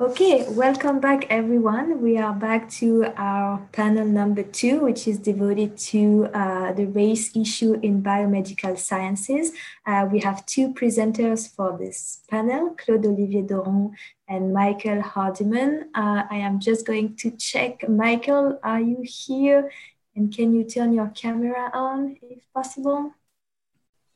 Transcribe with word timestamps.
Okay, 0.00 0.44
welcome 0.48 0.98
back 0.98 1.24
everyone. 1.30 2.02
We 2.02 2.18
are 2.18 2.34
back 2.34 2.68
to 2.82 3.12
our 3.16 3.64
panel 3.70 4.04
number 4.04 4.42
two, 4.42 4.80
which 4.80 5.06
is 5.06 5.18
devoted 5.18 5.78
to 5.94 6.28
uh, 6.34 6.72
the 6.72 6.86
race 6.86 7.36
issue 7.36 7.74
in 7.74 8.02
biomedical 8.02 8.76
sciences. 8.76 9.52
Uh, 9.86 10.08
we 10.10 10.18
have 10.18 10.44
two 10.46 10.74
presenters 10.74 11.48
for 11.48 11.78
this 11.78 12.22
panel, 12.28 12.70
Claude 12.76 13.06
Olivier 13.06 13.42
Doron 13.42 13.92
and 14.26 14.52
Michael 14.52 15.00
Hardimon. 15.00 15.84
Uh, 15.94 16.24
I 16.28 16.38
am 16.38 16.58
just 16.58 16.84
going 16.84 17.14
to 17.18 17.30
check, 17.30 17.88
Michael, 17.88 18.58
are 18.64 18.80
you 18.80 18.98
here? 19.04 19.70
And 20.16 20.34
can 20.34 20.52
you 20.52 20.64
turn 20.64 20.92
your 20.92 21.10
camera 21.10 21.70
on 21.72 22.16
if 22.20 22.42
possible? 22.52 23.14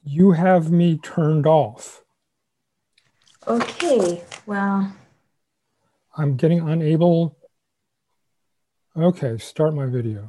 You 0.02 0.32
have 0.32 0.72
me 0.72 0.98
turned 0.98 1.46
off. 1.46 2.02
Okay, 3.46 4.24
well, 4.44 4.92
I'm 6.18 6.36
getting 6.36 6.68
unable. 6.68 7.38
Okay, 8.96 9.38
start 9.38 9.72
my 9.72 9.86
video. 9.86 10.26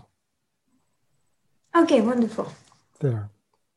Okay, 1.76 2.00
wonderful. 2.02 2.52
There. 3.00 3.32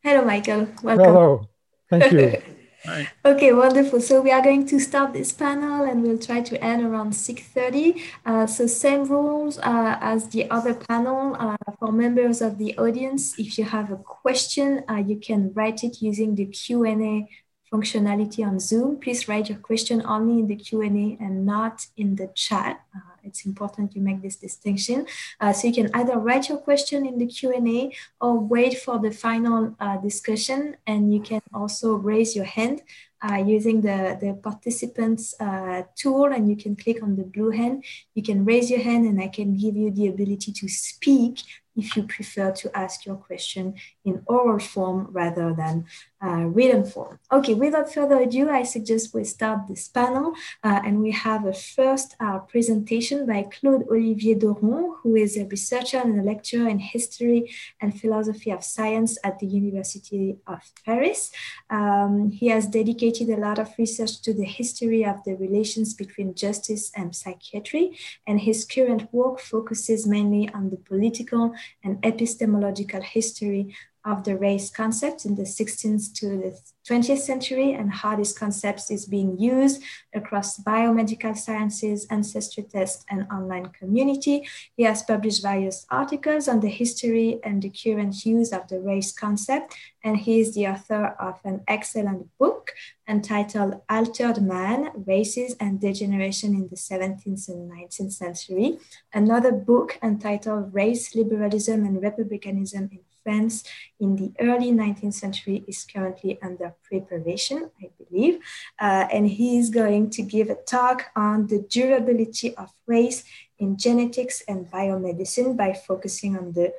Hello, 0.04 0.22
Michael. 0.22 0.68
Welcome. 0.82 1.06
Hello. 1.06 1.48
Thank 1.88 2.12
you. 2.12 2.42
Hi. 2.84 3.08
Okay, 3.24 3.52
wonderful. 3.52 4.00
So 4.00 4.20
we 4.20 4.32
are 4.32 4.42
going 4.42 4.66
to 4.66 4.80
start 4.80 5.12
this 5.12 5.30
panel 5.30 5.84
and 5.84 6.02
we'll 6.02 6.18
try 6.18 6.40
to 6.42 6.62
end 6.62 6.82
around 6.82 7.12
6.30. 7.12 8.02
Uh, 8.26 8.44
so 8.44 8.66
same 8.66 9.04
rules 9.04 9.58
uh, 9.58 9.96
as 10.00 10.28
the 10.30 10.50
other 10.50 10.74
panel. 10.74 11.36
Uh, 11.38 11.56
for 11.78 11.92
members 11.92 12.42
of 12.42 12.58
the 12.58 12.76
audience, 12.76 13.38
if 13.38 13.56
you 13.56 13.64
have 13.64 13.92
a 13.92 13.96
question, 13.96 14.82
uh, 14.90 14.96
you 14.96 15.16
can 15.16 15.52
write 15.54 15.84
it 15.84 16.02
using 16.02 16.34
the 16.34 16.46
Q&A 16.46 17.28
functionality 17.72 18.46
on 18.46 18.60
Zoom. 18.60 18.98
Please 18.98 19.28
write 19.28 19.48
your 19.48 19.58
question 19.58 20.02
only 20.04 20.40
in 20.40 20.46
the 20.46 20.56
Q&A 20.56 21.16
and 21.20 21.46
not 21.46 21.86
in 21.96 22.16
the 22.16 22.28
chat. 22.34 22.82
Uh, 22.94 23.12
it's 23.24 23.46
important 23.46 23.94
you 23.94 24.02
make 24.02 24.20
this 24.20 24.36
distinction. 24.36 25.06
Uh, 25.40 25.52
so 25.52 25.68
you 25.68 25.74
can 25.74 25.90
either 25.94 26.18
write 26.18 26.48
your 26.48 26.58
question 26.58 27.06
in 27.06 27.18
the 27.18 27.26
Q&A 27.26 27.94
or 28.20 28.38
wait 28.38 28.78
for 28.78 28.98
the 28.98 29.10
final 29.10 29.74
uh, 29.80 29.96
discussion 29.98 30.76
and 30.86 31.14
you 31.14 31.20
can 31.20 31.40
also 31.54 31.94
raise 31.94 32.36
your 32.36 32.44
hand 32.44 32.82
uh, 33.22 33.36
using 33.36 33.80
the, 33.80 34.18
the 34.20 34.34
participants 34.42 35.34
uh, 35.40 35.82
tool 35.94 36.26
and 36.26 36.50
you 36.50 36.56
can 36.56 36.74
click 36.74 37.02
on 37.02 37.16
the 37.16 37.22
blue 37.22 37.50
hand. 37.50 37.84
You 38.14 38.22
can 38.22 38.44
raise 38.44 38.70
your 38.70 38.80
hand 38.80 39.06
and 39.06 39.20
I 39.20 39.28
can 39.28 39.56
give 39.56 39.76
you 39.76 39.90
the 39.90 40.08
ability 40.08 40.52
to 40.52 40.68
speak 40.68 41.40
if 41.76 41.96
you 41.96 42.02
prefer 42.04 42.50
to 42.52 42.76
ask 42.76 43.06
your 43.06 43.16
question 43.16 43.74
in 44.04 44.22
oral 44.26 44.58
form 44.58 45.08
rather 45.10 45.54
than 45.54 45.86
uh, 46.24 46.44
written 46.46 46.84
form. 46.84 47.18
Okay, 47.32 47.54
without 47.54 47.92
further 47.92 48.20
ado, 48.20 48.48
I 48.48 48.62
suggest 48.62 49.14
we 49.14 49.24
start 49.24 49.66
this 49.66 49.88
panel 49.88 50.34
uh, 50.62 50.80
and 50.84 51.00
we 51.00 51.10
have 51.10 51.44
a 51.46 51.52
first 51.52 52.14
uh, 52.20 52.38
presentation 52.40 53.26
by 53.26 53.42
Claude 53.44 53.88
Olivier 53.90 54.36
Doron, 54.36 54.96
who 55.02 55.16
is 55.16 55.36
a 55.36 55.44
researcher 55.46 55.98
and 55.98 56.20
a 56.20 56.22
lecturer 56.22 56.68
in 56.68 56.78
history 56.78 57.50
and 57.80 57.98
philosophy 57.98 58.50
of 58.50 58.62
science 58.62 59.18
at 59.24 59.38
the 59.40 59.46
University 59.46 60.36
of 60.46 60.60
Paris. 60.84 61.32
Um, 61.70 62.30
he 62.30 62.48
has 62.48 62.66
dedicated 62.66 63.28
a 63.30 63.36
lot 63.36 63.58
of 63.58 63.70
research 63.78 64.22
to 64.22 64.32
the 64.32 64.44
history 64.44 65.04
of 65.04 65.24
the 65.24 65.34
relations 65.34 65.94
between 65.94 66.34
justice 66.34 66.92
and 66.94 67.16
psychiatry, 67.16 67.98
and 68.26 68.40
his 68.40 68.64
current 68.64 69.12
work 69.12 69.40
focuses 69.40 70.06
mainly 70.06 70.48
on 70.50 70.70
the 70.70 70.76
political 70.76 71.52
and 71.84 71.98
epistemological 72.04 73.02
history 73.02 73.74
of 74.04 74.24
the 74.24 74.36
race 74.36 74.70
concept 74.70 75.24
in 75.24 75.36
the 75.36 75.42
16th 75.42 76.12
to 76.14 76.26
the 76.28 76.58
20th 76.88 77.18
century 77.18 77.72
and 77.72 77.92
how 77.92 78.16
this 78.16 78.32
concept 78.36 78.90
is 78.90 79.06
being 79.06 79.38
used 79.38 79.80
across 80.12 80.58
biomedical 80.58 81.36
sciences, 81.36 82.06
ancestry 82.10 82.64
tests, 82.64 83.04
and 83.08 83.26
online 83.30 83.66
community. 83.66 84.48
He 84.76 84.82
has 84.82 85.02
published 85.02 85.42
various 85.42 85.86
articles 85.90 86.48
on 86.48 86.60
the 86.60 86.68
history 86.68 87.38
and 87.44 87.62
the 87.62 87.70
current 87.70 88.26
use 88.26 88.52
of 88.52 88.66
the 88.66 88.80
race 88.80 89.12
concept, 89.12 89.76
and 90.02 90.16
he 90.16 90.40
is 90.40 90.54
the 90.54 90.66
author 90.66 91.14
of 91.20 91.38
an 91.44 91.62
excellent 91.68 92.26
book 92.38 92.72
entitled 93.08 93.80
Altered 93.88 94.42
Man, 94.42 94.90
Races 95.06 95.54
and 95.60 95.80
Degeneration 95.80 96.54
in 96.54 96.68
the 96.68 96.76
17th 96.76 97.48
and 97.48 97.70
19th 97.70 98.12
Century, 98.12 98.78
another 99.12 99.52
book 99.52 99.98
entitled 100.02 100.74
Race, 100.74 101.14
Liberalism, 101.14 101.84
and 101.84 102.02
Republicanism 102.02 102.88
in 102.90 103.00
France 103.22 103.64
in 104.00 104.16
the 104.16 104.32
early 104.40 104.72
19th 104.72 105.14
century 105.14 105.64
is 105.66 105.84
currently 105.84 106.38
under 106.42 106.74
preparation, 106.82 107.70
I 107.82 107.90
believe. 107.98 108.40
Uh, 108.80 109.06
and 109.12 109.28
he 109.28 109.58
is 109.58 109.70
going 109.70 110.10
to 110.10 110.22
give 110.22 110.50
a 110.50 110.56
talk 110.56 111.10
on 111.16 111.46
the 111.46 111.60
durability 111.68 112.56
of 112.56 112.70
race 112.86 113.24
in 113.58 113.76
genetics 113.76 114.42
and 114.48 114.70
biomedicine 114.70 115.56
by 115.56 115.72
focusing 115.72 116.36
on 116.36 116.52
the 116.52 116.72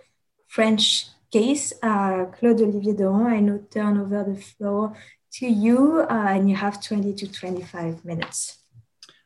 French 0.47 1.07
case. 1.31 1.73
Uh, 1.81 2.25
Claude 2.25 2.61
Olivier 2.61 2.93
Doron, 2.93 3.31
I 3.31 3.39
now 3.39 3.59
turn 3.71 3.97
over 3.99 4.23
the 4.23 4.39
floor 4.39 4.95
to 5.33 5.47
you, 5.47 6.01
uh, 6.01 6.27
and 6.35 6.49
you 6.49 6.55
have 6.55 6.81
20 6.81 7.13
to 7.13 7.31
25 7.31 8.05
minutes. 8.05 8.59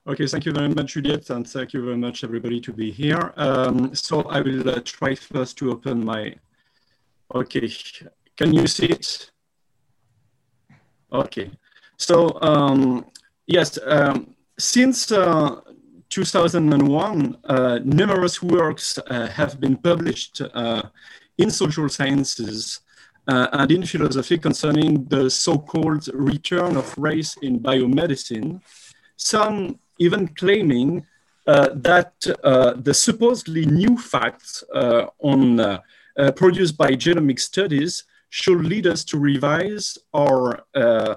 Okay, 0.08 0.26
thank 0.26 0.46
you 0.46 0.54
very 0.54 0.70
much, 0.70 0.94
Juliette, 0.94 1.30
and 1.32 1.46
thank 1.46 1.74
you 1.74 1.84
very 1.84 1.98
much, 1.98 2.24
everybody, 2.24 2.62
to 2.62 2.72
be 2.72 2.92
here. 2.92 3.34
Um, 3.36 3.94
so 3.94 4.22
I 4.22 4.40
will 4.40 4.70
uh, 4.70 4.80
try 4.86 5.16
first 5.16 5.58
to 5.58 5.72
open 5.72 6.06
my 6.06 6.34
Okay, 7.34 7.70
can 8.38 8.54
you 8.54 8.68
see 8.68 8.86
it? 8.86 9.32
Okay, 11.12 11.52
so 11.98 12.40
um, 12.42 13.06
yes, 13.46 13.78
um, 13.86 14.34
since 14.58 15.12
uh, 15.12 15.60
2001, 16.10 17.38
uh, 17.44 17.80
numerous 17.84 18.42
works 18.42 18.98
uh, 18.98 19.28
have 19.28 19.60
been 19.60 19.76
published 19.76 20.42
uh, 20.54 20.84
in 21.38 21.52
social 21.52 21.90
sciences 21.90 22.80
uh, 23.28 23.48
and 23.52 23.72
in 23.72 23.86
philosophy 23.86 24.38
concerning 24.38 25.04
the 25.06 25.30
so-called 25.30 26.08
return 26.14 26.78
of 26.78 26.98
race 26.98 27.36
in 27.42 27.60
biomedicine, 27.60 28.62
some 29.18 29.78
even 30.00 30.30
claiming 30.30 31.06
uh, 31.46 31.70
that 31.74 32.14
the 32.22 32.94
supposedly 32.94 33.66
new 33.66 33.98
facts 33.98 34.64
on 35.20 35.80
uh, 36.18 36.32
produced 36.32 36.78
by 36.78 36.92
genomic 36.92 37.40
studies 37.40 38.04
should 38.30 38.66
lead 38.66 38.88
us 38.88 39.04
to 39.06 39.18
revise 39.18 39.98
our 40.14 40.66
uh, 40.76 41.16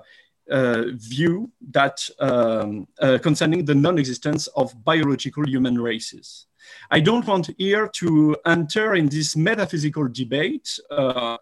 uh, 0.50 0.84
view 0.94 1.50
that 1.70 2.08
um, 2.18 2.86
uh, 3.00 3.18
concerning 3.22 3.64
the 3.64 3.74
non-existence 3.74 4.46
of 4.48 4.72
biological 4.84 5.46
human 5.46 5.80
races. 5.80 6.46
I 6.90 7.00
don't 7.00 7.26
want 7.26 7.50
here 7.58 7.88
to 7.88 8.36
enter 8.46 8.94
in 8.94 9.08
this 9.08 9.36
metaphysical 9.36 10.08
debate 10.08 10.78
uh, 10.90 11.36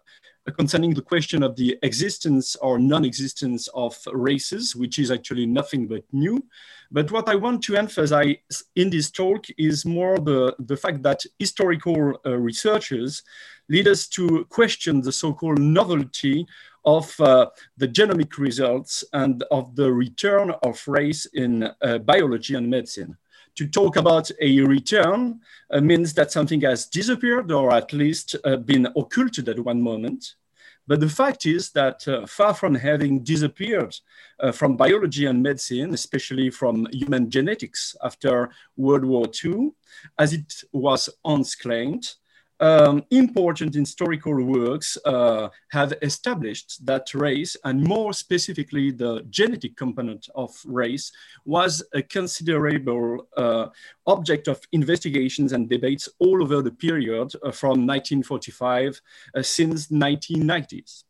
concerning 0.51 0.93
the 0.93 1.01
question 1.01 1.43
of 1.43 1.55
the 1.55 1.77
existence 1.83 2.55
or 2.57 2.79
non-existence 2.79 3.67
of 3.73 3.97
races, 4.13 4.75
which 4.75 4.99
is 4.99 5.11
actually 5.11 5.45
nothing 5.45 5.87
but 5.87 6.03
new. 6.11 6.43
But 6.91 7.11
what 7.11 7.29
I 7.29 7.35
want 7.35 7.63
to 7.63 7.75
emphasize 7.75 8.63
in 8.75 8.89
this 8.89 9.11
talk 9.11 9.45
is 9.57 9.85
more 9.85 10.17
the, 10.17 10.55
the 10.59 10.77
fact 10.77 11.03
that 11.03 11.23
historical 11.37 12.19
uh, 12.25 12.35
researchers 12.35 13.23
lead 13.69 13.87
us 13.87 14.07
to 14.07 14.45
question 14.49 15.01
the 15.01 15.11
so-called 15.11 15.59
novelty 15.59 16.47
of 16.85 17.19
uh, 17.19 17.47
the 17.77 17.87
genomic 17.87 18.37
results 18.37 19.03
and 19.13 19.43
of 19.51 19.75
the 19.75 19.91
return 19.91 20.51
of 20.63 20.81
race 20.87 21.25
in 21.27 21.69
uh, 21.81 21.97
biology 21.99 22.55
and 22.55 22.67
medicine. 22.69 23.15
To 23.55 23.67
talk 23.67 23.97
about 23.97 24.31
a 24.41 24.61
return 24.61 25.41
uh, 25.69 25.81
means 25.81 26.13
that 26.13 26.31
something 26.31 26.61
has 26.61 26.85
disappeared 26.85 27.51
or 27.51 27.73
at 27.73 27.91
least 27.93 28.35
uh, 28.45 28.55
been 28.55 28.87
occulted 28.95 29.49
at 29.49 29.59
one 29.59 29.81
moment. 29.81 30.35
But 30.89 31.01
the 31.01 31.07
fact 31.07 31.45
is 31.45 31.69
that 31.73 32.07
uh, 32.07 32.25
far 32.25 32.55
from 32.55 32.73
having 32.73 33.23
disappeared 33.23 33.95
uh, 34.39 34.51
from 34.51 34.75
biology 34.75 35.27
and 35.27 35.43
medicine, 35.43 35.93
especially 35.93 36.49
from 36.49 36.87
human 36.91 37.29
genetics 37.29 37.95
after 38.03 38.49
World 38.75 39.05
War 39.05 39.27
II, 39.45 39.69
as 40.17 40.33
it 40.33 40.63
was 40.71 41.07
once 41.23 41.53
claimed, 41.53 42.15
um, 42.59 43.03
important 43.11 43.73
historical 43.73 44.43
works 44.43 44.97
uh, 45.05 45.49
have 45.71 45.93
established 46.01 46.85
that 46.85 47.13
race, 47.13 47.55
and 47.63 47.83
more 47.83 48.13
specifically 48.13 48.91
the 48.91 49.25
genetic 49.29 49.75
component 49.77 50.27
of 50.35 50.51
race, 50.65 51.11
was 51.45 51.83
a 51.93 52.01
considerable 52.01 53.27
uh, 53.37 53.67
object 54.07 54.47
of 54.47 54.59
investigations 54.71 55.53
and 55.53 55.69
debates 55.69 56.09
all 56.19 56.43
over 56.43 56.61
the 56.61 56.71
period 56.71 57.31
uh, 57.43 57.51
from 57.51 57.85
1945 57.87 59.01
uh, 59.35 59.41
since 59.41 59.87
1990s. 59.87 61.03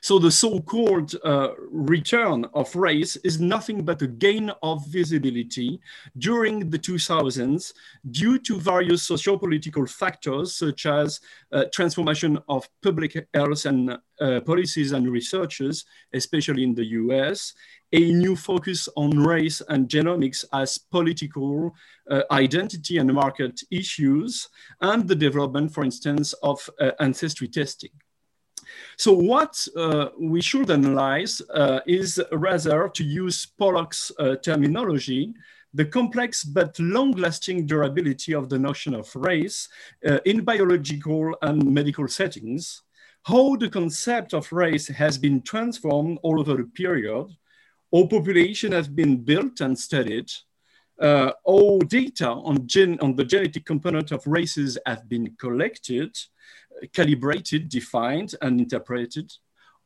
So 0.00 0.18
the 0.18 0.30
so-called 0.30 1.14
uh, 1.24 1.50
return 1.58 2.44
of 2.54 2.74
race 2.74 3.16
is 3.16 3.40
nothing 3.40 3.84
but 3.84 4.02
a 4.02 4.06
gain 4.06 4.50
of 4.62 4.86
visibility 4.86 5.80
during 6.18 6.70
the 6.70 6.78
2000s 6.78 7.72
due 8.10 8.38
to 8.38 8.58
various 8.58 9.08
sociopolitical 9.08 9.88
factors 9.88 10.56
such 10.56 10.86
as 10.86 11.20
uh, 11.52 11.64
transformation 11.72 12.38
of 12.48 12.68
public 12.82 13.26
health 13.34 13.64
and 13.66 13.98
uh, 14.20 14.40
policies 14.40 14.92
and 14.92 15.10
researches, 15.10 15.84
especially 16.12 16.62
in 16.62 16.74
the 16.74 16.86
US, 16.86 17.52
a 17.92 18.12
new 18.12 18.34
focus 18.34 18.88
on 18.96 19.10
race 19.18 19.62
and 19.68 19.88
genomics 19.88 20.44
as 20.52 20.78
political 20.78 21.74
uh, 22.10 22.22
identity 22.30 22.98
and 22.98 23.12
market 23.12 23.60
issues, 23.70 24.48
and 24.80 25.06
the 25.06 25.14
development, 25.14 25.72
for 25.72 25.84
instance, 25.84 26.32
of 26.42 26.68
uh, 26.80 26.90
ancestry 27.00 27.48
testing. 27.48 27.90
So 28.96 29.12
what 29.12 29.66
uh, 29.76 30.08
we 30.18 30.40
should 30.40 30.70
analyze 30.70 31.40
uh, 31.54 31.80
is 31.86 32.20
rather 32.32 32.88
to 32.88 33.04
use 33.04 33.46
Pollock's 33.46 34.12
uh, 34.18 34.36
terminology, 34.36 35.34
the 35.74 35.84
complex 35.84 36.42
but 36.42 36.78
long-lasting 36.78 37.66
durability 37.66 38.34
of 38.34 38.48
the 38.48 38.58
notion 38.58 38.94
of 38.94 39.14
race 39.14 39.68
uh, 40.06 40.18
in 40.24 40.42
biological 40.42 41.36
and 41.42 41.64
medical 41.72 42.08
settings, 42.08 42.82
how 43.24 43.56
the 43.56 43.68
concept 43.68 44.32
of 44.34 44.50
race 44.52 44.86
has 44.88 45.18
been 45.18 45.42
transformed 45.42 46.18
all 46.22 46.40
over 46.40 46.56
the 46.56 46.64
period, 46.64 47.26
how 47.92 48.06
population 48.06 48.72
has 48.72 48.88
been 48.88 49.16
built 49.16 49.60
and 49.60 49.78
studied, 49.78 50.30
uh, 51.00 51.32
all 51.44 51.78
data 51.80 52.30
on, 52.30 52.66
gen 52.66 52.98
on 53.00 53.14
the 53.14 53.24
genetic 53.24 53.64
component 53.64 54.12
of 54.12 54.26
races 54.26 54.78
have 54.86 55.08
been 55.08 55.34
collected, 55.38 56.16
calibrated, 56.92 57.68
defined, 57.68 58.34
and 58.42 58.60
interpreted. 58.60 59.32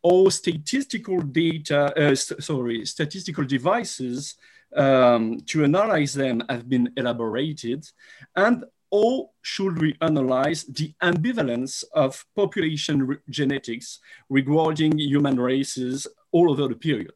All 0.03 0.31
statistical 0.31 1.21
data, 1.21 1.93
uh, 1.97 2.15
st 2.15 2.43
sorry, 2.43 2.87
statistical 2.87 3.45
devices 3.45 4.37
um, 4.75 5.41
to 5.47 5.65
analyze 5.65 6.15
them 6.15 6.43
have 6.49 6.69
been 6.69 6.93
elaborated, 6.97 7.87
and 8.35 8.65
all 8.91 9.35
should 9.43 9.81
we 9.81 9.97
analyze 10.01 10.65
the 10.65 10.93
ambivalence 11.03 11.85
of 11.95 12.25
population 12.35 13.19
genetics 13.29 14.01
regarding 14.29 14.99
human 14.99 15.39
races 15.39 16.07
all 16.33 16.51
over 16.51 16.69
the 16.69 16.75
period. 16.75 17.15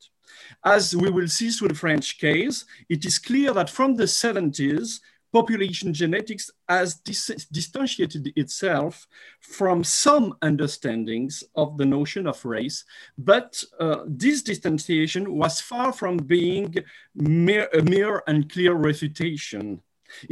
As 0.64 0.94
we 0.96 1.10
will 1.10 1.28
see 1.28 1.50
through 1.50 1.68
the 1.68 1.74
French 1.74 2.18
case, 2.18 2.64
it 2.88 3.04
is 3.04 3.18
clear 3.18 3.52
that 3.52 3.70
from 3.70 3.96
the 3.96 4.04
70s, 4.04 5.00
population 5.34 5.92
genetics 5.92 6.48
has 6.68 6.94
dis 6.94 7.24
distantiated 7.50 8.32
itself 8.36 9.06
from 9.40 9.82
some 9.82 10.26
understandings 10.42 11.42
of 11.56 11.76
the 11.76 11.88
notion 11.96 12.24
of 12.28 12.44
race, 12.44 12.84
but 13.18 13.50
uh, 13.80 14.00
this 14.06 14.42
distanciation 14.42 15.24
was 15.42 15.60
far 15.60 15.92
from 15.92 16.16
being 16.16 16.72
mere, 17.14 17.68
a 17.80 17.82
mere 17.82 18.22
and 18.28 18.40
clear 18.52 18.74
refutation. 18.74 19.82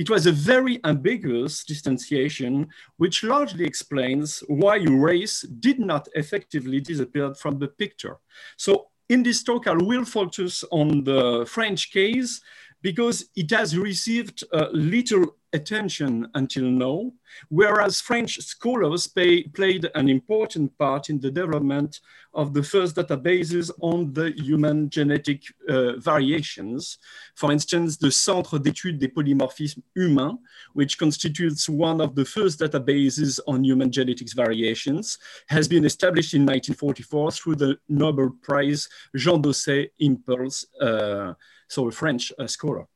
It 0.02 0.08
was 0.08 0.26
a 0.26 0.38
very 0.52 0.78
ambiguous 0.84 1.64
distanciation, 1.64 2.68
which 3.02 3.24
largely 3.24 3.64
explains 3.64 4.28
why 4.46 4.76
race 4.76 5.42
did 5.66 5.78
not 5.80 6.04
effectively 6.14 6.80
disappear 6.80 7.34
from 7.34 7.58
the 7.58 7.68
picture. 7.82 8.16
So 8.56 8.70
in 9.08 9.22
this 9.22 9.42
talk, 9.42 9.66
I 9.66 9.74
will 9.74 10.04
focus 10.04 10.64
on 10.70 11.04
the 11.04 11.44
French 11.46 11.90
case 11.90 12.40
because 12.82 13.28
it 13.36 13.50
has 13.50 13.76
received 13.78 14.44
uh, 14.52 14.68
little 14.72 15.36
attention 15.52 16.26
until 16.34 16.64
now, 16.64 17.12
whereas 17.48 18.00
French 18.00 18.38
scholars 18.38 19.06
pay, 19.06 19.42
played 19.44 19.88
an 19.94 20.08
important 20.08 20.76
part 20.78 21.10
in 21.10 21.20
the 21.20 21.30
development 21.30 22.00
of 22.34 22.54
the 22.54 22.62
first 22.62 22.96
databases 22.96 23.70
on 23.80 24.12
the 24.14 24.32
human 24.36 24.88
genetic 24.88 25.42
uh, 25.68 25.96
variations. 25.98 26.98
For 27.34 27.52
instance, 27.52 27.98
the 27.98 28.10
Centre 28.10 28.58
d'études 28.58 28.98
des 28.98 29.08
polymorphismes 29.08 29.82
humains, 29.94 30.38
which 30.72 30.98
constitutes 30.98 31.68
one 31.68 32.00
of 32.00 32.14
the 32.14 32.24
first 32.24 32.60
databases 32.60 33.38
on 33.46 33.64
human 33.64 33.92
genetics 33.92 34.32
variations, 34.32 35.18
has 35.48 35.68
been 35.68 35.84
established 35.84 36.32
in 36.32 36.42
1944 36.42 37.32
through 37.32 37.56
the 37.56 37.76
Nobel 37.88 38.30
Prize 38.42 38.88
Jean 39.14 39.42
Dausset 39.42 39.90
Impulse 39.98 40.64
uh, 40.80 41.34
so 41.72 41.88
a 41.88 41.90
French 41.90 42.30
uh, 42.38 42.46
scholar. 42.46 42.86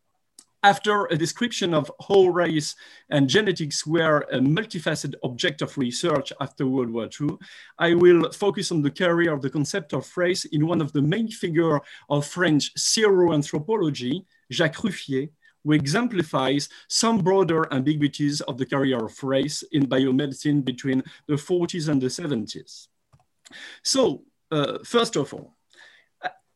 After 0.62 1.06
a 1.06 1.16
description 1.16 1.72
of 1.72 1.90
how 2.08 2.26
race 2.26 2.74
and 3.08 3.28
genetics 3.28 3.86
were 3.86 4.26
a 4.32 4.38
multifaceted 4.38 5.14
object 5.22 5.62
of 5.62 5.78
research 5.78 6.32
after 6.40 6.66
World 6.66 6.90
War 6.90 7.08
II, 7.20 7.38
I 7.78 7.94
will 7.94 8.30
focus 8.32 8.70
on 8.72 8.82
the 8.82 8.90
career 8.90 9.32
of 9.32 9.40
the 9.40 9.48
concept 9.48 9.94
of 9.94 10.04
race 10.16 10.44
in 10.46 10.66
one 10.66 10.82
of 10.82 10.92
the 10.92 11.00
main 11.00 11.28
figures 11.28 11.80
of 12.10 12.26
French 12.26 12.74
seroanthropology, 12.74 14.24
Jacques 14.52 14.82
Ruffié, 14.84 15.30
who 15.64 15.72
exemplifies 15.72 16.68
some 16.88 17.18
broader 17.18 17.72
ambiguities 17.72 18.42
of 18.42 18.58
the 18.58 18.66
career 18.66 18.98
of 19.04 19.24
race 19.24 19.62
in 19.72 19.86
biomedicine 19.86 20.62
between 20.62 21.02
the 21.28 21.34
40s 21.34 21.88
and 21.88 22.02
the 22.02 22.08
70s. 22.08 22.88
So, 23.82 24.24
uh, 24.50 24.78
first 24.84 25.16
of 25.16 25.32
all, 25.32 25.56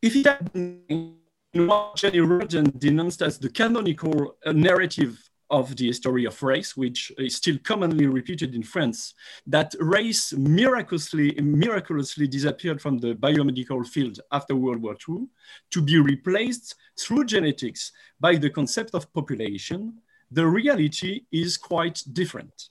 if 0.01 0.15
it 0.15 0.25
had 0.25 0.51
been 0.51 1.20
what 1.53 1.97
Jenny 1.97 2.21
Reardon 2.21 2.71
denounced 2.77 3.21
as 3.21 3.37
the 3.37 3.49
canonical 3.49 4.37
uh, 4.45 4.53
narrative 4.53 5.17
of 5.49 5.75
the 5.75 5.87
history 5.87 6.23
of 6.23 6.41
race, 6.41 6.77
which 6.77 7.11
is 7.17 7.35
still 7.35 7.57
commonly 7.63 8.07
repeated 8.07 8.55
in 8.55 8.63
France, 8.63 9.13
that 9.45 9.75
race 9.79 10.31
miraculously, 10.31 11.35
miraculously 11.41 12.25
disappeared 12.25 12.81
from 12.81 12.97
the 12.99 13.13
biomedical 13.15 13.85
field 13.85 14.21
after 14.31 14.55
World 14.55 14.81
War 14.81 14.95
II 15.09 15.25
to 15.71 15.81
be 15.81 15.99
replaced 15.99 16.75
through 16.97 17.25
genetics 17.25 17.91
by 18.17 18.35
the 18.35 18.49
concept 18.49 18.95
of 18.95 19.11
population, 19.11 19.95
the 20.31 20.47
reality 20.47 21.25
is 21.33 21.57
quite 21.57 22.01
different. 22.13 22.69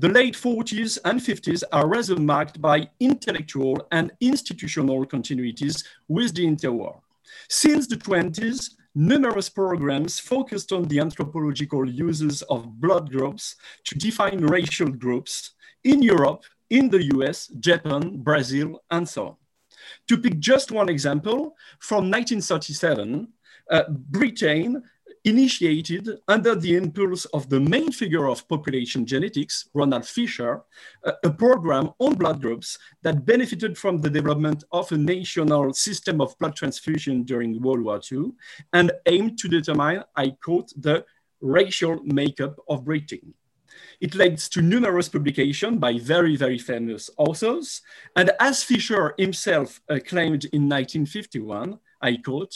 The 0.00 0.08
late 0.08 0.34
40s 0.34 0.98
and 1.04 1.20
50s 1.20 1.62
are 1.72 1.86
rather 1.86 2.16
marked 2.16 2.60
by 2.60 2.88
intellectual 2.98 3.86
and 3.92 4.10
institutional 4.20 5.06
continuities 5.06 5.84
with 6.08 6.34
the 6.34 6.44
interwar. 6.44 7.00
Since 7.48 7.86
the 7.88 7.96
20s, 7.96 8.70
numerous 8.94 9.48
programs 9.48 10.18
focused 10.18 10.72
on 10.72 10.84
the 10.88 11.00
anthropological 11.00 11.88
uses 11.88 12.42
of 12.42 12.80
blood 12.80 13.10
groups 13.10 13.56
to 13.84 13.94
define 13.94 14.40
racial 14.46 14.88
groups 14.88 15.52
in 15.84 16.02
Europe, 16.02 16.42
in 16.70 16.88
the 16.88 17.04
US, 17.16 17.48
Japan, 17.60 18.22
Brazil, 18.22 18.82
and 18.90 19.08
so 19.08 19.26
on. 19.28 19.36
To 20.08 20.18
pick 20.18 20.38
just 20.38 20.72
one 20.72 20.88
example, 20.88 21.54
from 21.78 22.10
1937, 22.10 23.28
uh, 23.70 23.82
Britain 23.88 24.82
initiated 25.26 26.08
under 26.28 26.54
the 26.54 26.76
impulse 26.76 27.24
of 27.26 27.50
the 27.50 27.58
main 27.58 27.90
figure 27.90 28.28
of 28.28 28.46
population 28.48 29.04
genetics, 29.04 29.68
Ronald 29.74 30.06
Fisher, 30.06 30.62
a, 31.04 31.14
a, 31.24 31.30
program 31.30 31.90
on 31.98 32.14
blood 32.14 32.40
groups 32.40 32.78
that 33.02 33.26
benefited 33.26 33.76
from 33.76 34.00
the 34.00 34.08
development 34.08 34.62
of 34.70 34.90
a 34.92 34.96
national 34.96 35.74
system 35.74 36.20
of 36.20 36.38
blood 36.38 36.54
transfusion 36.54 37.24
during 37.24 37.60
World 37.60 37.82
War 37.82 38.00
II 38.10 38.30
and 38.72 38.92
aimed 39.06 39.36
to 39.38 39.48
determine, 39.48 40.04
I 40.14 40.30
quote, 40.42 40.72
the 40.76 41.04
racial 41.40 42.00
makeup 42.04 42.56
of 42.68 42.84
Britain. 42.84 43.34
It 44.00 44.14
led 44.14 44.38
to 44.38 44.62
numerous 44.62 45.08
publications 45.08 45.78
by 45.78 45.98
very, 45.98 46.36
very 46.36 46.58
famous 46.58 47.10
authors. 47.18 47.82
And 48.14 48.30
as 48.38 48.62
Fisher 48.62 49.14
himself 49.18 49.80
uh, 49.88 49.98
claimed 50.06 50.44
in 50.46 50.68
1951, 50.68 51.78
I 52.00 52.16
quote, 52.18 52.54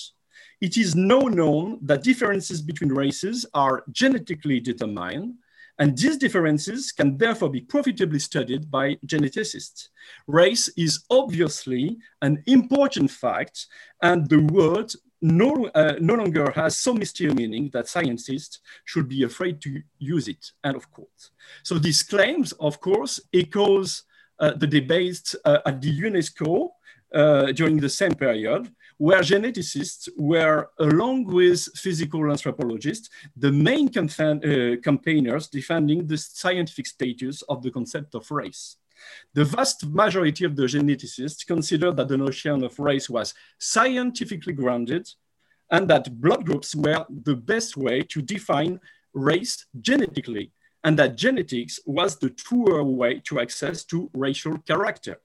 it 0.60 0.76
is 0.76 0.94
now 0.94 1.20
known 1.20 1.78
that 1.82 2.02
differences 2.02 2.60
between 2.60 2.92
races 2.92 3.46
are 3.54 3.84
genetically 3.90 4.60
determined, 4.60 5.34
and 5.78 5.96
these 5.96 6.18
differences 6.18 6.92
can 6.92 7.16
therefore 7.16 7.48
be 7.48 7.62
profitably 7.62 8.18
studied 8.18 8.70
by 8.70 8.96
geneticists. 9.06 9.88
Race 10.26 10.68
is 10.76 11.04
obviously 11.08 11.96
an 12.20 12.42
important 12.46 13.10
fact, 13.10 13.66
and 14.02 14.28
the 14.28 14.40
word 14.40 14.92
no, 15.22 15.70
uh, 15.74 15.94
no 16.00 16.14
longer 16.14 16.50
has 16.50 16.78
so 16.78 16.94
mysterious 16.94 17.36
meaning 17.36 17.70
that 17.72 17.88
scientists 17.88 18.60
should 18.84 19.08
be 19.08 19.22
afraid 19.22 19.60
to 19.62 19.82
use 19.98 20.28
it, 20.28 20.52
end 20.64 20.76
of 20.76 20.90
quote. 20.90 21.30
So 21.62 21.78
these 21.78 22.02
claims, 22.02 22.52
of 22.52 22.80
course, 22.80 23.20
echoes 23.32 24.04
uh, 24.38 24.52
the 24.52 24.66
debates 24.66 25.34
uh, 25.44 25.58
at 25.66 25.80
the 25.80 26.00
UNESCO 26.00 26.70
uh, 27.14 27.52
during 27.52 27.78
the 27.78 27.88
same 27.88 28.14
period, 28.14 28.70
where 29.00 29.22
geneticists 29.22 30.10
were, 30.18 30.68
along 30.78 31.24
with 31.24 31.62
physical 31.74 32.30
anthropologists, 32.30 33.08
the 33.34 33.50
main 33.50 33.88
uh, 33.88 34.76
campaigners 34.84 35.48
defending 35.48 36.06
the 36.06 36.18
scientific 36.18 36.86
status 36.86 37.40
of 37.48 37.62
the 37.62 37.70
concept 37.70 38.14
of 38.14 38.30
race. 38.30 38.76
The 39.32 39.46
vast 39.46 39.86
majority 39.86 40.44
of 40.44 40.54
the 40.54 40.64
geneticists 40.64 41.46
considered 41.46 41.96
that 41.96 42.08
the 42.08 42.18
notion 42.18 42.62
of 42.62 42.78
race 42.78 43.08
was 43.08 43.32
scientifically 43.58 44.52
grounded 44.52 45.08
and 45.70 45.88
that 45.88 46.20
blood 46.20 46.44
groups 46.44 46.74
were 46.74 47.06
the 47.08 47.36
best 47.36 47.78
way 47.78 48.02
to 48.02 48.20
define 48.20 48.78
race 49.14 49.64
genetically, 49.80 50.52
and 50.84 50.98
that 50.98 51.16
genetics 51.16 51.80
was 51.86 52.18
the 52.18 52.28
truer 52.28 52.84
way 52.84 53.18
to 53.20 53.40
access 53.40 53.82
to 53.84 54.10
racial 54.12 54.58
character. 54.58 55.16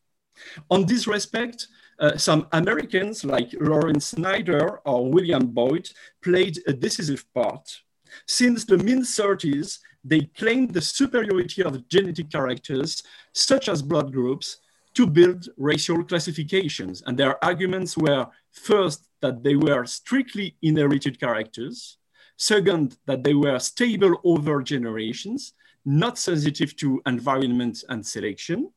On 0.70 0.86
this 0.86 1.08
respect, 1.08 1.67
uh, 2.00 2.18
some 2.18 2.48
Americans 2.52 3.24
like 3.24 3.56
Lawrence 3.60 4.08
Snyder 4.08 4.80
or 4.86 5.10
William 5.10 5.48
Boyd 5.48 5.90
played 6.22 6.60
a 6.68 6.74
decisive 6.74 7.25
part. 7.34 7.82
Since 8.28 8.66
the 8.66 8.78
mid 8.78 9.00
30s, 9.00 9.80
they 10.04 10.22
claimed 10.38 10.74
the 10.74 10.82
superiority 10.82 11.64
of 11.64 11.88
genetic 11.90 12.30
characters, 12.30 13.02
such 13.34 13.70
as 13.70 13.82
blood 13.82 14.12
groups, 14.12 14.58
to 14.94 15.08
build 15.08 15.50
racial 15.58 16.04
classifications. 16.04 17.04
And 17.06 17.18
their 17.18 17.44
arguments 17.44 17.98
were 17.98 18.28
first, 18.52 19.08
that 19.22 19.44
they 19.44 19.56
were 19.56 19.86
strictly 19.86 20.56
inherited 20.62 21.20
characters, 21.20 21.98
second, 22.38 22.98
that 23.06 23.24
they 23.24 23.34
were 23.34 23.60
stable 23.60 24.16
over 24.24 24.62
generations, 24.62 25.54
not 25.86 26.18
sensitive 26.18 26.75
to 26.78 27.02
environment 27.06 27.84
and 27.90 28.06
selection, 28.06 28.72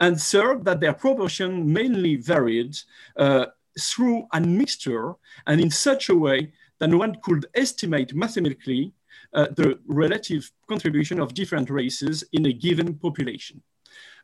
and 0.00 0.20
third, 0.20 0.64
that 0.64 0.80
their 0.80 0.94
proportion 0.94 1.72
mainly 1.72 2.16
varied 2.16 2.76
uh, 3.16 3.46
through 3.78 4.26
a 4.32 4.40
mixture 4.40 5.14
and 5.46 5.60
in 5.60 5.70
such 5.70 6.08
a 6.08 6.14
way 6.14 6.52
that 6.78 6.94
one 6.94 7.16
could 7.22 7.46
estimate 7.54 8.14
mathematically 8.14 8.92
uh, 9.32 9.46
the 9.56 9.78
relative 9.86 10.50
contribution 10.68 11.20
of 11.20 11.34
different 11.34 11.70
races 11.70 12.24
in 12.32 12.46
a 12.46 12.52
given 12.52 12.94
population. 12.94 13.62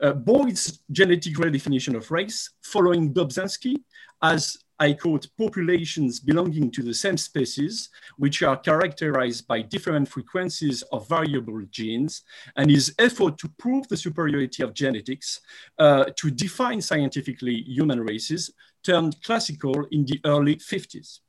Uh, 0.01 0.13
Boyd's 0.13 0.81
genetic 0.91 1.35
redefinition 1.35 1.95
of 1.95 2.11
race, 2.11 2.51
following 2.63 3.13
Dobzhansky, 3.15 3.77
as 4.23 4.59
I 4.79 4.95
quote, 4.95 5.29
populations 5.39 6.19
belonging 6.21 6.71
to 6.73 6.83
the 6.83 6.95
same 6.95 7.17
species, 7.17 7.91
which 8.17 8.43
are 8.43 8.57
characterized 8.57 9.47
by 9.47 9.63
different 9.63 10.09
frequencies 10.09 10.83
of 10.93 11.09
variable 11.09 11.63
genes, 11.71 12.23
and 12.57 12.71
his 12.71 12.95
effort 12.99 13.39
to 13.39 13.49
prove 13.59 13.87
the 13.89 13.97
superiority 13.97 14.63
of 14.63 14.75
genetics 14.75 15.41
uh, 15.79 16.05
to 16.17 16.31
define 16.31 16.81
scientifically 16.81 17.63
human 17.63 18.01
races 18.01 18.53
turned 18.83 19.23
classical 19.23 19.87
in 19.91 20.05
the 20.05 20.21
early 20.25 20.57
50s. 20.57 21.21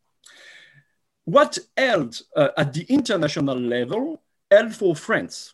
What 1.26 1.58
held 1.78 2.20
uh, 2.36 2.50
at 2.58 2.74
the 2.74 2.84
international 2.90 3.60
level 3.60 4.22
held 4.52 4.76
for 4.76 4.96
France, 4.96 5.54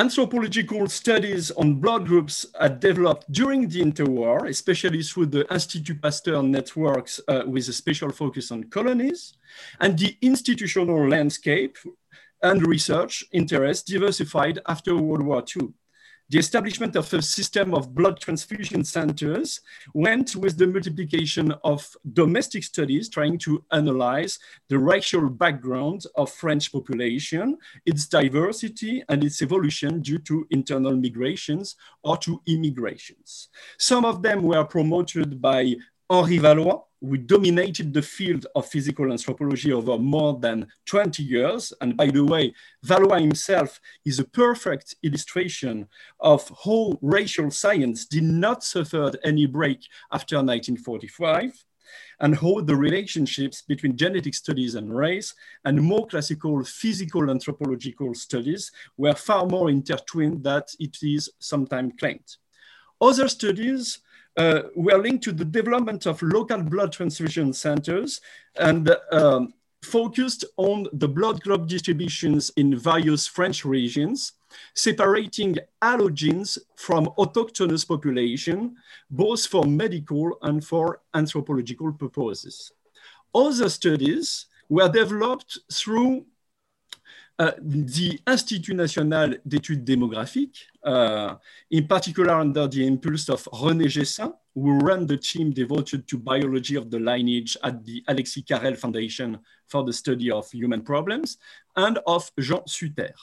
Anthropological 0.00 0.86
studies 0.86 1.50
on 1.50 1.74
blood 1.74 2.06
groups 2.06 2.46
are 2.58 2.70
developed 2.70 3.30
during 3.30 3.68
the 3.68 3.82
interwar, 3.82 4.48
especially 4.48 5.02
through 5.02 5.26
the 5.26 5.44
Institut 5.52 6.00
Pasteur 6.00 6.42
networks 6.42 7.20
uh, 7.28 7.42
with 7.46 7.68
a 7.68 7.72
special 7.74 8.10
focus 8.10 8.50
on 8.50 8.64
colonies, 8.70 9.34
and 9.78 9.98
the 9.98 10.16
institutional 10.22 11.06
landscape 11.06 11.76
and 12.42 12.66
research 12.66 13.24
interest 13.32 13.88
diversified 13.88 14.58
after 14.66 14.96
World 14.96 15.26
War 15.26 15.44
II 15.54 15.68
the 16.30 16.38
establishment 16.38 16.94
of 16.94 17.12
a 17.12 17.20
system 17.20 17.74
of 17.74 17.92
blood 17.92 18.20
transfusion 18.20 18.84
centers 18.84 19.60
went 19.94 20.36
with 20.36 20.56
the 20.56 20.66
multiplication 20.66 21.52
of 21.64 21.96
domestic 22.12 22.62
studies 22.62 23.08
trying 23.08 23.36
to 23.36 23.64
analyze 23.72 24.38
the 24.68 24.78
racial 24.78 25.28
background 25.28 26.04
of 26.14 26.30
French 26.30 26.70
population, 26.70 27.58
its 27.84 28.06
diversity 28.06 29.02
and 29.08 29.24
its 29.24 29.42
evolution 29.42 30.00
due 30.00 30.18
to 30.18 30.46
internal 30.50 30.96
migrations 30.96 31.74
or 32.04 32.16
to 32.16 32.40
immigrations. 32.46 33.48
Some 33.76 34.04
of 34.04 34.22
them 34.22 34.42
were 34.42 34.64
promoted 34.64 35.42
by 35.42 35.74
Henri 36.08 36.38
Vallois, 36.38 36.82
who 37.00 37.16
dominated 37.16 37.92
the 37.92 38.02
field 38.02 38.46
of 38.54 38.66
physical 38.66 39.10
anthropology 39.10 39.72
over 39.72 39.98
more 39.98 40.38
than 40.38 40.66
20 40.86 41.22
years. 41.22 41.72
And 41.80 41.96
by 41.96 42.06
the 42.06 42.24
way, 42.24 42.54
Vallois 42.84 43.20
himself 43.20 43.80
is 44.04 44.18
a 44.18 44.24
perfect 44.24 44.94
illustration 45.02 45.88
of 46.20 46.50
how 46.64 46.98
racial 47.00 47.50
science 47.50 48.04
did 48.06 48.24
not 48.24 48.62
suffer 48.62 49.12
any 49.24 49.46
break 49.46 49.86
after 50.12 50.36
1945 50.36 51.64
and 52.20 52.36
how 52.36 52.60
the 52.60 52.76
relationships 52.76 53.62
between 53.62 53.96
genetic 53.96 54.34
studies 54.34 54.74
and 54.74 54.94
race 54.94 55.34
and 55.64 55.80
more 55.80 56.06
classical 56.06 56.62
physical 56.64 57.30
anthropological 57.30 58.14
studies 58.14 58.70
were 58.96 59.14
far 59.14 59.46
more 59.46 59.70
intertwined 59.70 60.44
than 60.44 60.62
it 60.78 60.98
is 61.02 61.30
sometimes 61.38 61.92
claimed. 61.98 62.36
Other 63.00 63.28
studies 63.28 64.00
uh, 64.36 64.62
we 64.76 64.92
are 64.92 64.98
linked 64.98 65.24
to 65.24 65.32
the 65.32 65.44
development 65.44 66.06
of 66.06 66.22
local 66.22 66.62
blood 66.62 66.92
transfusion 66.92 67.52
centers 67.52 68.20
and 68.56 68.94
um, 69.12 69.52
focused 69.82 70.44
on 70.56 70.86
the 70.92 71.08
blood 71.08 71.40
group 71.42 71.66
distributions 71.66 72.50
in 72.56 72.78
various 72.78 73.26
French 73.26 73.64
regions, 73.64 74.32
separating 74.74 75.56
allogenes 75.82 76.58
from 76.76 77.06
autochthonous 77.18 77.86
population, 77.86 78.76
both 79.10 79.46
for 79.46 79.64
medical 79.64 80.38
and 80.42 80.64
for 80.64 81.00
anthropological 81.14 81.92
purposes. 81.92 82.72
Other 83.34 83.68
studies 83.68 84.46
were 84.68 84.88
developed 84.88 85.58
through 85.72 86.26
uh, 87.40 87.52
the 87.58 88.20
Institut 88.26 88.74
National 88.74 89.38
d'Études 89.46 89.82
Démographiques, 89.82 90.66
uh, 90.84 91.36
in 91.70 91.86
particular 91.86 92.34
under 92.34 92.68
the 92.68 92.86
impulse 92.86 93.30
of 93.30 93.42
René 93.44 93.88
Gessain, 93.88 94.30
who 94.54 94.78
ran 94.80 95.06
the 95.06 95.16
team 95.16 95.50
devoted 95.50 96.06
to 96.06 96.18
biology 96.18 96.76
of 96.76 96.90
the 96.90 96.98
lineage 96.98 97.56
at 97.64 97.82
the 97.82 98.04
Alexis 98.08 98.42
Carrel 98.46 98.74
Foundation 98.74 99.38
for 99.66 99.82
the 99.84 99.92
study 99.92 100.30
of 100.30 100.50
human 100.50 100.82
problems, 100.82 101.38
and 101.76 101.98
of 102.06 102.30
Jean 102.38 102.66
Sutter. 102.66 103.14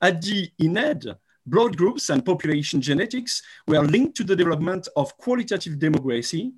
At 0.00 0.22
the 0.22 0.48
INED, 0.58 1.14
blood 1.44 1.76
groups 1.76 2.08
and 2.08 2.24
population 2.24 2.80
genetics 2.80 3.42
were 3.66 3.84
linked 3.84 4.16
to 4.16 4.24
the 4.24 4.36
development 4.36 4.88
of 4.96 5.14
qualitative 5.18 5.74
demography, 5.74 6.52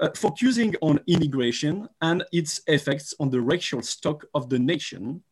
uh, 0.00 0.08
focusing 0.16 0.74
on 0.80 0.98
immigration 1.06 1.88
and 2.02 2.24
its 2.32 2.62
effects 2.66 3.14
on 3.20 3.30
the 3.30 3.40
racial 3.40 3.80
stock 3.80 4.26
of 4.34 4.48
the 4.48 4.58
nation, 4.58 5.22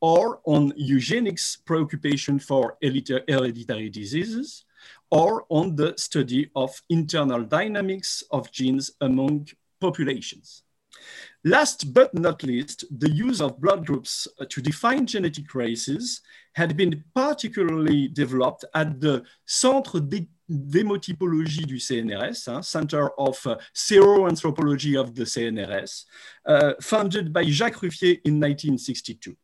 or 0.00 0.40
on 0.44 0.72
eugenics 0.76 1.56
preoccupation 1.56 2.38
for 2.38 2.76
hereditary 2.82 3.90
diseases, 3.90 4.64
or 5.10 5.44
on 5.48 5.76
the 5.76 5.94
study 5.96 6.50
of 6.56 6.80
internal 6.88 7.44
dynamics 7.44 8.22
of 8.30 8.50
genes 8.50 8.92
among 9.00 9.48
populations. 9.80 10.62
Last 11.44 11.94
but 11.94 12.12
not 12.14 12.42
least, 12.42 12.84
the 12.90 13.10
use 13.10 13.40
of 13.40 13.60
blood 13.60 13.86
groups 13.86 14.28
to 14.48 14.60
define 14.60 15.06
genetic 15.06 15.54
races 15.54 16.20
had 16.54 16.76
been 16.76 17.02
particularly 17.14 18.08
developed 18.08 18.64
at 18.74 19.00
the 19.00 19.22
Centre 19.46 20.00
d'hémotypologie 20.00 21.66
du 21.66 21.76
CNRS, 21.76 22.62
Center 22.62 23.10
of 23.18 23.46
uh, 23.46 23.56
Seroanthropology 23.74 25.00
of 25.00 25.14
the 25.14 25.24
CNRS, 25.24 26.04
uh, 26.44 26.72
founded 26.82 27.32
by 27.32 27.44
Jacques 27.44 27.80
Ruffié 27.80 28.20
in 28.24 28.38
1962 28.38 29.34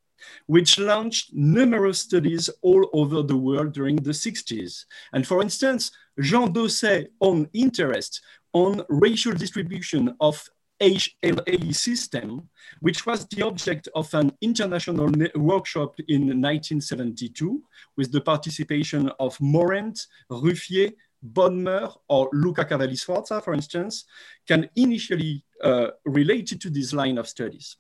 which 0.47 0.79
launched 0.79 1.33
numerous 1.33 2.01
studies 2.01 2.49
all 2.63 2.89
over 2.93 3.23
the 3.23 3.37
world 3.37 3.73
during 3.73 3.97
the 3.97 4.11
60s. 4.11 4.85
And 5.13 5.27
for 5.27 5.43
instance, 5.43 5.91
Jean 6.21 6.53
Dausset 6.53 7.09
on 7.21 7.49
interest 7.53 8.23
on 8.53 8.83
racial 8.89 9.33
distribution 9.33 10.15
of 10.21 10.49
HLA 10.81 11.75
system, 11.75 12.49
which 12.81 13.07
was 13.07 13.27
the 13.27 13.43
object 13.43 13.89
of 13.95 14.13
an 14.15 14.33
international 14.41 15.11
workshop 15.35 15.95
in 16.09 16.23
1972 16.23 17.63
with 17.97 18.13
the 18.13 18.21
participation 18.21 19.11
of 19.19 19.41
Morent, 19.41 20.07
Ruffié, 20.31 20.93
Bodmer, 21.33 21.93
or 22.09 22.29
Luca 22.33 22.65
Cavalli 22.65 22.97
Sforza, 22.97 23.41
for 23.41 23.55
instance, 23.55 24.05
can 24.47 24.69
initially 24.77 25.43
uh, 25.63 25.89
related 26.05 26.61
to 26.61 26.71
this 26.71 26.93
line 26.93 27.19
of 27.19 27.29
studies. 27.29 27.77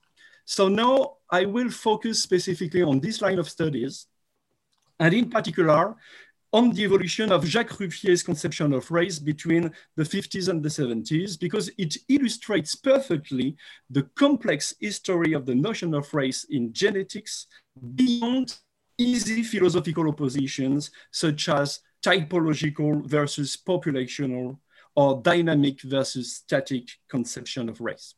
So 0.46 0.68
now 0.68 1.16
I 1.28 1.44
will 1.44 1.70
focus 1.70 2.22
specifically 2.22 2.82
on 2.82 3.00
this 3.00 3.20
line 3.20 3.40
of 3.40 3.48
studies, 3.48 4.06
and 4.98 5.12
in 5.12 5.28
particular, 5.28 5.96
on 6.52 6.70
the 6.70 6.84
evolution 6.84 7.32
of 7.32 7.44
Jacques 7.44 7.76
Ruffié's 7.78 8.22
conception 8.22 8.72
of 8.72 8.88
race 8.92 9.18
between 9.18 9.72
the 9.96 10.04
50s 10.04 10.48
and 10.48 10.62
the 10.62 10.68
70s, 10.68 11.38
because 11.38 11.68
it 11.76 11.96
illustrates 12.08 12.76
perfectly 12.76 13.56
the 13.90 14.04
complex 14.14 14.72
history 14.80 15.32
of 15.32 15.44
the 15.44 15.54
notion 15.54 15.92
of 15.92 16.14
race 16.14 16.44
in 16.44 16.72
genetics 16.72 17.48
beyond 17.96 18.56
easy 18.96 19.42
philosophical 19.42 20.08
oppositions, 20.08 20.92
such 21.10 21.48
as 21.48 21.80
typological 22.02 23.04
versus 23.04 23.56
populational 23.56 24.56
or 24.94 25.20
dynamic 25.22 25.82
versus 25.82 26.36
static 26.36 26.88
conception 27.08 27.68
of 27.68 27.80
race. 27.80 28.14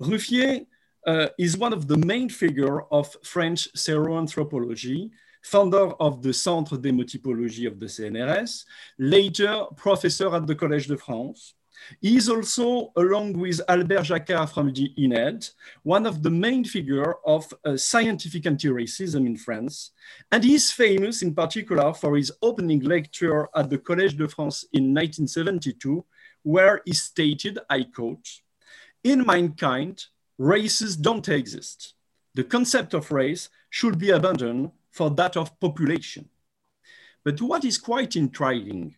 Ruffié 0.00 0.66
uh, 1.06 1.28
is 1.38 1.56
one 1.56 1.72
of 1.72 1.86
the 1.88 1.96
main 1.96 2.28
figure 2.28 2.82
of 2.92 3.16
French 3.22 3.72
seroanthropology, 3.74 5.10
founder 5.42 5.92
of 6.00 6.22
the 6.22 6.32
Centre 6.32 6.76
d'hémotypologie 6.76 7.66
of 7.66 7.78
the 7.78 7.86
CNRS, 7.86 8.64
later 8.98 9.64
professor 9.76 10.34
at 10.34 10.46
the 10.46 10.54
Collège 10.54 10.88
de 10.88 10.96
France. 10.96 11.54
He 12.00 12.16
is 12.16 12.28
also, 12.28 12.92
along 12.96 13.34
with 13.34 13.60
Albert 13.68 14.02
Jacquard 14.02 14.50
from 14.50 14.72
the 14.72 14.92
INED, 14.98 15.50
one 15.82 16.06
of 16.06 16.22
the 16.22 16.30
main 16.30 16.64
figure 16.64 17.14
of 17.24 17.52
uh, 17.64 17.76
scientific 17.76 18.46
anti-racism 18.46 19.24
in 19.26 19.36
France. 19.36 19.92
And 20.30 20.42
he 20.42 20.54
is 20.54 20.72
famous 20.72 21.22
in 21.22 21.34
particular 21.34 21.94
for 21.94 22.16
his 22.16 22.32
opening 22.42 22.80
lecture 22.80 23.48
at 23.54 23.70
the 23.70 23.78
Collège 23.78 24.16
de 24.16 24.28
France 24.28 24.64
in 24.72 24.94
1972, 24.94 26.04
where 26.42 26.82
he 26.84 26.92
stated, 26.92 27.58
I 27.70 27.84
quote, 27.84 28.26
in 29.04 29.24
mankind, 29.24 30.06
races 30.38 30.96
don't 30.96 31.28
exist. 31.28 31.94
The 32.34 32.44
concept 32.44 32.94
of 32.94 33.10
race 33.10 33.48
should 33.70 33.98
be 33.98 34.10
abandoned 34.10 34.70
for 34.92 35.10
that 35.10 35.36
of 35.36 35.58
population. 35.60 36.28
But 37.24 37.42
what 37.42 37.64
is 37.64 37.78
quite 37.78 38.16
intriguing 38.16 38.94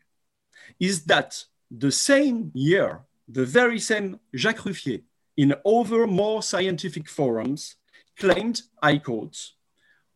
is 0.78 1.04
that 1.04 1.42
the 1.70 1.90
same 1.90 2.50
year, 2.54 3.00
the 3.28 3.47
very 3.47 3.80
same 3.80 4.20
Jacques 4.37 4.64
Ruffié, 4.64 5.02
in 5.37 5.54
over 5.64 6.06
more 6.06 6.42
scientific 6.42 7.09
forums, 7.09 7.76
claimed, 8.18 8.62
I 8.82 8.99
quote, 8.99 9.52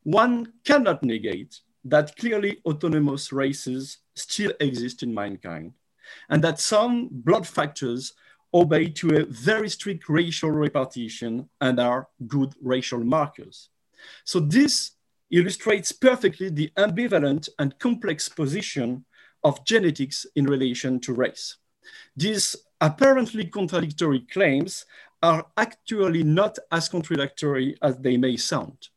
one 0.02 0.52
cannot 0.64 1.02
negate 1.02 1.60
that 1.84 2.16
clearly 2.16 2.60
autonomous 2.66 3.32
races 3.32 3.98
still 4.14 4.52
exist 4.60 5.02
in 5.02 5.14
mankind, 5.14 5.72
and 6.28 6.42
that 6.44 6.60
some 6.60 7.08
blood 7.10 7.46
factors 7.46 8.12
obey 8.54 8.88
to 8.88 9.16
a 9.16 9.24
very 9.24 9.68
strict 9.68 10.08
racial 10.08 10.50
repartition 10.50 11.48
and 11.60 11.80
are 11.80 12.08
good 12.28 12.54
racial 12.62 13.00
markers. 13.00 13.68
So 14.24 14.38
this 14.38 14.92
illustrates 15.30 15.90
perfectly 15.90 16.48
the 16.50 16.70
ambivalent 16.76 17.48
and 17.58 17.78
complex 17.78 18.28
position 18.28 19.04
of 19.42 19.64
genetics 19.64 20.24
in 20.36 20.46
relation 20.46 21.00
to 21.00 21.12
race. 21.12 21.56
These 22.16 22.56
apparently 22.80 23.46
contradictory 23.46 24.20
claims 24.20 24.86
are 25.22 25.46
actually 25.56 26.22
not 26.22 26.58
as 26.70 26.88
contradictory 26.88 27.76
as 27.82 27.98
they 27.98 28.16
may 28.16 28.36
sound. 28.36 28.88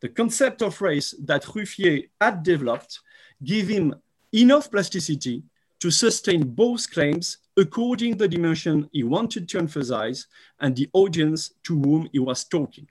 The 0.00 0.08
concept 0.08 0.62
of 0.62 0.80
race 0.82 1.14
that 1.24 1.44
Ruffié 1.44 2.08
had 2.20 2.42
developed 2.42 3.00
gave 3.42 3.68
him 3.68 3.94
enough 4.32 4.70
plasticity 4.70 5.44
to 5.80 5.90
sustain 5.90 6.42
both 6.42 6.90
claims 6.90 7.38
according 7.56 8.12
to 8.12 8.18
the 8.18 8.28
dimension 8.28 8.88
he 8.92 9.02
wanted 9.02 9.48
to 9.48 9.58
emphasize 9.58 10.26
and 10.60 10.76
the 10.76 10.88
audience 10.92 11.52
to 11.64 11.80
whom 11.80 12.08
he 12.12 12.18
was 12.18 12.44
talking. 12.44 12.88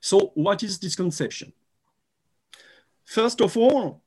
So 0.00 0.32
what 0.34 0.62
is 0.62 0.78
this 0.78 0.96
conception? 0.96 1.52
First 3.04 3.40
of 3.40 3.56
all, 3.56 4.02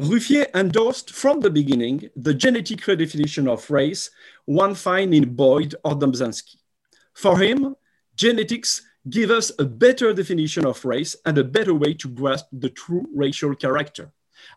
Ruffié 0.00 0.46
endorsed 0.54 1.10
from 1.10 1.40
the 1.40 1.50
beginning 1.50 2.08
the 2.14 2.34
genetic 2.34 2.80
redefinition 2.80 3.50
of 3.50 3.68
race, 3.70 4.10
one 4.44 4.74
find 4.74 5.12
in 5.12 5.34
Boyd 5.34 5.74
or 5.84 5.94
Dobzhansky. 5.94 6.56
For 7.14 7.38
him, 7.38 7.74
genetics 8.14 8.82
give 9.10 9.30
us 9.30 9.50
a 9.58 9.64
better 9.64 10.12
definition 10.12 10.66
of 10.66 10.84
race 10.84 11.16
and 11.24 11.36
a 11.38 11.44
better 11.44 11.74
way 11.74 11.94
to 11.94 12.08
grasp 12.08 12.46
the 12.52 12.70
true 12.70 13.06
racial 13.14 13.54
character. 13.54 14.12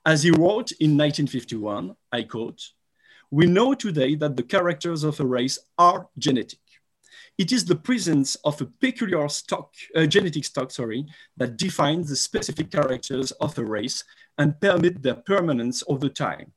As 0.05 0.23
he 0.23 0.31
wrote 0.31 0.71
in 0.73 0.97
1951, 0.97 1.95
I 2.11 2.23
quote, 2.23 2.61
we 3.31 3.45
know 3.45 3.73
today 3.73 4.15
that 4.15 4.35
the 4.35 4.43
characters 4.43 5.03
of 5.05 5.19
a 5.19 5.25
race 5.25 5.57
are 5.77 6.07
genetic. 6.17 6.59
It 7.37 7.53
is 7.53 7.63
the 7.63 7.77
presence 7.77 8.35
of 8.43 8.59
a 8.61 8.65
peculiar 8.65 9.27
stock, 9.29 9.73
uh, 9.95 10.05
genetic 10.05 10.43
stock, 10.43 10.69
sorry, 10.69 11.05
that 11.37 11.57
defines 11.57 12.09
the 12.09 12.15
specific 12.15 12.69
characters 12.69 13.31
of 13.31 13.57
a 13.57 13.63
race 13.63 14.03
and 14.37 14.59
permit 14.59 15.01
their 15.01 15.15
permanence 15.15 15.81
over 15.87 16.09
time. 16.09 16.51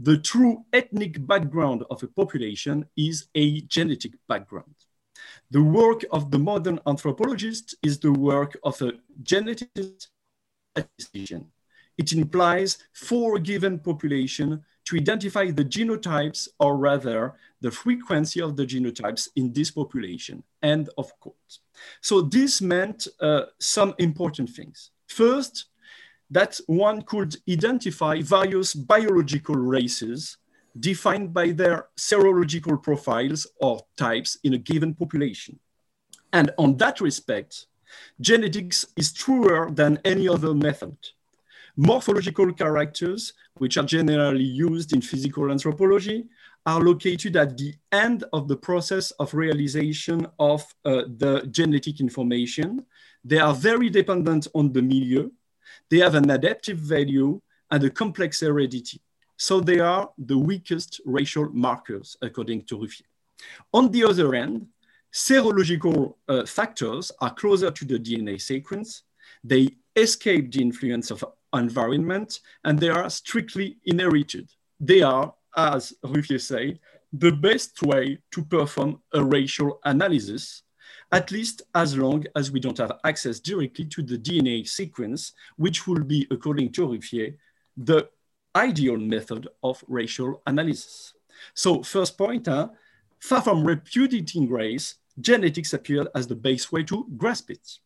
The 0.00 0.18
true 0.18 0.64
ethnic 0.72 1.24
background 1.26 1.84
of 1.88 2.02
a 2.02 2.08
population 2.08 2.86
is 2.96 3.28
a 3.34 3.60
genetic 3.62 4.12
background. 4.28 4.74
The 5.50 5.62
work 5.62 6.04
of 6.10 6.30
the 6.30 6.38
modern 6.38 6.80
anthropologist 6.86 7.76
is 7.82 7.98
the 7.98 8.12
work 8.12 8.58
of 8.64 8.80
a 8.82 8.92
geneticist 9.22 10.08
It 11.96 12.12
implies 12.12 12.78
for 12.92 13.36
a 13.36 13.40
given 13.40 13.78
population 13.78 14.64
to 14.88 14.96
identify 14.96 15.50
the 15.50 15.64
genotypes 15.64 16.48
or 16.58 16.78
rather 16.78 17.34
the 17.60 17.70
frequency 17.70 18.40
of 18.40 18.56
the 18.56 18.64
genotypes 18.64 19.28
in 19.36 19.52
this 19.52 19.70
population, 19.70 20.42
end 20.62 20.88
of 20.96 21.12
quote. 21.20 21.58
So 22.00 22.22
this 22.22 22.62
meant 22.62 23.06
uh, 23.20 23.42
some 23.58 23.94
important 23.98 24.48
things. 24.48 24.90
First, 25.06 25.66
that 26.30 26.58
one 26.66 27.02
could 27.02 27.36
identify 27.50 28.22
various 28.22 28.72
biological 28.72 29.56
races 29.56 30.38
defined 30.80 31.34
by 31.34 31.50
their 31.50 31.88
serological 31.98 32.82
profiles 32.82 33.46
or 33.60 33.80
types 33.96 34.38
in 34.42 34.54
a 34.54 34.58
given 34.58 34.94
population. 34.94 35.58
And 36.32 36.50
on 36.56 36.78
that 36.78 37.02
respect, 37.02 37.66
genetics 38.20 38.86
is 38.96 39.12
truer 39.12 39.70
than 39.70 39.98
any 40.04 40.28
other 40.28 40.54
method. 40.54 40.96
Morphological 41.80 42.52
characters, 42.54 43.34
which 43.58 43.76
are 43.76 43.84
generally 43.84 44.42
used 44.42 44.92
in 44.92 45.00
physical 45.00 45.52
anthropology, 45.52 46.26
are 46.66 46.80
located 46.80 47.36
at 47.36 47.56
the 47.56 47.72
end 47.92 48.24
of 48.32 48.48
the 48.48 48.56
process 48.56 49.12
of 49.12 49.32
realization 49.32 50.26
of 50.40 50.62
uh, 50.84 51.02
the 51.18 51.46
genetic 51.52 52.00
information. 52.00 52.84
They 53.24 53.38
are 53.38 53.54
very 53.54 53.90
dependent 53.90 54.48
on 54.56 54.72
the 54.72 54.82
milieu. 54.82 55.30
They 55.88 55.98
have 55.98 56.16
an 56.16 56.28
adaptive 56.30 56.78
value 56.78 57.40
and 57.70 57.84
a 57.84 57.90
complex 57.90 58.40
heredity. 58.40 59.00
So 59.36 59.60
they 59.60 59.78
are 59.78 60.10
the 60.18 60.36
weakest 60.36 61.00
racial 61.04 61.48
markers, 61.50 62.16
according 62.20 62.64
to 62.64 62.78
Ruffié. 62.78 63.02
On 63.72 63.88
the 63.92 64.02
other 64.02 64.34
end, 64.34 64.66
serological 65.12 66.16
uh, 66.28 66.44
factors 66.44 67.12
are 67.20 67.32
closer 67.32 67.70
to 67.70 67.84
the 67.84 68.00
DNA 68.00 68.40
sequence. 68.40 69.04
They 69.44 69.76
escape 69.94 70.50
the 70.50 70.60
influence 70.60 71.12
of 71.12 71.24
environment, 71.54 72.40
and 72.64 72.78
they 72.78 72.88
are 72.88 73.08
strictly 73.10 73.78
inherited. 73.86 74.50
They 74.80 75.02
are, 75.02 75.34
as 75.56 75.92
Ruffié 76.04 76.40
say, 76.40 76.80
the 77.12 77.32
best 77.32 77.82
way 77.82 78.18
to 78.32 78.44
perform 78.44 79.00
a 79.14 79.24
racial 79.24 79.80
analysis, 79.84 80.62
at 81.10 81.30
least 81.30 81.62
as 81.74 81.96
long 81.96 82.24
as 82.36 82.50
we 82.50 82.60
don't 82.60 82.76
have 82.78 82.98
access 83.04 83.40
directly 83.40 83.86
to 83.86 84.02
the 84.02 84.18
DNA 84.18 84.68
sequence, 84.68 85.32
which 85.56 85.86
will 85.86 86.04
be, 86.04 86.26
according 86.30 86.70
to 86.72 86.86
Ruffié, 86.86 87.34
the 87.76 88.08
ideal 88.54 88.98
method 88.98 89.48
of 89.62 89.82
racial 89.88 90.42
analysis. 90.46 91.14
So 91.54 91.82
first 91.82 92.18
point, 92.18 92.46
far 93.20 93.42
from 93.42 93.64
repudiating 93.64 94.50
race, 94.50 94.96
genetics 95.20 95.72
appeared 95.72 96.08
as 96.14 96.26
the 96.26 96.36
best 96.36 96.72
way 96.72 96.82
to 96.84 97.06
grasp 97.16 97.50
it. 97.50 97.78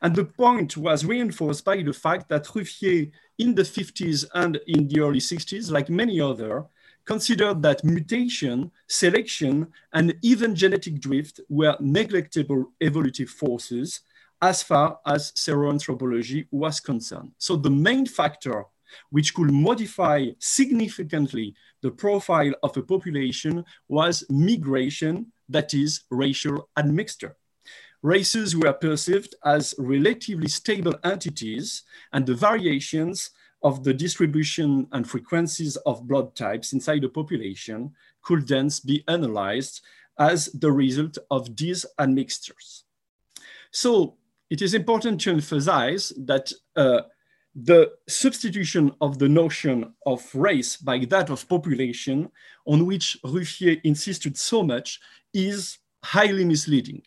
And 0.00 0.14
the 0.14 0.24
point 0.24 0.76
was 0.76 1.04
reinforced 1.04 1.64
by 1.64 1.82
the 1.82 1.92
fact 1.92 2.28
that 2.28 2.46
Ruffié 2.46 3.10
in 3.38 3.54
the 3.54 3.62
50s 3.62 4.26
and 4.34 4.60
in 4.66 4.88
the 4.88 5.00
early 5.00 5.20
60s, 5.20 5.70
like 5.70 5.88
many 5.88 6.20
other, 6.20 6.66
considered 7.04 7.62
that 7.62 7.84
mutation, 7.84 8.70
selection, 8.88 9.66
and 9.92 10.14
even 10.22 10.54
genetic 10.54 11.00
drift 11.00 11.40
were 11.48 11.76
neglectable 11.80 12.66
evolutive 12.82 13.28
forces 13.28 14.00
as 14.40 14.62
far 14.62 14.98
as 15.06 15.32
seroanthropology 15.32 16.46
was 16.50 16.80
concerned. 16.80 17.32
So 17.38 17.56
the 17.56 17.70
main 17.70 18.06
factor 18.06 18.64
which 19.10 19.34
could 19.34 19.50
modify 19.50 20.26
significantly 20.38 21.54
the 21.80 21.90
profile 21.90 22.52
of 22.62 22.76
a 22.76 22.82
population 22.82 23.64
was 23.88 24.24
migration, 24.28 25.32
that 25.48 25.74
is 25.74 26.02
racial 26.10 26.68
admixture 26.76 27.36
races 28.02 28.56
were 28.56 28.72
perceived 28.72 29.34
as 29.44 29.74
relatively 29.78 30.48
stable 30.48 30.94
entities 31.04 31.84
and 32.12 32.26
the 32.26 32.34
variations 32.34 33.30
of 33.62 33.84
the 33.84 33.94
distribution 33.94 34.88
and 34.92 35.08
frequencies 35.08 35.76
of 35.86 36.06
blood 36.08 36.34
types 36.34 36.72
inside 36.72 37.02
the 37.02 37.08
population 37.08 37.92
could 38.22 38.46
thence 38.48 38.80
be 38.80 39.04
analyzed 39.06 39.80
as 40.18 40.46
the 40.46 40.70
result 40.70 41.16
of 41.30 41.56
these 41.56 41.86
admixtures. 41.98 42.84
So 43.70 44.16
it 44.50 44.60
is 44.60 44.74
important 44.74 45.20
to 45.22 45.30
emphasize 45.30 46.12
that 46.16 46.52
uh, 46.76 47.02
the 47.54 47.92
substitution 48.08 48.92
of 49.00 49.18
the 49.18 49.28
notion 49.28 49.94
of 50.06 50.28
race 50.34 50.76
by 50.76 50.98
that 51.04 51.30
of 51.30 51.48
population 51.48 52.30
on 52.66 52.86
which 52.86 53.16
Ruffié 53.24 53.80
insisted 53.84 54.36
so 54.36 54.62
much 54.62 55.00
is 55.32 55.78
highly 56.02 56.44
misleading 56.44 57.02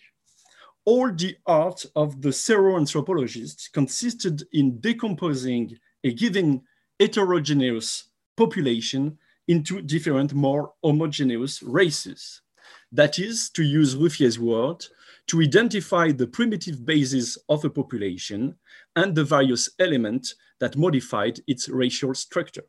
all 0.86 1.12
the 1.12 1.36
art 1.46 1.86
of 1.96 2.22
the 2.22 2.30
seroanthropologist 2.30 3.72
consisted 3.74 4.48
in 4.54 4.80
decomposing 4.80 5.78
a 6.04 6.14
given 6.14 6.62
heterogeneous 7.00 8.10
population 8.38 9.18
into 9.48 9.82
different, 9.82 10.34
more 10.34 10.74
homogeneous 10.84 11.62
races. 11.64 12.42
That 12.92 13.20
is, 13.20 13.50
to 13.52 13.64
use 13.64 13.96
Ruffié's 13.96 14.40
word, 14.40 14.86
to 15.28 15.42
identify 15.42 16.12
the 16.12 16.28
primitive 16.28 16.86
basis 16.86 17.38
of 17.50 17.66
a 17.66 17.70
population 17.70 18.56
and 18.96 19.16
the 19.16 19.24
various 19.24 19.70
elements 19.80 20.36
that 20.60 20.78
modified 20.78 21.40
its 21.48 21.68
racial 21.68 22.14
structure. 22.14 22.66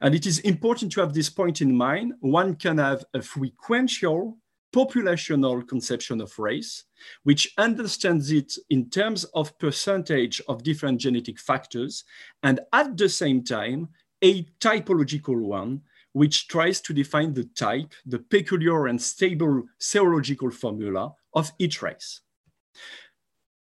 And 0.00 0.14
it 0.14 0.26
is 0.26 0.40
important 0.40 0.92
to 0.92 1.00
have 1.00 1.14
this 1.14 1.30
point 1.30 1.60
in 1.60 1.76
mind. 1.76 2.14
One 2.20 2.56
can 2.56 2.78
have 2.78 3.04
a 3.14 3.22
frequential 3.22 4.38
populational 4.72 5.66
conception 5.66 6.20
of 6.20 6.38
race, 6.38 6.84
which 7.22 7.52
understands 7.58 8.30
it 8.30 8.54
in 8.70 8.90
terms 8.90 9.24
of 9.34 9.58
percentage 9.58 10.40
of 10.48 10.62
different 10.62 11.00
genetic 11.00 11.38
factors, 11.38 12.04
and 12.42 12.60
at 12.72 12.96
the 12.96 13.08
same 13.08 13.42
time, 13.42 13.88
a 14.22 14.42
typological 14.60 15.40
one, 15.40 15.80
which 16.12 16.48
tries 16.48 16.80
to 16.80 16.92
define 16.92 17.32
the 17.32 17.44
type, 17.44 17.92
the 18.06 18.18
peculiar 18.18 18.86
and 18.88 19.00
stable 19.00 19.62
serological 19.80 20.52
formula 20.52 21.12
of 21.34 21.52
each 21.58 21.82
race. 21.82 22.20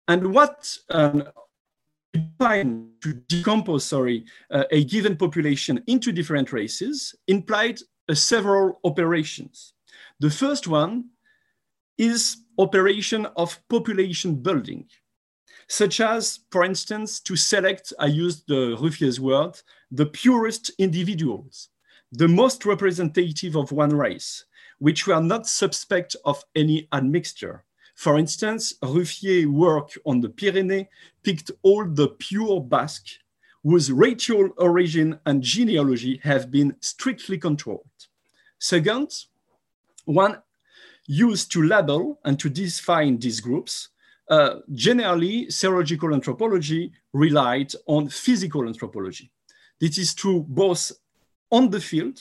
And 0.09 0.33
what 0.33 0.77
um, 0.91 1.25
to 2.39 3.13
decompose, 3.29 3.85
sorry, 3.85 4.25
uh, 4.51 4.65
a 4.71 4.85
given 4.85 5.17
population 5.17 5.83
into 5.87 6.13
different 6.13 6.53
races 6.53 7.15
implied 7.27 7.81
uh, 8.09 8.15
several 8.15 8.81
operations. 8.85 9.75
The 10.19 10.31
first 10.31 10.67
one 10.67 11.11
is 11.99 12.39
operation 12.59 13.27
of 13.37 13.61
population 13.69 14.37
building, 14.37 14.89
such 15.69 16.01
as, 16.01 16.41
for 16.51 16.65
instance, 16.65 17.21
to 17.21 17.37
select, 17.37 17.93
I 17.99 18.07
used 18.07 18.49
the 18.49 18.77
Ruffié's 18.77 19.21
word, 19.21 19.61
the 19.91 20.07
purest 20.07 20.71
individuals, 20.79 21.69
the 22.13 22.29
most 22.29 22.65
representative 22.65 23.57
of 23.57 23.73
one 23.73 23.95
race, 23.95 24.47
which 24.79 25.07
were 25.07 25.21
not 25.21 25.47
suspect 25.47 26.17
of 26.25 26.43
any 26.55 26.89
admixture. 26.93 27.65
For 27.95 28.19
instance, 28.19 28.75
Ruffié 28.83 29.47
work 29.47 29.91
on 30.07 30.21
the 30.21 30.29
Pyrenees 30.31 30.87
picked 31.23 31.51
all 31.63 31.87
the 31.87 32.09
pure 32.09 32.61
Basque 32.61 33.09
whose 33.63 33.91
racial 33.91 34.49
origin 34.59 35.19
and 35.27 35.43
genealogy 35.43 36.21
have 36.23 36.51
been 36.51 36.77
strictly 36.81 37.37
controlled. 37.37 38.07
Second, 38.61 39.11
one 40.07 40.43
used 41.07 41.53
to 41.53 41.63
label 41.63 42.19
and 42.25 42.41
to 42.41 42.49
define 42.49 43.19
these 43.19 43.41
groups. 43.41 43.91
Uh, 44.29 44.57
generally, 44.73 45.47
serological 45.47 46.13
anthropology 46.13 46.93
relied 47.13 47.71
on 47.87 48.09
physical 48.09 48.67
anthropology. 48.67 49.31
This 49.79 49.99
is 49.99 50.15
true 50.15 50.45
both 50.49 50.91
on 51.53 51.71
the 51.71 51.81
field 51.81 52.19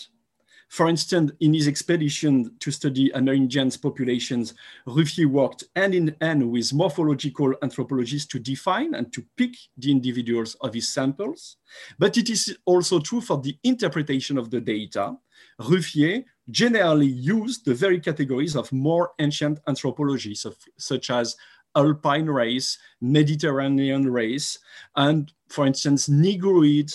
for 0.69 0.89
instance, 0.89 1.31
in 1.39 1.53
his 1.53 1.67
expedition 1.67 2.51
to 2.59 2.71
study 2.71 3.09
Amerindians 3.11 3.81
populations, 3.81 4.53
Ruffié 4.87 5.25
worked 5.25 5.63
hand 5.75 5.93
in 5.93 6.15
hand 6.19 6.51
with 6.51 6.73
morphological 6.73 7.53
anthropologists 7.61 8.27
to 8.29 8.39
define 8.39 8.95
and 8.95 9.13
to 9.13 9.23
pick 9.37 9.55
the 9.77 9.91
individuals 9.91 10.55
of 10.61 10.73
his 10.73 10.91
samples. 10.91 11.57
But 11.99 12.17
it 12.17 12.29
is 12.29 12.57
also 12.65 12.99
true 12.99 13.21
for 13.21 13.39
the 13.41 13.57
interpretation 13.63 14.37
of 14.37 14.49
the 14.49 14.59
data. 14.59 15.15
Ruffié 15.61 16.25
generally 16.49 17.07
used 17.07 17.65
the 17.65 17.73
very 17.73 17.99
categories 17.99 18.55
of 18.55 18.71
more 18.71 19.11
ancient 19.19 19.59
anthropology, 19.67 20.35
so, 20.35 20.53
such 20.77 21.09
as 21.09 21.35
Alpine 21.75 22.27
race, 22.27 22.77
Mediterranean 23.01 24.09
race, 24.09 24.59
and 24.95 25.31
for 25.49 25.65
instance, 25.65 26.07
Negroid, 26.07 26.91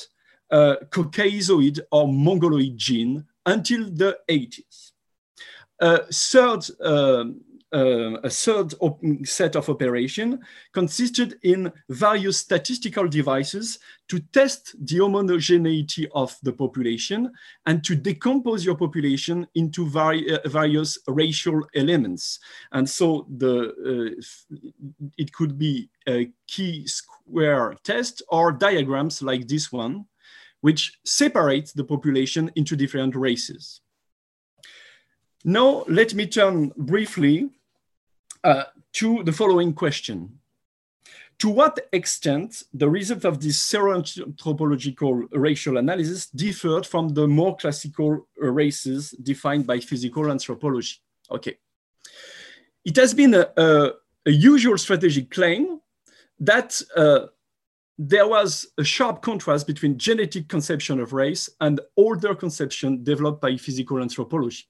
uh, 0.51 0.77
Caucasoid 0.91 1.81
or 1.93 2.09
Mongoloid 2.09 2.77
gene 2.77 3.25
until 3.47 3.91
the 3.91 4.19
80s. 4.29 4.93
A 5.81 6.05
third, 6.13 6.65
um, 6.81 7.41
uh, 7.73 8.19
a 8.23 8.31
third 8.31 8.75
set 9.25 9.57
of 9.57 9.69
operation 9.69 10.41
consisted 10.73 11.39
in 11.43 11.73
various 11.89 12.39
statistical 12.39 13.07
devices 13.09 13.79
to 14.09 14.19
test 14.33 14.75
the 14.87 14.99
homogeneity 14.99 16.09
of 16.15 16.37
the 16.43 16.53
population 16.53 17.31
and 17.67 17.85
to 17.85 17.95
decompose 17.95 18.65
your 18.65 18.77
population 18.77 19.47
into 19.55 19.89
vari 19.89 20.33
uh, 20.33 20.49
various 20.49 20.99
racial 21.07 21.63
elements. 21.75 22.41
And 22.73 22.89
so 22.89 23.27
the, 23.37 24.17
uh, 24.51 24.57
it 25.17 25.33
could 25.33 25.59
be 25.59 25.89
a 26.09 26.31
chi 26.51 26.83
square 26.87 27.77
test 27.85 28.23
or 28.29 28.53
diagrams 28.53 29.23
like 29.23 29.47
this 29.47 29.71
one 29.71 30.07
which 30.61 30.99
separates 31.05 31.73
the 31.73 31.85
population 31.85 32.51
into 32.55 32.77
different 32.77 33.17
races. 33.17 33.81
Now, 35.45 35.85
let 35.89 36.15
me 36.15 36.27
turn 36.27 36.71
briefly 36.77 37.49
uh, 38.45 38.65
to 38.93 39.23
the 39.25 39.33
following 39.33 39.73
question. 39.73 40.39
To 41.41 41.49
what 41.49 41.81
extent 41.93 42.65
the 42.75 42.89
result 42.89 43.25
of 43.25 43.41
this 43.41 43.59
seroanthropological 43.67 45.27
racial 45.33 45.79
analysis 45.79 46.27
differed 46.27 46.85
from 46.87 47.09
the 47.09 47.27
more 47.27 47.57
classical 47.57 48.29
races 48.37 49.13
defined 49.13 49.67
by 49.67 49.81
physical 49.81 50.31
anthropology? 50.31 50.97
Okay. 51.31 51.57
It 52.85 52.97
has 52.97 53.15
been 53.15 53.35
a, 53.35 53.49
a, 53.57 53.93
a 54.27 54.31
usual 54.31 54.77
strategic 54.77 55.31
claim 55.31 55.81
that 56.41 56.81
uh, 56.95 57.27
there 57.97 58.27
was 58.27 58.67
a 58.79 58.85
sharp 58.85 59.23
contrast 59.23 59.67
between 59.67 59.99
genetic 59.99 60.49
conception 60.49 61.01
of 61.01 61.13
race 61.13 61.51
and 61.61 61.81
older 61.97 62.35
conception 62.35 63.05
developed 63.05 63.41
by 63.43 63.57
physical 63.57 64.01
anthropology. 64.01 64.65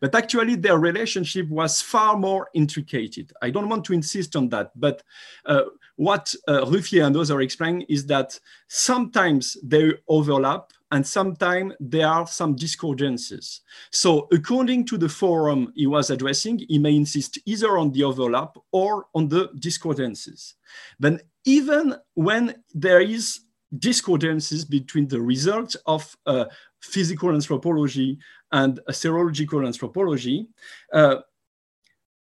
But 0.00 0.14
actually, 0.14 0.56
their 0.56 0.78
relationship 0.78 1.48
was 1.48 1.80
far 1.80 2.16
more 2.16 2.48
intricate. 2.54 3.32
I 3.42 3.50
don't 3.50 3.68
want 3.68 3.84
to 3.86 3.92
insist 3.92 4.36
on 4.36 4.48
that, 4.50 4.70
but 4.74 5.02
uh, 5.46 5.62
what 5.96 6.34
uh, 6.48 6.64
Ruffié 6.64 7.06
and 7.06 7.14
others 7.14 7.30
are 7.30 7.40
explaining 7.40 7.82
is 7.82 8.06
that 8.06 8.38
sometimes 8.68 9.56
they 9.62 9.92
overlap 10.08 10.72
and 10.90 11.06
sometimes 11.06 11.74
there 11.80 12.06
are 12.06 12.26
some 12.26 12.56
discordances. 12.56 13.60
So 13.90 14.28
according 14.32 14.86
to 14.86 14.98
the 14.98 15.08
forum 15.08 15.72
he 15.74 15.86
was 15.86 16.10
addressing, 16.10 16.60
he 16.68 16.78
may 16.78 16.94
insist 16.94 17.38
either 17.46 17.78
on 17.78 17.92
the 17.92 18.04
overlap 18.04 18.56
or 18.72 19.06
on 19.14 19.28
the 19.28 19.48
discordances. 19.58 20.54
Then 20.98 21.20
even 21.44 21.96
when 22.14 22.62
there 22.72 23.00
is 23.00 23.40
discordances 23.78 24.68
between 24.68 25.08
the 25.08 25.20
results 25.20 25.76
of 25.86 26.16
uh, 26.26 26.46
physical 26.80 27.30
anthropology 27.30 28.18
and 28.52 28.80
serological 28.90 29.66
anthropology, 29.66 30.46
uh, 30.92 31.16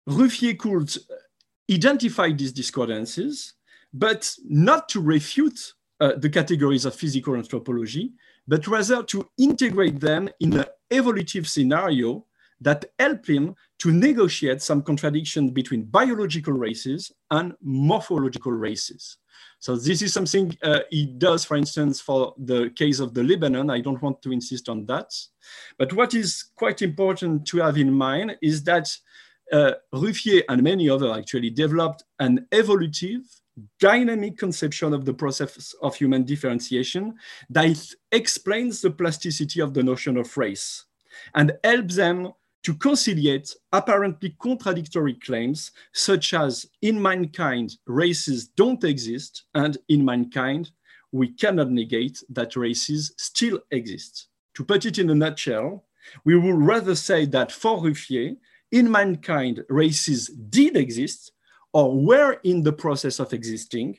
Ruffié 0.10 0.58
could 0.58 0.94
identify 1.72 2.32
these 2.32 2.54
discordances, 2.54 3.54
but 3.94 4.34
not 4.44 4.90
to 4.90 5.02
refute 5.02 5.74
uh, 6.00 6.14
the 6.18 6.30
categories 6.30 6.86
of 6.86 6.96
physical 6.96 7.36
anthropology, 7.36 8.14
but 8.48 8.68
rather 8.68 9.04
to 9.04 9.30
integrate 9.38 10.00
them 10.00 10.30
in 10.40 10.54
an 10.58 10.66
evolutive 10.92 11.48
scenario 11.48 12.26
that 12.62 12.86
help 13.00 13.28
him 13.28 13.56
to 13.80 13.92
negotiate 13.92 14.62
some 14.62 14.82
contradictions 14.82 15.52
between 15.52 15.84
biological 15.84 16.54
races 16.54 17.12
and 17.32 17.54
morphological 17.62 18.52
races. 18.52 19.18
So 19.60 19.76
this 19.76 20.02
is 20.02 20.14
something 20.14 20.58
uh, 20.64 20.80
he 20.90 21.06
does, 21.06 21.46
for 21.46 21.56
instance, 21.58 22.02
for 22.02 22.34
the 22.38 22.72
case 22.76 23.00
of 23.00 23.14
the 23.14 23.24
Lebanon. 23.24 23.70
I 23.70 23.82
don't 23.82 24.02
want 24.02 24.22
to 24.24 24.32
insist 24.32 24.70
on 24.70 24.86
that. 24.88 25.14
But 25.78 25.94
what 25.94 26.14
is 26.14 26.46
quite 26.56 26.82
important 26.82 27.46
to 27.48 27.60
have 27.60 27.78
in 27.78 27.92
mind 27.92 28.38
is 28.42 28.64
that 28.64 28.88
uh, 29.52 29.74
Ruffié 29.94 30.44
and 30.50 30.64
many 30.64 30.90
others 30.90 31.16
actually 31.18 31.50
developed 31.50 32.04
an 32.20 32.48
evolutive 32.52 33.22
dynamic 33.80 34.38
conception 34.38 34.94
of 34.94 35.06
the 35.06 35.14
process 35.14 35.76
of 35.82 35.96
human 35.96 36.24
differentiation 36.24 37.14
that 37.50 37.78
explains 38.12 38.82
the 38.82 38.92
plasticity 38.92 39.60
of 39.60 39.74
the 39.74 39.84
notion 39.84 40.18
of 40.18 40.36
race 40.38 40.86
and 41.36 41.52
helps 41.64 41.96
them 41.96 42.32
to 42.64 42.74
conciliate 42.76 43.56
apparently 43.74 44.36
contradictory 44.40 45.14
claims 45.16 45.72
such 45.94 46.34
as 46.34 46.68
in 46.82 47.02
mankind 47.02 47.78
races 47.88 48.48
don't 48.48 48.84
exist 48.84 49.44
and 49.56 49.78
in 49.90 50.06
mankind 50.06 50.72
we 51.12 51.30
cannot 51.30 51.72
negate 51.72 52.24
that 52.30 52.56
races 52.56 53.14
still 53.18 53.60
exist. 53.72 54.28
To 54.56 54.64
put 54.64 54.86
it 54.86 54.98
in 54.98 55.10
a 55.10 55.16
nutshell, 55.16 55.86
we 56.24 56.38
would 56.38 56.56
rather 56.56 56.96
say 56.96 57.26
that 57.28 57.52
for 57.52 57.82
Ruffié, 57.82 58.38
in 58.72 58.90
mankind 58.90 59.64
races 59.70 60.28
did 60.28 60.78
exist 60.78 61.32
or 61.74 61.94
were 61.94 62.40
in 62.44 62.64
the 62.64 62.74
process 62.74 63.20
of 63.20 63.34
existing 63.34 63.98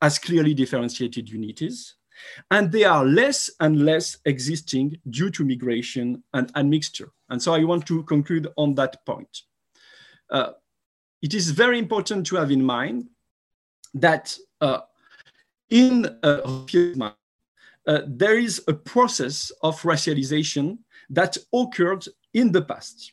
as 0.00 0.18
clearly 0.18 0.54
differentiated 0.54 1.28
unities, 1.28 1.94
and 2.50 2.70
they 2.70 2.84
are 2.84 3.04
less 3.04 3.50
and 3.60 3.84
less 3.84 4.18
existing 4.24 4.96
due 5.10 5.30
to 5.30 5.44
migration 5.44 6.22
and 6.32 6.50
admixture. 6.56 7.10
And 7.28 7.42
so 7.42 7.54
I 7.54 7.64
want 7.64 7.86
to 7.86 8.02
conclude 8.04 8.48
on 8.56 8.74
that 8.76 9.04
point. 9.06 9.42
Uh, 10.30 10.52
it 11.22 11.34
is 11.34 11.50
very 11.50 11.78
important 11.78 12.26
to 12.26 12.36
have 12.36 12.50
in 12.50 12.64
mind 12.64 13.06
that 13.94 14.36
uh, 14.60 14.80
in 15.70 16.06
uh, 16.22 16.40
uh 17.86 18.00
there 18.06 18.38
is 18.38 18.62
a 18.68 18.74
process 18.74 19.50
of 19.62 19.80
racialization 19.82 20.78
that 21.10 21.36
occurred 21.52 22.06
in 22.32 22.52
the 22.52 22.62
past 22.62 23.12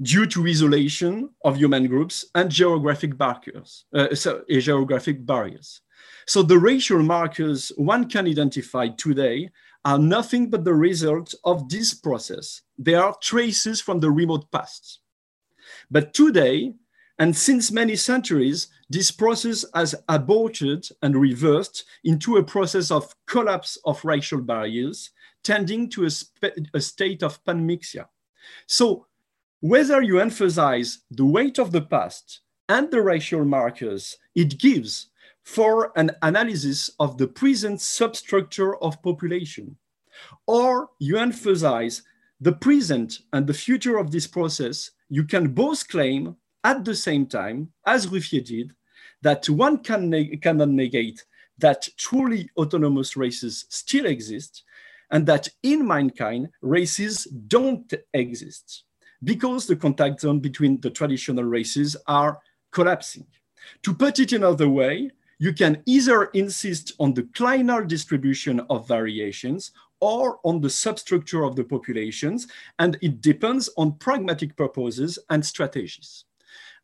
due 0.00 0.26
to 0.26 0.46
isolation 0.46 1.30
of 1.44 1.56
human 1.56 1.86
groups 1.86 2.24
and 2.34 2.50
geographic 2.50 3.16
barriers. 3.16 3.84
Uh, 3.92 4.14
so, 4.14 4.42
uh, 4.50 4.60
geographic 4.60 5.24
barriers. 5.24 5.80
So 6.26 6.42
the 6.42 6.58
racial 6.58 7.02
markers 7.02 7.70
one 7.76 8.08
can 8.08 8.26
identify 8.26 8.88
today 8.88 9.50
are 9.84 9.98
nothing 9.98 10.48
but 10.48 10.64
the 10.64 10.74
result 10.74 11.34
of 11.44 11.68
this 11.68 11.92
process. 11.92 12.62
They 12.78 12.94
are 12.94 13.16
traces 13.20 13.80
from 13.80 14.00
the 14.00 14.10
remote 14.10 14.50
past. 14.50 15.00
But 15.90 16.14
today, 16.14 16.74
and 17.18 17.36
since 17.36 17.70
many 17.70 17.96
centuries, 17.96 18.68
this 18.88 19.10
process 19.10 19.64
has 19.74 19.94
aborted 20.08 20.88
and 21.02 21.16
reversed 21.16 21.84
into 22.02 22.36
a 22.36 22.42
process 22.42 22.90
of 22.90 23.14
collapse 23.26 23.78
of 23.84 24.04
racial 24.04 24.40
barriers 24.40 25.10
tending 25.42 25.90
to 25.90 26.06
a, 26.06 26.50
a 26.72 26.80
state 26.80 27.22
of 27.22 27.44
panmixia. 27.44 28.06
So 28.66 29.06
whether 29.60 30.02
you 30.02 30.18
emphasize 30.18 31.00
the 31.10 31.24
weight 31.24 31.58
of 31.58 31.70
the 31.70 31.82
past 31.82 32.40
and 32.68 32.90
the 32.90 33.02
racial 33.02 33.44
markers 33.44 34.16
it 34.34 34.58
gives 34.58 35.08
for 35.44 35.92
an 35.96 36.10
analysis 36.22 36.90
of 36.98 37.18
the 37.18 37.28
present 37.28 37.80
substructure 37.80 38.76
of 38.76 39.00
population, 39.02 39.76
or 40.46 40.88
you 40.98 41.16
emphasize 41.18 42.02
the 42.40 42.52
present 42.52 43.20
and 43.32 43.46
the 43.46 43.54
future 43.54 43.98
of 43.98 44.10
this 44.10 44.26
process, 44.26 44.90
you 45.08 45.24
can 45.24 45.48
both 45.48 45.86
claim 45.88 46.36
at 46.64 46.84
the 46.84 46.94
same 46.94 47.26
time, 47.26 47.70
as 47.86 48.06
Ruffié 48.06 48.44
did, 48.44 48.72
that 49.22 49.48
one 49.48 49.78
can 49.78 50.10
neg 50.10 50.42
cannot 50.42 50.70
negate 50.70 51.24
that 51.58 51.88
truly 51.96 52.50
autonomous 52.56 53.16
races 53.16 53.66
still 53.68 54.06
exist 54.06 54.64
and 55.10 55.26
that 55.26 55.48
in 55.62 55.86
mankind, 55.86 56.48
races 56.62 57.24
don't 57.46 57.92
exist 58.14 58.84
because 59.22 59.66
the 59.66 59.76
contact 59.76 60.20
zone 60.20 60.40
between 60.40 60.80
the 60.80 60.90
traditional 60.90 61.44
races 61.44 61.96
are 62.06 62.38
collapsing. 62.72 63.26
To 63.82 63.94
put 63.94 64.18
it 64.18 64.32
another 64.32 64.68
way, 64.68 65.10
you 65.38 65.52
can 65.52 65.82
either 65.86 66.24
insist 66.26 66.92
on 66.98 67.14
the 67.14 67.22
clinal 67.22 67.86
distribution 67.86 68.60
of 68.70 68.88
variations 68.88 69.72
or 70.00 70.38
on 70.44 70.60
the 70.60 70.70
substructure 70.70 71.44
of 71.44 71.56
the 71.56 71.64
populations, 71.64 72.46
and 72.78 72.98
it 73.00 73.20
depends 73.20 73.70
on 73.76 73.92
pragmatic 73.98 74.56
purposes 74.56 75.18
and 75.30 75.44
strategies. 75.44 76.24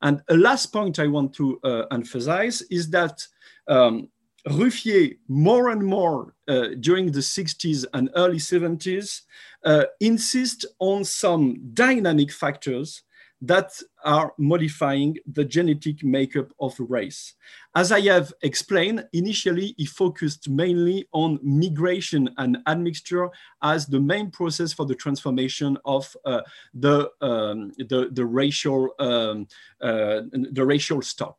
And 0.03 0.23
a 0.29 0.37
last 0.37 0.67
point 0.73 0.99
I 0.99 1.07
want 1.07 1.35
to 1.35 1.61
uh, 1.63 1.83
emphasize 1.91 2.63
is 2.71 2.89
that 2.91 3.27
um, 3.69 4.09
Ruffié, 4.49 5.19
more 5.29 5.69
and 5.69 5.85
more 5.85 6.35
uh, 6.49 6.69
during 6.81 7.13
the 7.13 7.21
60s 7.21 7.85
and 7.93 8.09
early 8.17 8.39
70s, 8.39 9.23
uh, 9.65 9.85
insist 10.01 10.65
on 10.79 11.05
some 11.05 11.61
dynamic 11.75 12.33
factors 12.33 13.03
that 13.43 13.73
are 14.05 14.33
modifying 14.39 15.17
the 15.33 15.45
genetic 15.45 16.05
makeup 16.05 16.53
of 16.61 16.75
race. 16.79 17.35
As 17.75 17.91
I 17.91 18.01
have 18.03 18.33
explained, 18.43 19.07
initially 19.13 19.75
he 19.79 19.87
focused 19.87 20.49
mainly 20.49 21.09
on 21.13 21.39
migration 21.43 22.29
and 22.37 22.59
admixture 22.67 23.31
as 23.63 23.87
the 23.87 24.01
main 24.01 24.31
process 24.31 24.73
for 24.73 24.85
the 24.85 24.95
transformation 24.95 25.79
of 25.85 26.15
uh, 26.25 26.43
the, 26.75 27.11
um, 27.23 27.73
the, 27.79 28.11
the, 28.13 28.27
racial, 28.27 28.91
um, 28.99 29.47
uh, 29.81 30.23
the 30.33 30.65
racial 30.65 31.01
stock. 31.01 31.39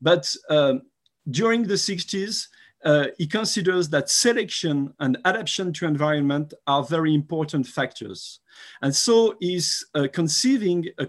But 0.00 0.34
um, 0.48 0.82
during 1.30 1.64
the 1.64 1.74
60s, 1.74 2.48
uh, 2.84 3.06
he 3.16 3.26
considers 3.26 3.88
that 3.90 4.10
selection 4.10 4.92
and 4.98 5.16
adaptation 5.24 5.72
to 5.72 5.86
environment 5.86 6.52
are 6.66 6.82
very 6.82 7.14
important 7.14 7.66
factors. 7.66 8.40
And 8.82 8.94
so 8.94 9.36
he's 9.40 9.86
uh, 9.94 10.08
conceiving 10.12 10.86
a, 10.98 11.06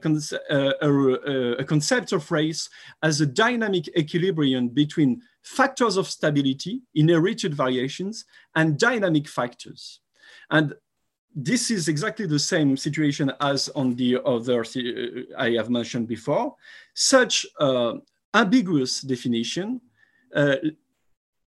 uh, 0.50 0.74
a, 0.82 1.56
a, 1.60 1.64
concept 1.64 2.12
of 2.12 2.32
race 2.32 2.70
as 3.02 3.22
a 3.22 3.26
dynamic 3.26 3.88
equilibrium 3.98 4.70
between 4.70 5.22
factors 5.42 5.98
of 5.98 6.08
stability, 6.08 6.82
inherited 6.96 7.54
variations, 7.54 8.26
and 8.56 8.78
dynamic 8.78 9.28
factors. 9.28 10.00
And 10.52 10.74
this 11.36 11.72
is 11.72 11.88
exactly 11.88 12.28
the 12.28 12.40
same 12.40 12.78
situation 12.78 13.32
as 13.42 13.68
on 13.70 13.96
the 13.96 14.20
other 14.24 14.62
uh, 14.62 15.38
I 15.38 15.52
have 15.52 15.70
mentioned 15.70 16.08
before. 16.08 16.56
Such 16.94 17.46
uh, 17.60 17.94
ambiguous 18.34 19.02
definition 19.02 19.82
uh, 20.36 20.56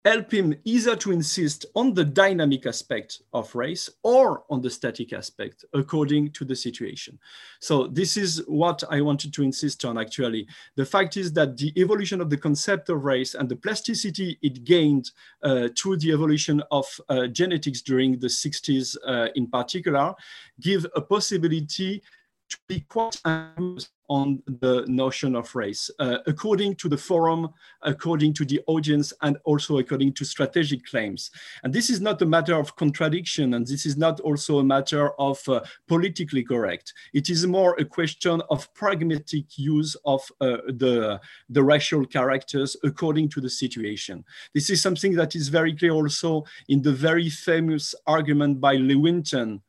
help 0.05 0.31
him 0.31 0.55
either 0.65 0.95
to 0.95 1.11
insist 1.11 1.65
on 1.75 1.91
the 1.93 2.05
dynamic 2.05 2.67
aspect 2.67 3.23
of 3.33 3.53
race 3.55 3.89
or 4.03 4.43
on 4.51 4.61
the 4.61 4.69
static 4.69 5.11
aspect 5.13 5.65
according 5.73 6.31
to 6.31 6.45
the 6.45 6.55
situation. 6.55 7.17
So 7.59 7.87
this 7.87 8.15
is 8.15 8.43
what 8.47 8.83
I 8.91 9.01
wanted 9.01 9.33
to 9.33 9.43
insist 9.43 9.83
on 9.83 9.97
actually. 9.97 10.47
The 10.75 10.85
fact 10.85 11.17
is 11.17 11.33
that 11.33 11.57
the 11.57 11.73
evolution 11.75 12.21
of 12.21 12.29
the 12.29 12.37
concept 12.37 12.89
of 12.89 13.03
race 13.03 13.33
and 13.33 13.49
the 13.49 13.55
plasticity 13.55 14.37
it 14.43 14.63
gained 14.63 15.09
uh, 15.41 15.69
through 15.75 15.97
the 15.97 16.11
evolution 16.11 16.61
of 16.69 16.85
uh, 17.09 17.25
genetics 17.25 17.81
during 17.81 18.19
the 18.19 18.27
60s 18.27 18.95
uh, 19.07 19.29
in 19.33 19.47
particular 19.47 20.13
give 20.61 20.85
a 20.95 21.01
possibility 21.01 22.03
to 22.49 22.57
be 22.67 22.81
quite 22.81 23.19
on 24.07 24.41
the 24.45 24.85
notion 24.87 25.35
of 25.35 25.53
race, 25.55 25.89
uh, 25.99 26.17
according 26.27 26.75
to 26.75 26.87
the 26.87 26.97
forum, 26.97 27.49
according 27.81 28.33
to 28.33 28.45
the 28.45 28.61
audience, 28.67 29.11
and 29.21 29.37
also 29.45 29.79
according 29.79 30.13
to 30.13 30.23
strategic 30.23 30.85
claims. 30.85 31.31
And 31.63 31.73
this 31.73 31.89
is 31.89 32.01
not 32.01 32.21
a 32.21 32.25
matter 32.25 32.55
of 32.55 32.75
contradiction, 32.75 33.55
and 33.55 33.65
this 33.65 33.85
is 33.85 33.97
not 33.97 34.19
also 34.19 34.59
a 34.59 34.63
matter 34.63 35.11
of 35.19 35.41
uh, 35.49 35.61
politically 35.87 36.43
correct. 36.43 36.93
It 37.13 37.29
is 37.29 37.47
more 37.47 37.75
a 37.79 37.85
question 37.85 38.41
of 38.49 38.71
pragmatic 38.73 39.57
use 39.57 39.95
of 40.05 40.21
uh, 40.39 40.57
the, 40.67 41.19
the 41.49 41.63
racial 41.63 42.05
characters 42.05 42.75
according 42.83 43.29
to 43.29 43.41
the 43.41 43.49
situation. 43.49 44.23
This 44.53 44.69
is 44.69 44.81
something 44.81 45.13
that 45.15 45.35
is 45.35 45.47
very 45.47 45.75
clear 45.75 45.91
also 45.91 46.45
in 46.69 46.81
the 46.81 46.93
very 46.93 47.29
famous 47.29 47.95
argument 48.05 48.61
by 48.61 48.75
Lewontin, 48.75 49.61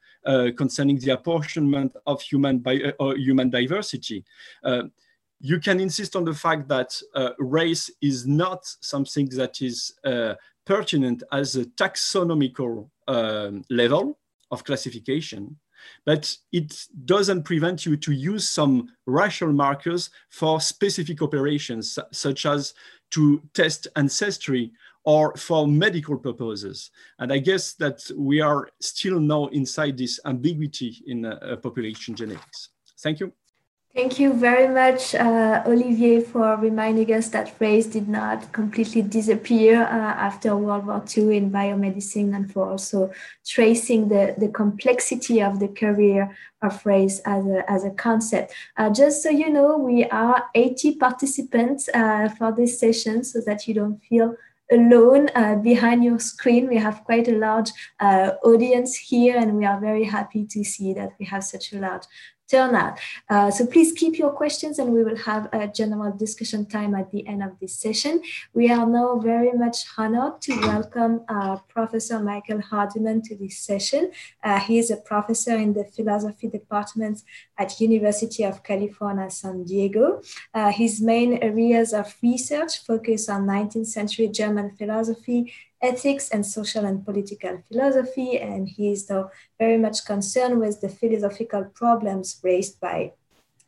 concerning 0.57 0.99
the 0.99 1.11
apportionment 1.11 1.95
of 2.07 2.21
human, 2.21 2.59
bi 2.59 2.93
uh, 2.99 3.15
human 3.15 3.51
diversity. 3.51 4.25
Uh, 4.65 4.85
you 5.41 5.61
can 5.61 5.81
insist 5.81 6.17
on 6.17 6.25
the 6.25 6.35
fact 6.35 6.67
that 6.69 6.99
race 7.39 7.91
is 8.01 8.27
not 8.27 8.65
something 8.81 9.29
that 9.29 9.61
is 9.61 9.93
pertinent 10.67 11.23
as 11.33 11.57
a 11.57 11.65
taxonomical 11.65 12.89
um, 13.09 13.63
level 13.71 14.19
of 14.51 14.65
classification, 14.65 15.57
but 16.05 16.37
it 16.53 16.87
doesn't 17.05 17.45
prevent 17.45 17.87
you 17.87 17.97
to 17.97 18.13
use 18.13 18.49
some 18.49 18.89
racial 19.07 19.53
markers 19.53 20.11
for 20.31 20.61
specific 20.61 21.23
operations, 21.23 21.99
such 22.13 22.47
as 22.47 22.75
to 23.11 23.41
test 23.55 23.87
ancestry 23.97 24.73
or 25.07 25.35
for 25.37 25.67
medical 25.69 26.19
purposes. 26.19 26.91
And 27.19 27.33
I 27.33 27.39
guess 27.39 27.75
that 27.75 28.03
we 28.17 28.41
are 28.41 28.69
still 28.81 29.21
now 29.21 29.47
inside 29.47 29.97
this 29.97 30.21
ambiguity 30.27 31.03
in 31.07 31.25
uh, 31.25 31.57
population 31.63 32.15
genetics. 32.15 32.71
Thank 32.99 33.21
you. 33.21 33.33
Thank 33.95 34.19
you 34.19 34.35
very 34.35 34.69
much, 34.69 35.15
uh, 35.15 35.63
Olivier, 35.67 36.21
for 36.21 36.57
reminding 36.57 37.11
us 37.15 37.31
that 37.31 37.55
race 37.59 37.87
did 37.87 38.11
not 38.11 38.53
completely 38.53 39.01
disappear 39.01 39.85
uh, 39.85 39.87
after 39.87 40.55
World 40.55 40.87
War 40.87 41.03
II 41.17 41.35
in 41.35 41.51
biomedicine 41.51 42.37
and 42.37 42.53
for 42.53 42.69
also 42.69 43.11
tracing 43.47 44.11
the, 44.11 44.35
the 44.37 44.49
complexity 44.49 45.41
of 45.41 45.61
the 45.61 45.69
career 45.69 46.37
of 46.61 46.85
race 46.85 47.21
as 47.25 47.47
a, 47.47 47.71
as 47.71 47.85
a 47.85 47.91
concept. 47.91 48.53
Uh, 48.77 48.91
just 48.91 49.23
so 49.23 49.31
you 49.31 49.49
know, 49.49 49.79
we 49.79 50.05
are 50.05 50.45
80 50.55 50.97
participants 50.97 51.89
uh, 51.95 52.29
for 52.37 52.53
this 52.53 52.79
session 52.79 53.25
so 53.25 53.41
that 53.47 53.67
you 53.67 53.73
don't 53.73 54.03
feel 54.03 54.37
alone 54.71 55.29
uh, 55.35 55.57
behind 55.57 56.05
your 56.05 56.19
screen. 56.19 56.69
We 56.69 56.77
have 56.77 57.05
quite 57.05 57.29
a 57.29 57.39
large 57.39 57.71
uh, 58.01 58.33
audience 58.45 58.97
here, 58.97 59.37
and 59.37 59.57
we 59.57 59.65
are 59.65 59.81
very 59.81 60.05
happy 60.05 60.47
to 60.47 60.65
see 60.65 60.93
that 60.95 61.13
we 61.19 61.27
have 61.27 61.45
such 61.45 61.73
a 61.73 61.79
large 61.79 62.05
turnout. 62.49 62.99
Uh, 63.29 63.51
so 63.51 63.67
please 63.67 63.93
keep 63.93 64.19
your 64.19 64.31
questions 64.31 64.79
and 64.79 64.93
we 64.93 65.03
will 65.03 65.17
have 65.17 65.49
a 65.53 65.67
general 65.67 66.13
discussion 66.13 66.67
time 66.67 66.95
at 66.95 67.11
the 67.11 67.27
end 67.27 67.43
of 67.43 67.59
this 67.61 67.75
session. 67.75 68.23
We 68.55 68.71
are 68.71 68.87
now 68.87 69.19
very 69.19 69.53
much 69.53 69.79
honored 69.97 70.41
to 70.43 70.61
welcome 70.61 71.25
uh, 71.29 71.57
Professor 71.69 72.21
Michael 72.21 72.59
Hardimon 72.59 73.23
to 73.25 73.37
this 73.37 73.59
session. 73.59 74.13
Uh, 74.43 74.61
he 74.61 74.79
is 74.79 74.91
a 74.91 74.97
professor 74.97 75.57
in 75.57 75.73
the 75.73 75.85
philosophy 75.85 76.49
department 76.49 77.23
at 77.59 77.81
University 77.81 78.45
of 78.45 78.63
California, 78.63 79.31
San 79.31 79.65
Diego. 79.65 80.23
Uh, 80.55 80.71
his 80.71 81.01
main 81.01 81.39
areas 81.43 81.93
of 81.93 82.15
research 82.23 82.85
focus 82.85 83.29
on 83.29 83.47
19th 83.47 83.87
century 83.87 84.29
German 84.29 84.75
philosophy, 84.77 85.53
ethics 85.83 86.31
and 86.31 86.45
social 86.45 86.85
and 86.85 87.05
political 87.05 87.63
philosophy, 87.69 88.39
and 88.39 88.69
he 88.69 88.93
is 88.93 89.07
though 89.07 89.31
very 89.59 89.79
much 89.79 90.05
concerned 90.05 90.61
with 90.61 90.81
the 90.81 90.89
philosophical 90.89 91.65
problems 91.75 92.41
raised 92.43 92.81
by 92.81 93.13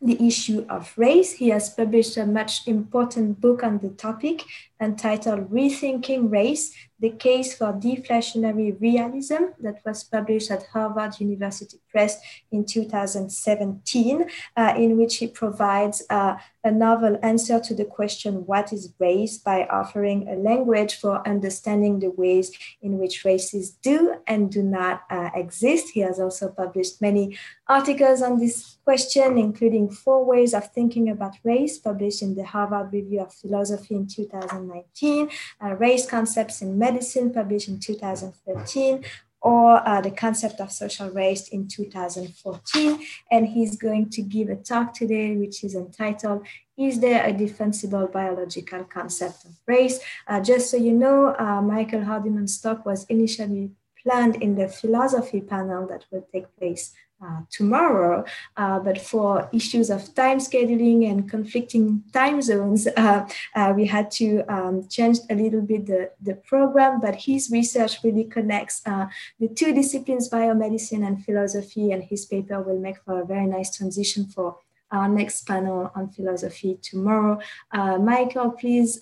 the 0.01 0.27
issue 0.27 0.64
of 0.68 0.92
race. 0.97 1.33
He 1.33 1.49
has 1.49 1.71
published 1.71 2.16
a 2.16 2.27
much 2.27 2.66
important 2.66 3.40
book 3.40 3.62
on 3.62 3.79
the 3.79 3.90
topic 3.90 4.44
entitled 4.81 5.51
Rethinking 5.51 6.31
Race 6.31 6.75
The 7.01 7.11
Case 7.11 7.57
for 7.57 7.73
Deflationary 7.73 8.81
Realism, 8.81 9.55
that 9.61 9.81
was 9.85 10.05
published 10.05 10.51
at 10.51 10.67
Harvard 10.67 11.21
University 11.21 11.79
Press 11.91 12.21
in 12.51 12.64
2017, 12.64 14.27
uh, 14.57 14.75
in 14.77 14.99
which 14.99 15.17
he 15.17 15.29
provides 15.29 16.03
uh, 16.11 16.37
a 16.64 16.71
novel 16.71 17.19
answer 17.23 17.61
to 17.61 17.75
the 17.75 17.85
question, 17.85 18.47
What 18.47 18.73
is 18.73 18.93
race? 18.99 19.38
by 19.38 19.67
offering 19.67 20.29
a 20.29 20.35
language 20.35 20.97
for 20.97 21.27
understanding 21.27 22.01
the 22.01 22.11
ways 22.11 22.51
in 22.83 22.99
which 22.99 23.25
races 23.25 23.71
do 23.71 24.17
and 24.27 24.51
do 24.51 24.62
not 24.62 25.03
uh, 25.11 25.31
exist. 25.35 25.91
He 25.95 26.01
has 26.01 26.19
also 26.19 26.49
published 26.49 27.01
many 27.01 27.38
articles 27.69 28.23
on 28.23 28.38
this 28.38 28.79
question, 28.85 29.38
including 29.38 29.91
Four 29.91 30.25
Ways 30.25 30.53
of 30.53 30.73
Thinking 30.73 31.09
About 31.09 31.37
Race, 31.45 31.79
published 31.79 32.23
in 32.23 32.35
the 32.35 32.45
Harvard 32.45 32.93
Review 32.93 33.21
of 33.21 33.33
Philosophy 33.33 33.95
in 33.95 34.07
2000. 34.07 34.68
2019, 34.69 35.31
uh, 35.63 35.75
Race 35.75 36.07
Concepts 36.07 36.63
in 36.63 36.79
Medicine, 36.79 37.33
published 37.33 37.69
in 37.69 37.81
2013, 37.81 39.05
or 39.41 39.89
uh, 39.89 40.01
the 40.01 40.11
concept 40.11 40.61
of 40.61 40.73
social 40.73 41.11
race 41.11 41.49
in 41.49 41.69
2014. 41.69 43.01
And 43.31 43.47
he's 43.47 43.77
going 43.77 44.11
to 44.11 44.23
give 44.23 44.49
a 44.49 44.57
talk 44.57 44.95
today, 44.95 45.37
which 45.37 45.63
is 45.65 45.75
entitled, 45.75 46.47
Is 46.77 47.01
there 47.01 47.25
a 47.25 47.33
defensible 47.33 48.09
biological 48.09 48.85
concept 48.85 49.45
of 49.45 49.53
race? 49.67 50.01
Uh, 50.27 50.41
just 50.41 50.71
so 50.71 50.77
you 50.77 50.93
know, 50.93 51.35
uh, 51.39 51.63
Michael 51.63 52.05
Hardimon's 52.05 52.61
talk 52.61 52.85
was 52.85 53.05
initially 53.05 53.71
planned 54.03 54.37
in 54.37 54.55
the 54.55 54.69
philosophy 54.69 55.41
panel 55.41 55.87
that 55.89 56.05
will 56.11 56.27
take 56.33 56.55
place 56.57 56.93
uh, 57.21 57.41
tomorrow, 57.51 58.25
uh, 58.57 58.79
but 58.79 59.01
for 59.01 59.49
issues 59.53 59.91
of 59.91 60.15
time 60.15 60.39
scheduling 60.39 61.11
and 61.11 61.29
conflicting 61.29 62.01
time 62.13 62.41
zones, 62.41 62.87
uh, 62.97 63.29
uh 63.57 63.73
we 63.75 63.87
had 63.87 64.09
to 64.09 64.43
um, 64.49 64.87
change 64.89 65.19
a 65.29 65.35
little 65.35 65.61
bit 65.61 65.87
the, 65.87 66.11
the 66.21 66.35
program, 66.35 67.01
but 67.01 67.17
his 67.17 67.51
research 67.51 67.99
really 68.05 68.23
connects 68.23 68.83
uh, 68.87 69.07
the 69.41 69.49
two 69.49 69.75
disciplines, 69.75 70.31
biomedicine 70.31 71.05
and 71.05 71.25
philosophy, 71.25 71.91
and 71.91 72.05
his 72.05 72.25
paper 72.25 72.63
will 72.63 72.79
make 72.79 72.99
for 73.05 73.21
a 73.21 73.27
very 73.27 73.47
nice 73.47 73.77
transition 73.77 74.25
for 74.27 74.57
our 74.93 75.09
next 75.09 75.45
panel 75.45 75.91
on 75.97 76.09
philosophy 76.11 76.79
tomorrow. 76.81 77.41
Uh, 77.73 77.99
Michael, 77.99 78.53
please, 78.53 78.99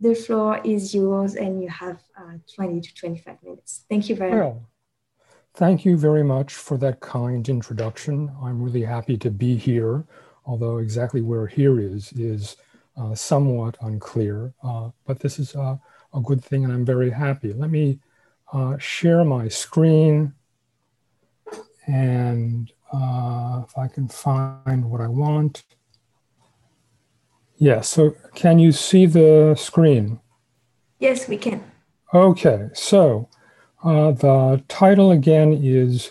the 0.00 0.14
floor 0.26 0.60
is 0.64 0.92
yours 0.92 1.36
and 1.36 1.62
you 1.62 1.68
have 1.68 2.02
20 2.56 2.80
to 2.80 2.94
25 2.94 3.42
minutes. 3.44 3.84
Thank 3.88 4.08
you 4.08 4.16
very 4.16 4.36
well, 4.36 4.54
much. 4.54 4.73
Thank 5.56 5.84
you 5.84 5.96
very 5.96 6.24
much 6.24 6.54
for 6.54 6.76
that 6.78 6.98
kind 6.98 7.48
introduction. 7.48 8.34
I'm 8.42 8.60
really 8.60 8.82
happy 8.82 9.16
to 9.18 9.30
be 9.30 9.56
here, 9.56 10.04
although 10.44 10.78
exactly 10.78 11.22
where 11.22 11.46
here 11.46 11.78
is 11.78 12.12
is 12.14 12.56
uh, 12.96 13.14
somewhat 13.14 13.76
unclear, 13.80 14.52
uh, 14.64 14.90
but 15.06 15.20
this 15.20 15.38
is 15.38 15.54
uh, 15.54 15.76
a 16.12 16.20
good 16.20 16.44
thing 16.44 16.64
and 16.64 16.72
I'm 16.72 16.84
very 16.84 17.10
happy. 17.10 17.52
Let 17.52 17.70
me 17.70 18.00
uh, 18.52 18.78
share 18.78 19.24
my 19.24 19.46
screen 19.46 20.34
and 21.86 22.72
uh, 22.92 23.62
if 23.64 23.78
I 23.78 23.86
can 23.86 24.08
find 24.08 24.90
what 24.90 25.00
I 25.00 25.08
want. 25.08 25.62
Yes, 27.56 27.76
yeah, 27.76 27.80
so 27.80 28.16
can 28.34 28.58
you 28.58 28.72
see 28.72 29.06
the 29.06 29.54
screen? 29.56 30.18
Yes, 30.98 31.28
we 31.28 31.36
can. 31.36 31.62
Okay, 32.12 32.70
so 32.72 33.28
uh, 33.84 34.12
the 34.12 34.64
title 34.68 35.10
again 35.12 35.52
is 35.62 36.10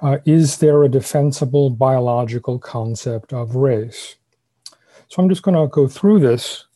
uh, 0.00 0.18
Is 0.24 0.58
There 0.58 0.84
a 0.84 0.88
Defensible 0.88 1.68
Biological 1.68 2.58
Concept 2.58 3.32
of 3.32 3.56
Race? 3.56 4.14
So 5.08 5.20
I'm 5.20 5.28
just 5.28 5.42
going 5.42 5.56
to 5.56 5.66
go 5.66 5.88
through 5.88 6.20
this. 6.20 6.66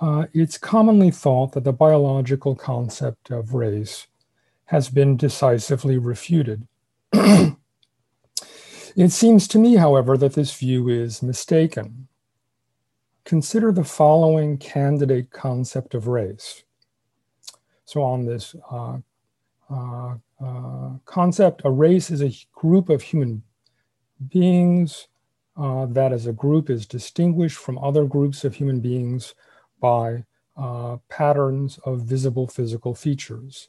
Uh, 0.00 0.26
it's 0.32 0.56
commonly 0.56 1.10
thought 1.10 1.52
that 1.52 1.64
the 1.64 1.72
biological 1.72 2.54
concept 2.54 3.30
of 3.30 3.54
race 3.54 4.06
has 4.66 4.88
been 4.88 5.16
decisively 5.16 5.98
refuted. 5.98 6.68
it 7.12 7.56
seems 9.08 9.48
to 9.48 9.58
me, 9.58 9.74
however, 9.76 10.16
that 10.16 10.34
this 10.34 10.54
view 10.54 10.88
is 10.88 11.22
mistaken. 11.22 12.06
Consider 13.24 13.72
the 13.72 13.84
following 13.84 14.58
candidate 14.58 15.32
concept 15.32 15.94
of 15.94 16.06
race. 16.06 16.62
So 17.84 18.02
on 18.02 18.26
this 18.26 18.54
uh, 18.70 18.98
concept. 21.04 21.62
A 21.64 21.70
race 21.70 22.10
is 22.10 22.22
a 22.22 22.36
group 22.54 22.88
of 22.88 23.02
human 23.02 23.42
beings 24.28 25.08
uh, 25.56 25.86
that 25.86 26.12
as 26.12 26.26
a 26.26 26.32
group 26.32 26.68
is 26.68 26.86
distinguished 26.86 27.56
from 27.56 27.78
other 27.78 28.04
groups 28.04 28.44
of 28.44 28.54
human 28.54 28.80
beings 28.80 29.34
by 29.80 30.24
uh, 30.56 30.96
patterns 31.08 31.78
of 31.84 32.02
visible 32.02 32.46
physical 32.46 32.94
features. 32.94 33.68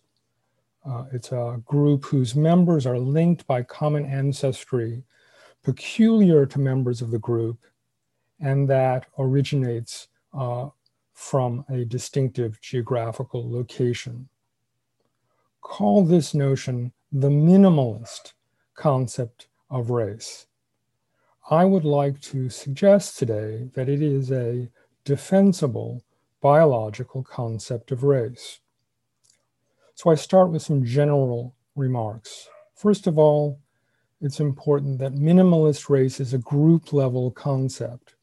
Uh, 0.85 1.05
it's 1.11 1.31
a 1.31 1.61
group 1.65 2.05
whose 2.05 2.35
members 2.35 2.85
are 2.85 2.99
linked 2.99 3.45
by 3.47 3.61
common 3.61 4.05
ancestry 4.05 5.03
peculiar 5.63 6.45
to 6.45 6.59
members 6.59 7.01
of 7.01 7.11
the 7.11 7.19
group 7.19 7.59
and 8.39 8.69
that 8.69 9.05
originates 9.17 10.07
uh, 10.33 10.69
from 11.13 11.65
a 11.69 11.83
distinctive 11.83 12.59
geographical 12.61 13.51
location 13.51 14.29
call 15.67 16.01
this 16.01 16.33
notion 16.33 16.93
the 17.11 17.27
minimalist 17.27 18.31
concept 18.75 19.47
of 19.69 19.89
race. 19.89 20.47
I 21.51 21.65
would 21.65 21.83
like 21.83 22.21
to 22.21 22.49
suggest 22.49 23.19
today 23.19 23.69
that 23.73 23.89
it 23.89 24.01
is 24.01 24.31
a 24.31 24.69
defensible 25.03 26.01
biological 26.41 27.21
concept 27.21 27.91
of 27.91 28.03
race. 28.03 28.61
So 29.93 30.09
I 30.09 30.15
start 30.15 30.51
with 30.51 30.61
some 30.61 30.85
general 30.85 31.53
remarks. 31.75 32.47
First 32.73 33.05
of 33.05 33.19
all, 33.19 33.59
it's 34.21 34.39
important 34.39 34.99
that 34.99 35.15
minimalist 35.15 35.89
race 35.89 36.21
is 36.21 36.33
a 36.33 36.39
group 36.39 36.93
level 36.93 37.29
concept. 37.29 38.15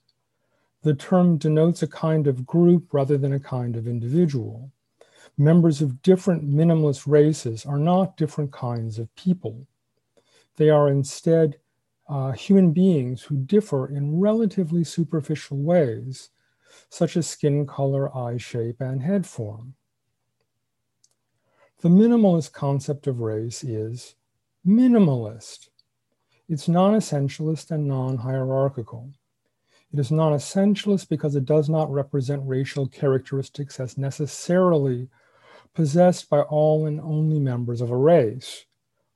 The 0.83 0.95
term 0.95 1.37
denotes 1.37 1.83
a 1.83 1.89
kind 1.89 2.27
of 2.27 2.47
group 2.47 2.95
rather 2.95 3.19
than 3.19 3.35
a 3.35 3.39
kind 3.39 3.77
of 3.77 3.87
individual 3.87 4.71
members 5.37 5.83
of 5.83 6.03
different 6.03 6.49
minimalist 6.49 7.07
races 7.07 7.67
are 7.67 7.79
not 7.79 8.17
different 8.17 8.53
kinds 8.53 8.99
of 8.99 9.15
people. 9.17 9.67
They 10.57 10.71
are 10.71 10.89
instead 10.89 11.59
uh, 12.09 12.33
human 12.33 12.73
beings 12.73 13.23
who 13.23 13.37
differ 13.37 13.89
in 13.89 14.21
relatively 14.21 14.85
superficial 14.85 15.59
ways, 15.59 16.31
such 16.89 17.17
as 17.17 17.27
skin 17.27 17.67
color, 17.67 18.15
eye 18.17 18.37
shape, 18.37 18.81
and 18.81 19.03
head 19.03 19.27
form. 19.27 19.75
The 21.81 21.89
minimalist 21.89 22.53
concept 22.53 23.07
of 23.07 23.21
race 23.21 23.65
is 23.65 24.15
minimalist. 24.67 25.69
It's 26.49 26.69
non 26.69 26.95
essentialist 26.95 27.71
and 27.71 27.89
non 27.89 28.19
hierarchical. 28.19 29.11
It 29.93 29.99
is 29.99 30.11
non 30.11 30.33
essentialist 30.33 31.09
because 31.09 31.37
it 31.37 31.45
does 31.45 31.69
not 31.69 31.91
represent 31.91 32.43
racial 32.47 32.87
characteristics 32.87 33.81
as 33.81 33.99
necessarily 33.99 35.09
possessed 35.75 36.31
by 36.31 36.41
all 36.43 36.87
and 36.87 37.01
only 37.01 37.39
members 37.39 37.81
of 37.81 37.91
a 37.91 37.97
race, 37.97 38.65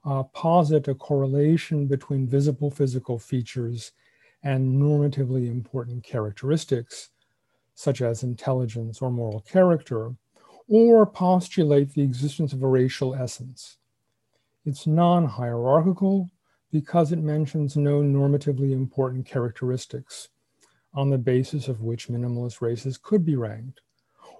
uh, 0.04 0.24
posit 0.24 0.88
a 0.88 0.94
correlation 0.94 1.86
between 1.86 2.26
visible 2.26 2.70
physical 2.70 3.18
features 3.18 3.92
and 4.42 4.80
normatively 4.80 5.50
important 5.50 6.02
characteristics, 6.02 7.10
such 7.74 8.02
as 8.02 8.22
intelligence 8.22 9.00
or 9.00 9.10
moral 9.10 9.40
character, 9.40 10.12
or 10.68 11.06
postulate 11.06 11.92
the 11.94 12.02
existence 12.02 12.52
of 12.52 12.62
a 12.62 12.68
racial 12.68 13.14
essence. 13.14 13.78
It's 14.64 14.86
non 14.86 15.24
hierarchical 15.24 16.28
because 16.70 17.12
it 17.12 17.18
mentions 17.18 17.76
no 17.76 18.00
normatively 18.02 18.72
important 18.72 19.24
characteristics 19.24 20.28
on 20.92 21.10
the 21.10 21.18
basis 21.18 21.68
of 21.68 21.80
which 21.80 22.08
minimalist 22.08 22.60
races 22.60 22.98
could 22.98 23.24
be 23.24 23.36
ranked 23.36 23.80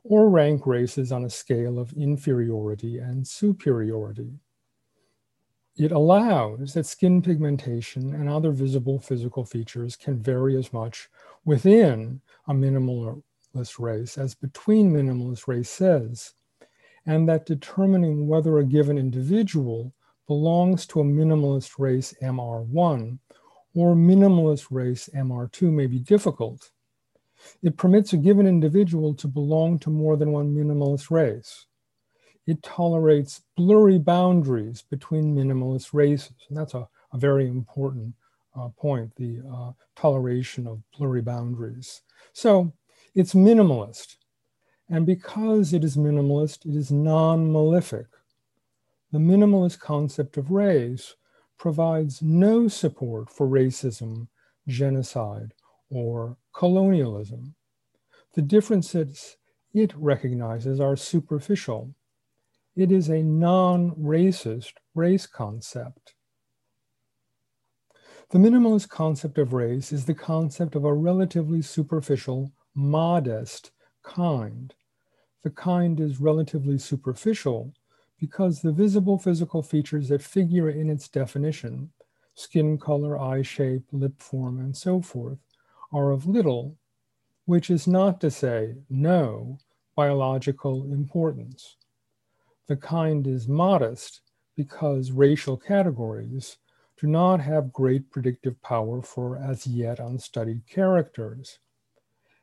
or 0.04 0.28
rank 0.28 0.66
races 0.66 1.12
on 1.12 1.24
a 1.24 1.30
scale 1.30 1.78
of 1.78 1.92
inferiority 1.92 2.98
and 2.98 3.26
superiority. 3.26 4.38
It 5.76 5.92
allows 5.92 6.74
that 6.74 6.87
skin 6.87 7.22
pigmentation 7.22 8.14
and 8.14 8.28
other 8.28 8.50
visible 8.50 8.98
physical 8.98 9.44
features 9.44 9.94
can 9.94 10.20
vary 10.20 10.56
as 10.56 10.72
much 10.72 11.08
within 11.44 12.20
a 12.48 12.52
minimalist 12.52 13.22
race 13.78 14.18
as 14.18 14.34
between 14.34 14.92
minimalist 14.92 15.46
races, 15.46 16.34
and 17.06 17.28
that 17.28 17.46
determining 17.46 18.26
whether 18.26 18.58
a 18.58 18.64
given 18.64 18.98
individual 18.98 19.92
belongs 20.26 20.84
to 20.87 21.00
a 21.00 21.04
minimalist 21.04 21.78
race 21.78 22.12
MR1 22.22 23.18
or 23.74 23.94
minimalist 23.94 24.66
race 24.70 25.08
MR2 25.14 25.72
may 25.72 25.87
be 25.87 26.00
difficult 26.00 26.70
it 27.62 27.77
permits 27.77 28.12
a 28.12 28.16
given 28.16 28.46
individual 28.46 29.14
to 29.14 29.29
belong 29.29 29.79
to 29.81 29.90
more 29.90 30.16
than 30.16 30.33
one 30.33 30.55
minimalist 30.55 31.11
race. 31.11 31.66
It 32.46 32.62
tolerates 32.62 33.42
blurry 33.57 33.98
boundaries 33.98 34.83
between 34.83 35.37
minimalist 35.37 35.92
races. 35.92 36.33
And 36.48 36.57
that's 36.57 36.74
a, 36.74 36.88
a 37.12 37.18
very 37.18 37.46
important 37.48 38.14
uh, 38.59 38.68
point, 38.77 39.14
the 39.16 39.40
uh, 39.53 39.72
toleration 39.96 40.66
of 40.66 40.83
blurry 40.96 41.20
boundaries. 41.20 42.03
So 42.33 42.72
it's 43.14 43.35
minimalist. 43.35 44.16
And 44.88 45.05
because 45.05 45.74
it 45.74 45.85
is 45.85 45.96
minimalist, 45.96 46.64
it 46.64 46.74
is 46.74 46.90
non 46.90 47.53
malefic. 47.53 48.07
The 49.12 49.18
minimalist 49.18 49.79
concept 49.79 50.37
of 50.37 50.51
race 50.51 51.14
provides 51.59 52.22
no 52.22 52.68
support 52.68 53.29
for 53.31 53.46
racism, 53.46 54.29
genocide, 54.66 55.53
or 55.91 56.36
colonialism. 56.55 57.55
The 58.34 58.43
differences 58.43 59.36
it 59.74 59.95
recognizes 59.97 60.80
are 60.80 60.97
superficial. 60.97 61.95
It 62.76 62.93
is 62.93 63.09
a 63.09 63.22
non 63.22 63.93
racist 63.93 64.74
race 64.95 65.26
concept. 65.26 66.14
The 68.30 68.39
minimalist 68.39 68.89
concept 68.91 69.39
of 69.39 69.53
race 69.55 69.91
is 69.91 70.05
the 70.05 70.14
concept 70.14 70.74
of 70.74 70.84
a 70.84 70.93
relatively 70.93 71.62
superficial, 71.62 72.53
modest 72.74 73.70
kind. 74.03 74.74
The 75.43 75.51
kind 75.51 75.99
is 75.99 76.20
relatively 76.20 76.78
superficial 76.78 77.72
because 78.18 78.61
the 78.61 78.72
visible 78.72 79.18
physical 79.18 79.62
features 79.62 80.09
that 80.09 80.22
figure 80.22 80.68
in 80.68 80.91
its 80.91 81.09
definition, 81.09 81.91
skin 82.34 82.76
color, 82.76 83.18
eye 83.18 83.43
shape, 83.43 83.84
lip 83.93 84.20
form, 84.20 84.59
and 84.59 84.76
so 84.76 85.01
forth, 85.01 85.39
are 85.93 86.11
of 86.11 86.26
little, 86.26 86.76
which 87.45 87.70
is 87.70 87.86
not 87.86 88.20
to 88.20 88.30
say 88.30 88.76
no, 88.91 89.59
biological 89.97 90.93
importance. 90.93 91.76
The 92.66 92.76
kind 92.76 93.26
is 93.26 93.49
modest 93.49 94.20
because 94.57 95.12
racial 95.12 95.57
categories 95.57 96.59
do 97.01 97.07
not 97.07 97.41
have 97.41 97.72
great 97.72 98.11
predictive 98.11 98.61
power 98.61 99.01
for 99.01 99.39
as 99.39 99.66
yet 99.66 100.01
unstudied 100.01 100.66
characters, 100.66 101.59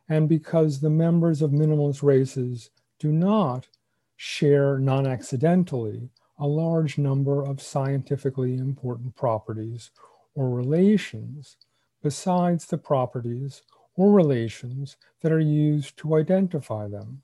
and 0.08 0.30
because 0.30 0.80
the 0.80 0.90
members 0.90 1.42
of 1.42 1.52
minimalist 1.52 2.02
races 2.02 2.72
do 3.00 3.12
not 3.12 3.68
share 4.16 4.80
non 4.80 5.06
accidentally 5.06 6.10
a 6.40 6.48
large 6.48 6.98
number 6.98 7.46
of 7.46 7.62
scientifically 7.62 8.56
important 8.56 9.16
properties 9.16 9.92
or 10.34 10.50
relations 10.50 11.58
besides 12.06 12.68
the 12.68 12.78
properties 12.78 13.64
or 13.96 14.12
relations 14.12 14.96
that 15.22 15.32
are 15.32 15.40
used 15.40 15.98
to 15.98 16.14
identify 16.14 16.88
them. 16.88 17.24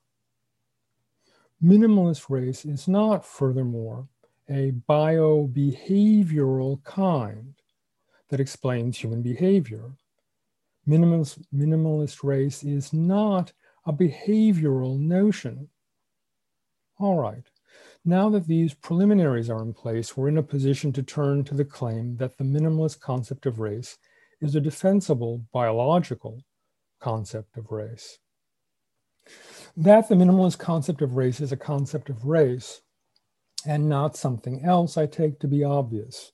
Minimalist 1.63 2.31
race 2.31 2.65
is 2.65 2.87
not, 2.87 3.23
furthermore, 3.23 4.07
a 4.49 4.71
bio-behavioral 4.87 6.83
kind 6.83 7.53
that 8.29 8.39
explains 8.39 8.97
human 8.97 9.21
behavior. 9.21 9.91
Minimalist, 10.87 11.43
minimalist 11.53 12.23
race 12.23 12.63
is 12.63 12.91
not 12.91 13.53
a 13.85 13.93
behavioral 13.93 14.99
notion. 14.99 15.69
All 16.97 17.19
right, 17.19 17.45
now 18.03 18.31
that 18.31 18.47
these 18.47 18.73
preliminaries 18.73 19.51
are 19.51 19.61
in 19.61 19.73
place, 19.73 20.17
we're 20.17 20.29
in 20.29 20.39
a 20.39 20.43
position 20.43 20.91
to 20.93 21.03
turn 21.03 21.43
to 21.43 21.53
the 21.53 21.65
claim 21.65 22.17
that 22.17 22.39
the 22.39 22.43
minimalist 22.43 22.99
concept 22.99 23.45
of 23.45 23.59
race 23.59 23.99
is 24.41 24.55
a 24.55 24.61
defensible 24.61 25.43
biological 25.53 26.43
concept 26.99 27.57
of 27.57 27.71
race. 27.71 28.17
That 29.77 30.09
the 30.09 30.15
minimalist 30.15 30.57
concept 30.57 31.01
of 31.01 31.15
race 31.15 31.39
is 31.39 31.51
a 31.51 31.57
concept 31.57 32.09
of 32.09 32.25
race 32.25 32.81
and 33.65 33.87
not 33.87 34.17
something 34.17 34.63
else, 34.65 34.97
I 34.97 35.05
take 35.05 35.39
to 35.39 35.47
be 35.47 35.63
obvious. 35.63 36.31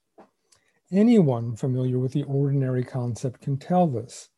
Anyone 0.92 1.56
familiar 1.56 2.00
with 2.00 2.14
the 2.14 2.24
ordinary 2.24 2.84
concept 2.84 3.42
can 3.42 3.58
tell 3.58 3.88
this. 3.88 4.30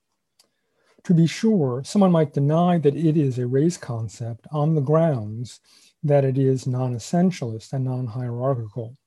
To 1.04 1.14
be 1.14 1.28
sure, 1.28 1.84
someone 1.86 2.12
might 2.12 2.34
deny 2.34 2.78
that 2.80 2.96
it 2.96 3.16
is 3.16 3.38
a 3.38 3.48
race 3.48 3.78
concept 3.78 4.48
on 4.52 4.74
the 4.74 4.82
grounds 4.82 5.60
that 6.04 6.26
it 6.26 6.38
is 6.38 6.68
non 6.68 6.96
essentialist 6.96 7.74
and 7.74 7.86
non 7.86 8.08
hierarchical. 8.08 8.98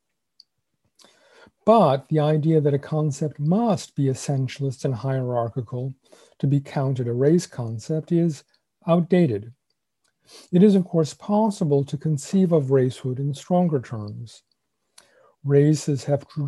But 1.64 2.08
the 2.08 2.18
idea 2.18 2.60
that 2.60 2.74
a 2.74 2.78
concept 2.78 3.38
must 3.38 3.94
be 3.94 4.04
essentialist 4.04 4.84
and 4.84 4.94
hierarchical 4.94 5.94
to 6.38 6.46
be 6.46 6.60
counted 6.60 7.06
a 7.06 7.12
race 7.12 7.46
concept 7.46 8.10
is 8.10 8.42
outdated. 8.86 9.52
It 10.50 10.62
is, 10.62 10.74
of 10.74 10.84
course, 10.84 11.14
possible 11.14 11.84
to 11.84 11.96
conceive 11.96 12.52
of 12.52 12.66
racehood 12.66 13.18
in 13.18 13.34
stronger 13.34 13.80
terms. 13.80 14.42
Races 15.44 16.04
have 16.04 16.26
tr 16.28 16.44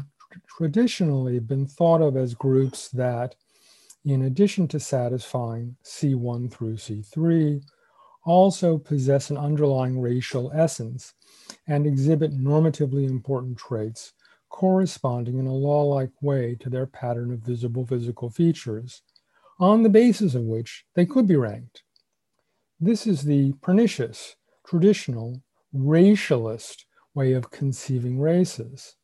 traditionally 0.48 1.38
been 1.38 1.64
thought 1.64 2.02
of 2.02 2.16
as 2.16 2.34
groups 2.34 2.88
that, 2.88 3.36
in 4.04 4.22
addition 4.22 4.66
to 4.68 4.80
satisfying 4.80 5.76
C1 5.84 6.50
through 6.50 6.74
C3, 6.74 7.62
also 8.24 8.78
possess 8.78 9.30
an 9.30 9.36
underlying 9.36 10.00
racial 10.00 10.50
essence 10.52 11.14
and 11.68 11.86
exhibit 11.86 12.32
normatively 12.32 13.08
important 13.08 13.56
traits 13.56 14.12
corresponding 14.54 15.40
in 15.40 15.48
a 15.48 15.52
law 15.52 15.82
like 15.82 16.12
way 16.22 16.54
to 16.54 16.70
their 16.70 16.86
pattern 16.86 17.32
of 17.32 17.40
visible 17.40 17.84
physical 17.84 18.30
features, 18.30 19.02
on 19.58 19.82
the 19.82 19.88
basis 19.88 20.36
of 20.36 20.44
which 20.44 20.84
they 20.94 21.04
could 21.04 21.26
be 21.26 21.34
ranked. 21.34 21.82
This 22.78 23.04
is 23.04 23.22
the 23.22 23.54
pernicious, 23.54 24.36
traditional, 24.64 25.42
racialist 25.74 26.84
way 27.14 27.32
of 27.32 27.50
conceiving 27.50 28.20
races. 28.20 28.94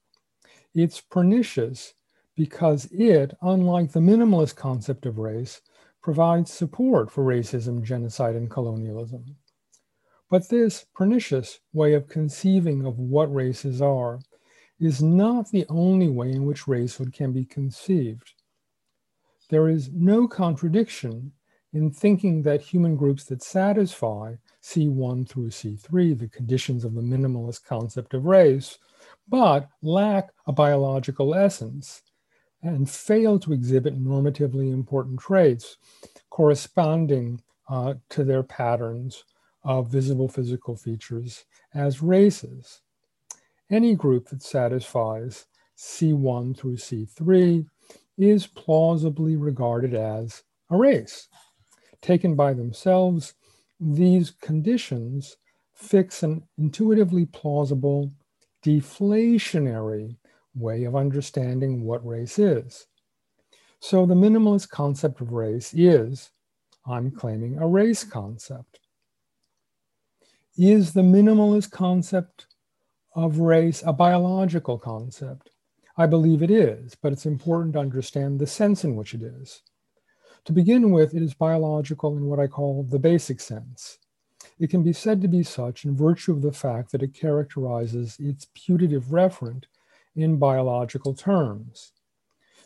It's 0.73 1.01
pernicious 1.01 1.95
because 2.37 2.85
it, 2.93 3.35
unlike 3.43 3.91
the 3.91 3.99
minimalist 3.99 4.55
concept 4.55 5.05
of 5.05 5.19
race, 5.19 5.63
provides 6.01 6.53
support 6.53 7.11
for 7.11 7.25
racism, 7.25 7.83
genocide, 7.83 8.37
and 8.37 8.49
colonialism. 8.49 9.35
But 10.31 10.49
this 10.49 10.87
pernicious 10.95 11.59
way 11.73 11.95
of 11.95 12.09
conceiving 12.09 12.87
of 12.87 13.01
what 13.01 13.35
races 13.35 13.83
are 13.83 14.21
is 14.81 15.03
not 15.03 15.51
the 15.51 15.67
only 15.69 16.09
way 16.09 16.33
in 16.33 16.47
which 16.47 16.65
racehood 16.65 17.13
can 17.13 17.33
be 17.33 17.45
conceived. 17.45 18.33
There 19.51 19.69
is 19.69 19.91
no 19.93 20.27
contradiction 20.27 21.33
in 21.73 21.91
thinking 21.91 22.43
that 22.43 22.63
human 22.63 22.97
groups 22.97 23.25
that 23.25 23.43
satisfy 23.43 24.35
C1 24.63 25.29
through 25.29 25.51
C3, 25.51 26.19
the 26.19 26.29
conditions 26.29 26.85
of 26.85 26.95
the 26.95 27.03
minimalist 27.03 27.65
concept 27.65 28.15
of 28.15 28.25
race, 28.25 28.79
but 29.29 29.69
lack 29.83 30.31
a 30.47 30.53
biological 30.53 31.35
essence 31.35 32.03
and 32.63 32.91
fail 32.91 33.39
to 33.39 33.53
exhibit 33.53 34.03
normatively 34.03 34.73
important 34.73 35.21
traits 35.21 35.77
corresponding 36.31 37.41
uh, 37.69 37.95
to 38.09 38.25
their 38.25 38.43
patterns 38.43 39.25
of 39.63 39.89
visible 39.89 40.29
physical 40.29 40.77
features 40.77 41.45
as 41.75 42.03
races. 42.03 42.81
Any 43.71 43.95
group 43.95 44.29
that 44.29 44.43
satisfies 44.43 45.47
C1 45.79 46.57
through 46.57 46.77
C3 46.77 47.67
is 48.19 48.47
plausibly 48.47 49.37
regarded 49.37 49.95
as 49.95 50.43
a 50.71 50.77
race 50.77 51.29
taken 52.03 52.35
by 52.35 52.53
themselves, 52.53 53.35
these 53.79 54.31
conditions 54.31 55.37
fix 55.75 56.23
an 56.23 56.43
intuitively 56.59 57.27
plausible 57.27 58.13
deflationary 58.65 60.17
way 60.55 60.85
of 60.85 60.97
understanding 60.97 61.85
what 61.85 62.07
race 62.07 62.39
is. 62.39 62.87
So 63.81 64.05
the 64.05 64.15
minimalist 64.15 64.69
concept 64.69 65.21
of 65.21 65.33
race 65.33 65.73
is, 65.75 66.31
I'm 66.87 67.11
claiming, 67.11 67.59
a 67.59 67.67
race 67.67 68.05
concept. 68.05 68.81
Is 70.59 70.93
the 70.93 71.01
minimalist 71.01 71.71
concept 71.71 72.47
of 73.15 73.39
race 73.39 73.83
a 73.85 73.93
biological 73.93 74.79
concept? 74.79 75.51
I 75.97 76.07
believe 76.07 76.43
it 76.43 76.51
is, 76.51 76.95
but 76.95 77.13
it's 77.13 77.27
important 77.27 77.75
to 77.75 77.81
understand 77.81 78.39
the 78.39 78.47
sense 78.47 78.85
in 78.85 78.97
which 78.97 79.15
it 79.15 79.23
is. 79.23 79.63
To 80.47 80.53
begin 80.53 80.91
with, 80.91 81.15
it 81.15 81.23
is 81.23 81.35
biological 81.35 82.17
in 82.17 82.25
what 82.25 82.41
I 82.41 82.47
call 82.47 82.85
the 82.85 82.99
basic 82.99 83.41
sense. 83.41 83.99
It 84.59 84.71
can 84.71 84.83
be 84.83 84.93
said 84.93 85.21
to 85.23 85.29
be 85.29 85.43
such 85.43 85.85
in 85.85 85.97
virtue 85.97 86.33
of 86.33 86.43
the 86.43 86.53
fact 86.53 86.93
that 86.93 87.03
it 87.03 87.15
characterizes 87.15 88.17
its 88.19 88.47
putative 88.55 89.05
referent 89.07 89.65
in 90.17 90.39
biological 90.39 91.15
terms. 91.15 91.93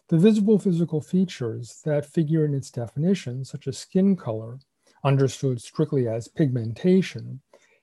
The 0.08 0.18
visible 0.18 0.58
physical 0.58 1.00
features 1.00 1.80
that 1.84 2.06
figure 2.06 2.44
in 2.44 2.54
its 2.54 2.70
definition, 2.70 3.44
such 3.44 3.66
as 3.66 3.78
skin 3.78 4.16
color, 4.16 4.58
understood 5.02 5.60
strictly 5.60 6.06
as 6.08 6.28
pigmentation, 6.28 7.40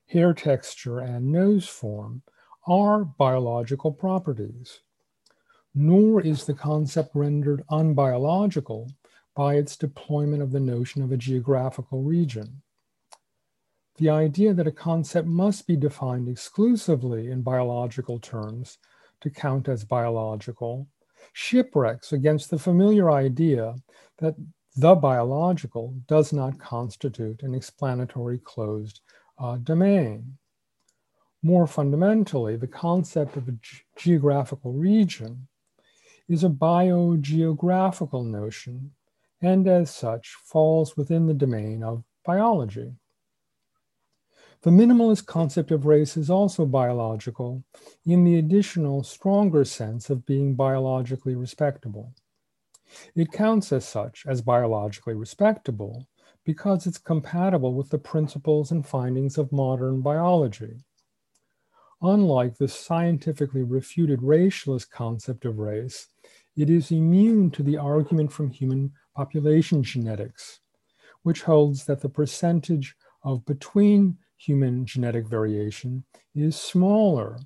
hair 0.07 0.34
texture, 0.34 0.99
and 0.99 1.32
nose 1.32 1.68
form, 1.68 2.22
are 2.68 3.03
biological 3.03 3.91
properties. 3.91 4.82
Nor 5.74 6.22
is 6.22 6.45
the 6.45 6.53
concept 6.53 7.16
rendered 7.16 7.64
unbiological 7.72 8.89
by 9.36 9.55
its 9.55 9.78
deployment 9.78 10.41
of 10.41 10.51
the 10.51 10.59
notion 10.59 11.01
of 11.01 11.12
a 11.12 11.18
geographical 11.18 12.03
region. 12.03 12.62
The 13.97 14.09
idea 14.09 14.53
that 14.53 14.68
a 14.68 14.72
concept 14.72 15.28
must 15.28 15.68
be 15.68 15.76
defined 15.76 16.28
exclusively 16.28 17.30
in 17.32 17.41
biological 17.41 18.20
terms 18.20 18.78
to 19.22 19.30
count 19.30 19.70
as 19.70 19.84
biological 19.84 20.88
shipwrecks 21.34 22.12
against 22.12 22.49
the 22.49 22.59
familiar 22.59 23.12
idea 23.12 23.76
that 24.18 24.36
the 24.76 24.95
biological 24.95 25.95
does 26.07 26.34
not 26.34 26.59
constitute 26.59 27.43
an 27.43 27.53
explanatory 27.53 28.39
closed 28.39 29.01
uh, 29.38 29.57
domain. 29.57 30.38
More 31.44 31.66
fundamentally, 31.66 32.56
the 32.56 32.68
concept 32.68 33.36
of 33.36 33.48
a 33.48 33.58
geographical 33.96 34.74
region 34.74 35.48
is 36.28 36.44
a 36.44 36.50
biogeographical 36.50 38.26
notion 38.26 38.92
and 39.42 39.68
as 39.68 39.89
such 39.89 40.36
falls 40.44 40.96
within 40.96 41.26
the 41.26 41.34
domain 41.34 41.84
of 41.84 42.04
biology. 42.24 42.94
The 44.62 44.70
minimalist 44.70 45.26
concept 45.26 45.72
of 45.72 45.88
race 45.88 46.16
is 46.16 46.30
also 46.30 46.68
biological 46.68 47.64
in 48.06 48.24
the 48.24 48.38
additional, 48.38 49.02
stronger 49.04 49.66
sense 49.66 50.12
of 50.12 50.28
being 50.28 50.54
biologically 50.54 51.34
respectable. 51.34 52.14
It 53.16 53.32
counts 53.32 53.72
as 53.72 53.88
such 53.88 54.24
as 54.28 54.44
biologically 54.44 55.16
respectable 55.16 56.08
because 56.44 56.86
it's 56.86 57.00
compatible 57.00 57.74
with 57.74 57.89
the 57.89 57.98
principles 57.98 58.70
and 58.70 58.86
findings 58.86 59.39
of 59.39 59.52
modern 59.52 60.02
biology. 60.02 60.84
Unlike 62.02 62.58
the 62.58 62.68
scientifically 62.68 63.64
refuted 63.64 64.20
racialist 64.20 64.89
concept 64.89 65.45
of 65.45 65.60
race, 65.60 66.08
it 66.58 66.70
is 66.70 66.91
immune 66.91 67.52
to 67.52 67.64
the 67.64 67.78
argument 67.78 68.32
from 68.32 68.49
human 68.49 68.91
population 69.16 69.84
genetics, 69.84 70.60
which 71.24 71.43
holds 71.43 71.86
that 71.86 72.02
the 72.02 72.10
percentage 72.10 72.95
of 73.24 73.45
between 73.45 74.18
human 74.38 74.86
genetic 74.86 75.28
variation 75.28 76.04
is 76.34 76.56
smaller 76.56 77.38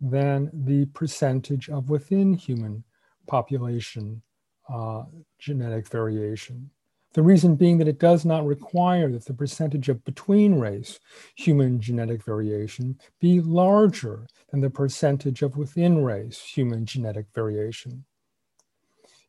than 0.00 0.50
the 0.52 0.86
percentage 0.86 1.68
of 1.68 1.90
within 1.90 2.34
human 2.34 2.84
population 3.26 4.22
uh, 4.68 5.04
genetic 5.38 5.88
variation. 5.88 6.70
The 7.16 7.22
reason 7.22 7.56
being 7.56 7.78
that 7.78 7.88
it 7.88 7.98
does 7.98 8.26
not 8.26 8.44
require 8.44 9.10
that 9.10 9.24
the 9.24 9.32
percentage 9.32 9.88
of 9.88 10.04
between 10.04 10.56
race 10.56 11.00
human 11.34 11.80
genetic 11.80 12.22
variation 12.22 13.00
be 13.22 13.40
larger 13.40 14.26
than 14.50 14.60
the 14.60 14.68
percentage 14.68 15.40
of 15.40 15.56
within 15.56 16.04
race 16.04 16.42
human 16.42 16.84
genetic 16.84 17.24
variation. 17.34 18.04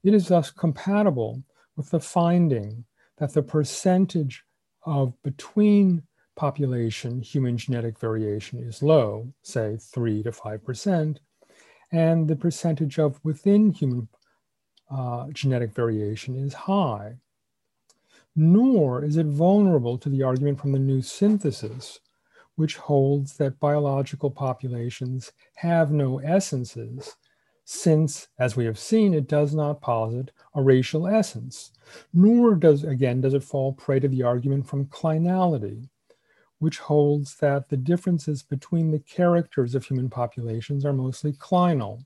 It 0.04 0.14
is 0.14 0.28
thus 0.28 0.52
compatible 0.52 1.44
with 1.78 1.90
the 1.90 2.02
finding 2.02 2.84
that 3.20 3.34
the 3.34 3.42
percentage 3.42 4.44
of 4.86 5.14
between 5.24 6.04
population 6.36 7.22
human 7.22 7.58
genetic 7.58 7.98
variation 7.98 8.60
is 8.60 8.84
low, 8.84 9.32
say 9.44 9.78
3 9.80 10.24
to 10.24 10.32
5%, 10.32 11.20
and 11.94 12.28
the 12.28 12.36
percentage 12.36 13.00
of 13.00 13.18
within 13.24 13.72
human 13.72 14.10
uh, 14.92 15.28
genetic 15.32 15.74
variation 15.74 16.36
is 16.36 16.54
high. 16.54 17.16
Nor 18.40 19.04
is 19.04 19.18
it 19.18 19.26
vulnerable 19.26 19.98
to 19.98 20.10
the 20.10 20.22
argument 20.22 20.60
from 20.60 20.72
the 20.72 20.78
new 20.78 21.02
synthesis, 21.02 22.00
which 22.56 22.78
holds 22.78 23.36
that 23.38 23.60
biological 23.60 24.30
populations 24.30 25.32
have 25.56 25.92
no 25.92 26.20
essences, 26.20 27.18
since, 27.66 28.28
as 28.40 28.56
we 28.56 28.64
have 28.66 28.78
seen, 28.78 29.14
it 29.16 29.28
does 29.28 29.56
not 29.56 29.82
posit 29.82 30.32
a 30.54 30.62
racial 30.62 31.08
essence. 31.08 31.72
Nor 32.14 32.56
does, 32.56 32.84
again, 32.84 33.22
does 33.22 33.34
it 33.34 33.44
fall 33.44 33.74
prey 33.74 34.00
to 34.00 34.08
the 34.08 34.22
argument 34.22 34.68
from 34.68 34.86
clinality, 34.86 35.90
which 36.60 36.78
holds 36.78 37.36
that 37.38 37.70
the 37.70 37.76
differences 37.76 38.44
between 38.44 38.92
the 38.92 39.00
characters 39.00 39.74
of 39.74 39.84
human 39.84 40.10
populations 40.10 40.86
are 40.86 40.94
mostly 40.94 41.34
clinal, 41.34 42.06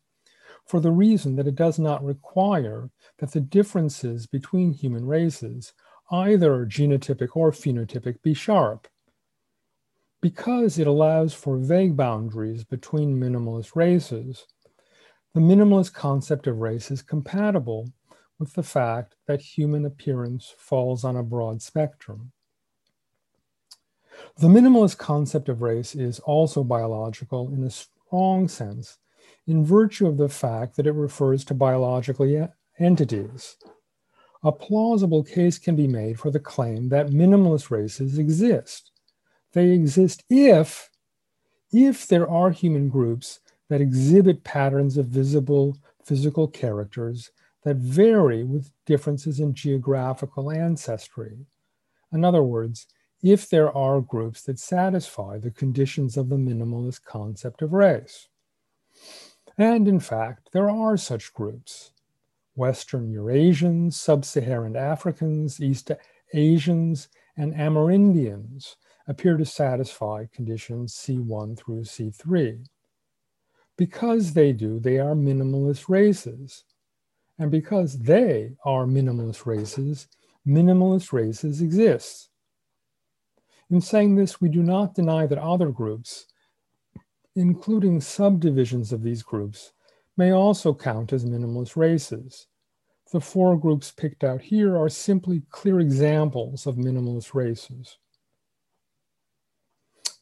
for 0.65 0.79
the 0.79 0.91
reason 0.91 1.35
that 1.35 1.47
it 1.47 1.55
does 1.55 1.77
not 1.77 2.03
require 2.03 2.89
that 3.17 3.31
the 3.33 3.41
differences 3.41 4.25
between 4.25 4.71
human 4.71 5.05
races, 5.05 5.73
either 6.11 6.65
genotypic 6.65 7.29
or 7.35 7.51
phenotypic, 7.51 8.21
be 8.21 8.33
sharp. 8.33 8.87
Because 10.21 10.77
it 10.77 10.85
allows 10.85 11.33
for 11.33 11.57
vague 11.57 11.97
boundaries 11.97 12.63
between 12.63 13.19
minimalist 13.19 13.75
races, 13.75 14.45
the 15.33 15.39
minimalist 15.39 15.93
concept 15.93 16.45
of 16.45 16.59
race 16.59 16.91
is 16.91 17.01
compatible 17.01 17.91
with 18.37 18.53
the 18.53 18.63
fact 18.63 19.15
that 19.27 19.41
human 19.41 19.85
appearance 19.85 20.53
falls 20.57 21.03
on 21.03 21.15
a 21.15 21.23
broad 21.23 21.61
spectrum. 21.61 22.31
The 24.37 24.47
minimalist 24.47 24.97
concept 24.97 25.47
of 25.49 25.61
race 25.61 25.95
is 25.95 26.19
also 26.19 26.63
biological 26.63 27.51
in 27.53 27.63
a 27.63 27.69
strong 27.69 28.47
sense 28.47 28.97
in 29.47 29.65
virtue 29.65 30.07
of 30.07 30.17
the 30.17 30.29
fact 30.29 30.75
that 30.75 30.87
it 30.87 30.93
refers 30.93 31.43
to 31.45 31.53
biological 31.53 32.49
entities. 32.79 33.57
A 34.43 34.51
plausible 34.51 35.23
case 35.23 35.59
can 35.59 35.75
be 35.75 35.87
made 35.87 36.19
for 36.19 36.31
the 36.31 36.39
claim 36.39 36.89
that 36.89 37.07
minimalist 37.07 37.69
races 37.69 38.17
exist. 38.17 38.91
They 39.53 39.69
exist 39.69 40.23
if, 40.29 40.89
if 41.71 42.07
there 42.07 42.27
are 42.27 42.49
human 42.49 42.89
groups 42.89 43.39
that 43.69 43.81
exhibit 43.81 44.43
patterns 44.43 44.97
of 44.97 45.07
visible 45.07 45.77
physical 46.03 46.47
characters 46.47 47.31
that 47.63 47.77
vary 47.77 48.43
with 48.43 48.71
differences 48.85 49.39
in 49.39 49.53
geographical 49.53 50.51
ancestry. 50.51 51.45
In 52.11 52.25
other 52.25 52.43
words, 52.43 52.87
if 53.21 53.47
there 53.49 53.75
are 53.77 54.01
groups 54.01 54.41
that 54.43 54.57
satisfy 54.57 55.37
the 55.37 55.51
conditions 55.51 56.17
of 56.17 56.29
the 56.29 56.37
minimalist 56.37 57.03
concept 57.03 57.61
of 57.61 57.73
race. 57.73 58.27
And 59.57 59.87
in 59.87 59.99
fact, 59.99 60.49
there 60.51 60.69
are 60.69 60.97
such 60.97 61.33
groups. 61.33 61.91
Western 62.55 63.11
Eurasians, 63.11 63.93
Sub-Saharan 63.93 64.75
Africans, 64.75 65.61
East 65.61 65.91
Asians, 66.33 67.07
and 67.37 67.53
Amerindians 67.53 68.75
appear 69.07 69.37
to 69.37 69.45
satisfy 69.45 70.25
conditions 70.33 70.93
C1 70.93 71.57
through 71.57 71.81
C3. 71.81 72.65
Because 73.77 74.33
they 74.33 74.53
do, 74.53 74.79
they 74.79 74.99
are 74.99 75.15
minimalist 75.15 75.89
races. 75.89 76.65
And 77.39 77.49
because 77.49 77.97
they 77.99 78.51
are 78.63 78.85
minimalist 78.85 79.45
races, 79.45 80.07
minimalist 80.47 81.11
races 81.11 81.61
exist. 81.61 82.29
In 83.69 83.81
saying 83.81 84.15
this, 84.15 84.41
we 84.41 84.49
do 84.49 84.61
not 84.61 84.93
deny 84.93 85.25
that 85.25 85.37
other 85.37 85.69
groups, 85.69 86.27
including 87.35 88.01
subdivisions 88.01 88.91
of 88.91 89.01
these 89.01 89.23
groups, 89.23 89.71
may 90.17 90.31
also 90.31 90.73
count 90.73 91.13
as 91.13 91.25
minimalist 91.25 91.75
races. 91.75 92.47
The 93.11 93.21
four 93.21 93.57
groups 93.57 93.91
picked 93.91 94.23
out 94.23 94.41
here 94.41 94.77
are 94.77 94.89
simply 94.89 95.43
clear 95.49 95.79
examples 95.79 96.65
of 96.65 96.75
minimalist 96.75 97.33
races. 97.33 97.97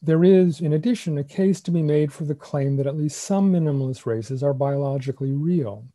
There 0.02 0.24
is, 0.24 0.60
in 0.60 0.72
addition, 0.72 1.18
a 1.18 1.24
case 1.24 1.60
to 1.62 1.70
be 1.70 1.82
made 1.82 2.12
for 2.12 2.24
the 2.24 2.34
claim 2.34 2.76
that 2.76 2.86
at 2.86 2.96
least 2.96 3.22
some 3.22 3.52
minimalist 3.52 4.06
races 4.06 4.42
are 4.42 4.54
biologically 4.54 5.32
real. 5.32 5.86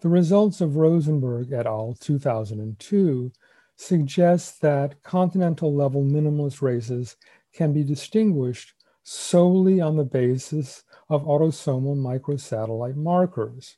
The 0.00 0.08
results 0.08 0.60
of 0.60 0.76
Rosenberg 0.76 1.52
et 1.52 1.66
al. 1.66 1.94
2002 2.00 3.32
suggests 3.76 4.58
that 4.58 5.02
continental 5.02 5.74
level 5.74 6.02
minimalist 6.02 6.62
races 6.62 7.16
can 7.52 7.72
be 7.72 7.84
distinguished 7.84 8.74
solely 9.08 9.80
on 9.80 9.96
the 9.96 10.04
basis 10.04 10.82
of 11.08 11.22
autosomal 11.22 11.96
microsatellite 11.96 12.96
markers. 12.96 13.76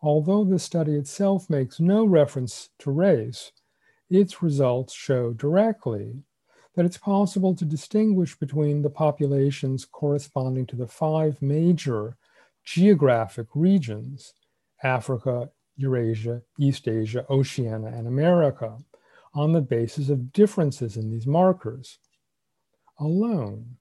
Although 0.00 0.42
the 0.44 0.58
study 0.58 0.94
itself 0.94 1.50
makes 1.50 1.78
no 1.80 2.06
reference 2.06 2.70
to 2.78 2.90
race, 2.90 3.52
its 4.08 4.42
results 4.42 4.94
show 4.94 5.34
directly 5.34 6.22
that 6.74 6.86
it's 6.86 6.96
possible 6.96 7.54
to 7.56 7.66
distinguish 7.66 8.38
between 8.38 8.80
the 8.80 8.88
populations 8.88 9.84
corresponding 9.84 10.64
to 10.64 10.76
the 10.76 10.88
five 10.88 11.42
major 11.42 12.16
geographic 12.64 13.48
regions 13.54 14.32
Africa, 14.82 15.50
Eurasia, 15.76 16.40
East 16.58 16.88
Asia, 16.88 17.26
Oceania, 17.28 17.88
and 17.88 18.06
America 18.06 18.78
on 19.34 19.52
the 19.52 19.60
basis 19.60 20.08
of 20.08 20.32
differences 20.32 20.96
in 20.96 21.10
these 21.10 21.26
markers 21.26 21.98
alone. 22.98 23.76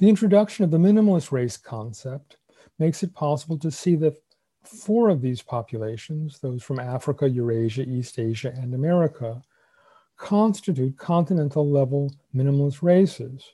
The 0.00 0.08
introduction 0.08 0.64
of 0.64 0.70
the 0.70 0.78
minimalist 0.78 1.30
race 1.30 1.58
concept 1.58 2.38
makes 2.78 3.02
it 3.02 3.12
possible 3.12 3.58
to 3.58 3.70
see 3.70 3.96
that 3.96 4.16
four 4.62 5.10
of 5.10 5.20
these 5.20 5.42
populations, 5.42 6.38
those 6.38 6.62
from 6.62 6.80
Africa, 6.80 7.28
Eurasia, 7.28 7.82
East 7.82 8.18
Asia, 8.18 8.50
and 8.56 8.72
America, 8.72 9.42
constitute 10.16 10.96
continental 10.96 11.70
level 11.70 12.14
minimalist 12.34 12.82
races. 12.82 13.44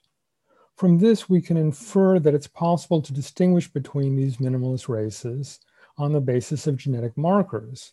From 0.77 0.99
this, 0.99 1.29
we 1.29 1.41
can 1.41 1.57
infer 1.57 2.21
that 2.21 2.35
it's 2.35 2.47
possible 2.47 3.03
to 3.03 3.13
distinguish 3.13 3.67
between 3.67 4.15
these 4.15 4.37
minimalist 4.37 4.89
races 4.89 5.59
on 5.99 6.13
the 6.13 6.21
basis 6.21 6.69
of 6.69 6.77
genetic 6.77 7.17
markers. 7.17 7.93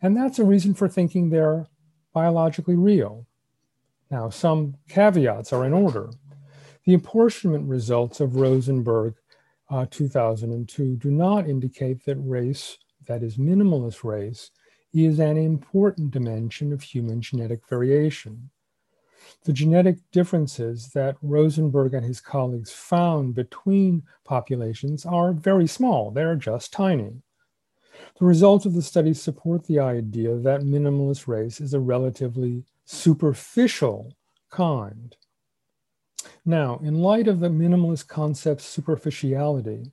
And 0.00 0.16
that's 0.16 0.38
a 0.38 0.44
reason 0.44 0.72
for 0.72 0.88
thinking 0.88 1.28
they're 1.28 1.66
biologically 2.14 2.76
real. 2.76 3.26
Now, 4.10 4.30
some 4.30 4.76
caveats 4.88 5.52
are 5.52 5.66
in 5.66 5.74
order. 5.74 6.08
The 6.88 6.94
apportionment 6.94 7.68
results 7.68 8.18
of 8.18 8.36
Rosenberg 8.36 9.14
uh, 9.68 9.84
2002 9.90 10.96
do 10.96 11.10
not 11.10 11.46
indicate 11.46 12.02
that 12.06 12.16
race, 12.16 12.78
that 13.06 13.22
is 13.22 13.36
minimalist 13.36 14.04
race, 14.04 14.50
is 14.94 15.18
an 15.18 15.36
important 15.36 16.12
dimension 16.12 16.72
of 16.72 16.80
human 16.80 17.20
genetic 17.20 17.68
variation. 17.68 18.48
The 19.44 19.52
genetic 19.52 19.98
differences 20.12 20.88
that 20.94 21.18
Rosenberg 21.20 21.92
and 21.92 22.06
his 22.06 22.22
colleagues 22.22 22.72
found 22.72 23.34
between 23.34 24.02
populations 24.24 25.04
are 25.04 25.34
very 25.34 25.66
small, 25.66 26.10
they're 26.10 26.36
just 26.36 26.72
tiny. 26.72 27.20
The 28.18 28.24
results 28.24 28.64
of 28.64 28.72
the 28.72 28.80
study 28.80 29.12
support 29.12 29.66
the 29.66 29.78
idea 29.78 30.36
that 30.36 30.62
minimalist 30.62 31.28
race 31.28 31.60
is 31.60 31.74
a 31.74 31.80
relatively 31.80 32.64
superficial 32.86 34.14
kind. 34.48 35.14
Now, 36.44 36.80
in 36.82 37.00
light 37.00 37.28
of 37.28 37.40
the 37.40 37.48
minimalist 37.48 38.08
concept's 38.08 38.64
superficiality 38.64 39.92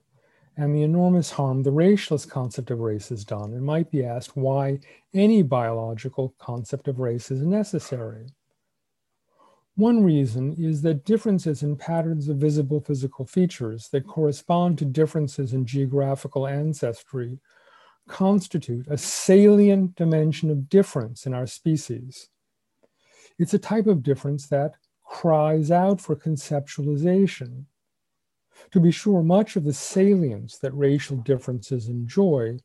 and 0.56 0.74
the 0.74 0.82
enormous 0.82 1.30
harm 1.30 1.62
the 1.62 1.70
racialist 1.70 2.30
concept 2.30 2.70
of 2.70 2.80
race 2.80 3.10
has 3.10 3.24
done, 3.24 3.52
it 3.52 3.60
might 3.60 3.90
be 3.90 4.04
asked 4.04 4.36
why 4.36 4.80
any 5.12 5.42
biological 5.42 6.34
concept 6.38 6.88
of 6.88 6.98
race 6.98 7.30
is 7.30 7.42
necessary. 7.42 8.26
One 9.76 10.02
reason 10.02 10.54
is 10.58 10.80
that 10.82 11.04
differences 11.04 11.62
in 11.62 11.76
patterns 11.76 12.28
of 12.28 12.38
visible 12.38 12.80
physical 12.80 13.26
features 13.26 13.88
that 13.90 14.06
correspond 14.06 14.78
to 14.78 14.86
differences 14.86 15.52
in 15.52 15.66
geographical 15.66 16.46
ancestry 16.46 17.38
constitute 18.08 18.86
a 18.88 18.96
salient 18.96 19.94
dimension 19.94 20.50
of 20.50 20.70
difference 20.70 21.26
in 21.26 21.34
our 21.34 21.46
species. 21.46 22.30
It's 23.38 23.52
a 23.52 23.58
type 23.58 23.86
of 23.86 24.02
difference 24.02 24.46
that 24.46 24.76
cries 25.16 25.70
out 25.70 25.98
for 25.98 26.14
conceptualization. 26.14 27.64
To 28.70 28.78
be 28.78 28.90
sure, 28.90 29.22
much 29.22 29.56
of 29.56 29.64
the 29.64 29.72
salience 29.72 30.58
that 30.58 30.72
racial 30.72 31.16
differences 31.16 31.88
enjoy 31.88 32.58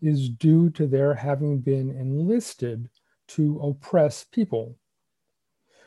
is 0.00 0.28
due 0.28 0.68
to 0.70 0.88
their 0.88 1.14
having 1.14 1.60
been 1.60 1.90
enlisted 1.90 2.90
to 3.28 3.60
oppress 3.60 4.24
people. 4.24 4.76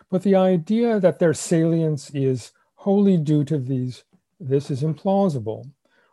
But 0.09 0.24
the 0.24 0.36
idea 0.36 1.01
that 1.01 1.20
their 1.20 1.34
salience 1.34 2.11
is 2.11 2.53
wholly 2.76 3.18
due 3.18 3.43
to 3.43 3.57
these, 3.57 4.05
this 4.39 4.72
is 4.72 4.84
implausible. 4.84 5.70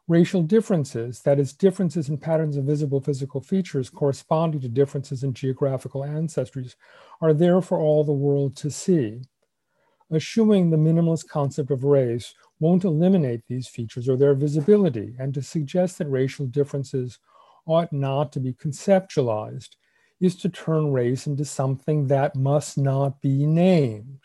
Racial 0.09 0.43
differences, 0.43 1.21
that 1.21 1.39
is, 1.39 1.53
differences 1.53 2.09
in 2.09 2.19
patterns 2.19 2.57
of 2.57 2.65
visible 2.65 3.01
physical 3.01 3.41
features 3.41 3.89
corresponding 3.89 4.63
to 4.63 4.69
differences 4.69 5.23
in 5.23 5.33
geographical 5.33 6.01
ancestries, 6.01 6.75
are 7.21 7.33
there 7.33 7.61
for 7.61 7.79
all 7.79 8.03
the 8.03 8.11
world 8.11 8.57
to 8.57 8.69
see. 8.69 9.21
Assuming 10.13 10.69
the 10.69 10.77
minimalist 10.77 11.27
concept 11.27 11.71
of 11.71 11.85
race 11.85 12.35
won't 12.61 12.85
eliminate 12.85 13.41
these 13.49 13.67
features 13.67 14.11
or 14.11 14.17
their 14.17 14.35
visibility, 14.35 15.15
and 15.19 15.33
to 15.33 15.41
suggest 15.41 15.97
that 15.99 16.09
racial 16.09 16.47
differences 16.47 17.19
ought 17.67 17.91
not 17.95 18.31
to 18.33 18.41
be 18.41 18.53
conceptualized 18.53 19.71
is 20.21 20.37
to 20.37 20.51
turn 20.51 20.93
race 20.93 21.27
into 21.27 21.47
something 21.47 22.07
that 22.07 22.37
must 22.37 22.77
not 22.77 23.23
be 23.23 23.47
named. 23.47 24.21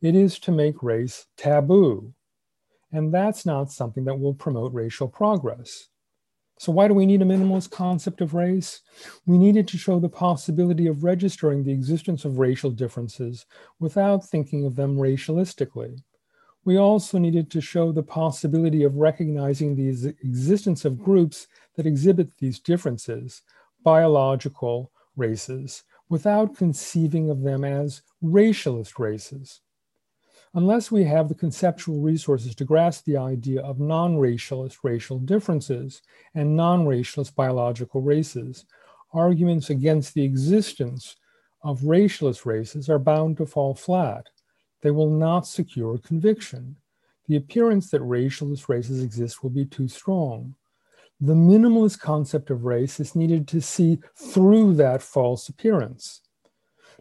It 0.00 0.16
is 0.16 0.40
to 0.40 0.50
make 0.50 0.82
race 0.82 1.26
taboo. 1.36 2.12
And 2.90 3.14
that's 3.14 3.46
not 3.46 3.70
something 3.70 4.04
that 4.04 4.18
will 4.18 4.34
promote 4.34 4.74
racial 4.74 5.06
progress. 5.06 5.88
So, 6.62 6.70
why 6.70 6.86
do 6.86 6.94
we 6.94 7.06
need 7.06 7.22
a 7.22 7.24
minimalist 7.24 7.72
concept 7.72 8.20
of 8.20 8.34
race? 8.34 8.82
We 9.26 9.36
needed 9.36 9.66
to 9.66 9.76
show 9.76 9.98
the 9.98 10.08
possibility 10.08 10.86
of 10.86 11.02
registering 11.02 11.64
the 11.64 11.72
existence 11.72 12.24
of 12.24 12.38
racial 12.38 12.70
differences 12.70 13.46
without 13.80 14.24
thinking 14.24 14.64
of 14.64 14.76
them 14.76 14.96
racialistically. 14.96 16.04
We 16.64 16.76
also 16.76 17.18
needed 17.18 17.50
to 17.50 17.60
show 17.60 17.90
the 17.90 18.04
possibility 18.04 18.84
of 18.84 18.94
recognizing 18.94 19.74
the 19.74 20.14
existence 20.22 20.84
of 20.84 21.02
groups 21.02 21.48
that 21.74 21.84
exhibit 21.84 22.28
these 22.38 22.60
differences, 22.60 23.42
biological, 23.82 24.92
races 25.16 25.82
without 26.08 26.56
conceiving 26.56 27.28
of 27.28 27.42
them 27.42 27.64
as 27.64 28.02
racialist 28.22 29.00
races. 29.00 29.62
Unless 30.54 30.90
we 30.90 31.04
have 31.04 31.28
the 31.28 31.34
conceptual 31.34 32.00
resources 32.00 32.54
to 32.56 32.64
grasp 32.64 33.04
the 33.04 33.16
idea 33.16 33.62
of 33.62 33.80
non 33.80 34.16
racialist 34.16 34.78
racial 34.82 35.18
differences 35.18 36.02
and 36.34 36.56
non 36.56 36.84
racialist 36.84 37.34
biological 37.34 38.02
races, 38.02 38.66
arguments 39.12 39.70
against 39.70 40.14
the 40.14 40.24
existence 40.24 41.16
of 41.62 41.80
racialist 41.80 42.44
races 42.44 42.88
are 42.90 42.98
bound 42.98 43.36
to 43.38 43.46
fall 43.46 43.74
flat. 43.74 44.28
They 44.82 44.90
will 44.90 45.10
not 45.10 45.46
secure 45.46 45.98
conviction. 45.98 46.76
The 47.28 47.36
appearance 47.36 47.90
that 47.90 48.02
racialist 48.02 48.68
races 48.68 49.02
exist 49.02 49.42
will 49.42 49.50
be 49.50 49.64
too 49.64 49.88
strong 49.88 50.54
the 51.22 51.34
minimalist 51.34 52.00
concept 52.00 52.50
of 52.50 52.64
race 52.64 52.98
is 52.98 53.14
needed 53.14 53.46
to 53.46 53.60
see 53.60 54.00
through 54.16 54.74
that 54.74 55.00
false 55.00 55.48
appearance. 55.48 56.20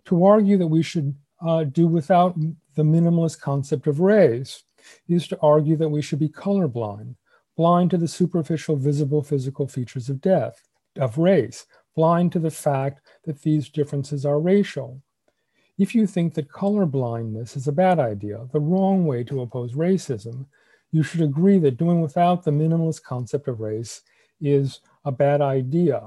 To 0.06 0.24
argue 0.24 0.60
that 0.60 0.68
we 0.68 0.84
should 0.84 1.16
uh, 1.46 1.64
do 1.64 1.88
without 1.88 2.36
the 2.76 2.84
minimalist 2.84 3.40
concept 3.40 3.88
of 3.88 4.00
race 4.00 4.64
is 5.08 5.28
to 5.28 5.40
argue 5.42 5.76
that 5.78 5.90
we 5.90 6.02
should 6.02 6.20
be 6.20 6.30
colorblind, 6.30 7.16
blind 7.56 7.92
to 7.92 7.98
the 7.98 8.08
superficial 8.08 8.76
visible 8.76 9.22
physical 9.22 9.68
features 9.68 10.10
of 10.10 10.22
death, 10.22 10.68
of 10.98 11.18
race, 11.18 11.66
blind 11.96 12.32
to 12.32 12.40
the 12.40 12.52
fact 12.52 13.02
that 13.26 13.42
these 13.42 13.70
differences 13.70 14.26
are 14.26 14.40
racial. 14.40 15.02
If 15.78 15.96
you 15.96 16.06
think 16.06 16.34
that 16.36 16.50
colorblindness 16.50 17.56
is 17.58 17.68
a 17.68 17.72
bad 17.72 18.00
idea, 18.00 18.48
the 18.52 18.60
wrong 18.60 19.06
way 19.06 19.24
to 19.26 19.42
oppose 19.42 19.74
racism, 19.74 20.46
you 20.92 21.04
should 21.04 21.22
agree 21.22 21.58
that 21.60 21.78
doing 21.78 22.02
without 22.02 22.44
the 22.44 22.52
minimalist 22.52 23.04
concept 23.04 23.48
of 23.48 23.60
race 23.60 24.02
is 24.40 24.82
a 25.06 25.12
bad 25.12 25.42
idea. 25.42 26.02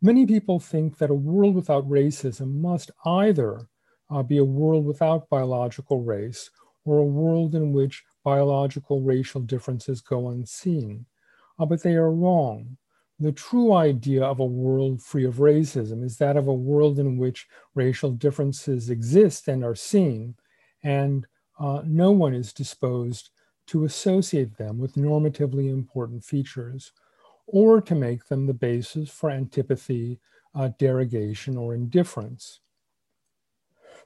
Many 0.00 0.26
people 0.26 0.60
think 0.60 0.98
that 0.98 1.10
a 1.10 1.14
world 1.14 1.54
without 1.54 1.88
racism 1.88 2.60
must 2.60 2.90
either 3.04 3.68
uh, 4.10 4.22
be 4.22 4.38
a 4.38 4.44
world 4.44 4.84
without 4.84 5.28
biological 5.28 6.02
race 6.02 6.50
or 6.84 6.98
a 6.98 7.04
world 7.04 7.54
in 7.54 7.72
which 7.72 8.04
biological 8.24 9.00
racial 9.00 9.40
differences 9.40 10.00
go 10.00 10.28
unseen. 10.28 11.06
Uh, 11.58 11.64
but 11.64 11.82
they 11.82 11.94
are 11.94 12.12
wrong. 12.12 12.76
The 13.20 13.32
true 13.32 13.72
idea 13.72 14.24
of 14.24 14.40
a 14.40 14.44
world 14.44 15.00
free 15.00 15.24
of 15.24 15.36
racism 15.36 16.04
is 16.04 16.18
that 16.18 16.36
of 16.36 16.48
a 16.48 16.52
world 16.52 16.98
in 16.98 17.16
which 17.16 17.46
racial 17.74 18.10
differences 18.10 18.90
exist 18.90 19.46
and 19.48 19.64
are 19.64 19.76
seen, 19.76 20.34
and 20.82 21.26
uh, 21.58 21.82
no 21.84 22.10
one 22.10 22.34
is 22.34 22.52
disposed 22.52 23.30
to 23.68 23.84
associate 23.84 24.56
them 24.56 24.78
with 24.78 24.96
normatively 24.96 25.70
important 25.70 26.24
features 26.24 26.92
or 27.46 27.80
to 27.80 27.94
make 27.94 28.26
them 28.26 28.46
the 28.46 28.54
basis 28.54 29.10
for 29.10 29.30
antipathy, 29.30 30.18
uh, 30.54 30.70
derogation, 30.78 31.56
or 31.56 31.74
indifference. 31.74 32.60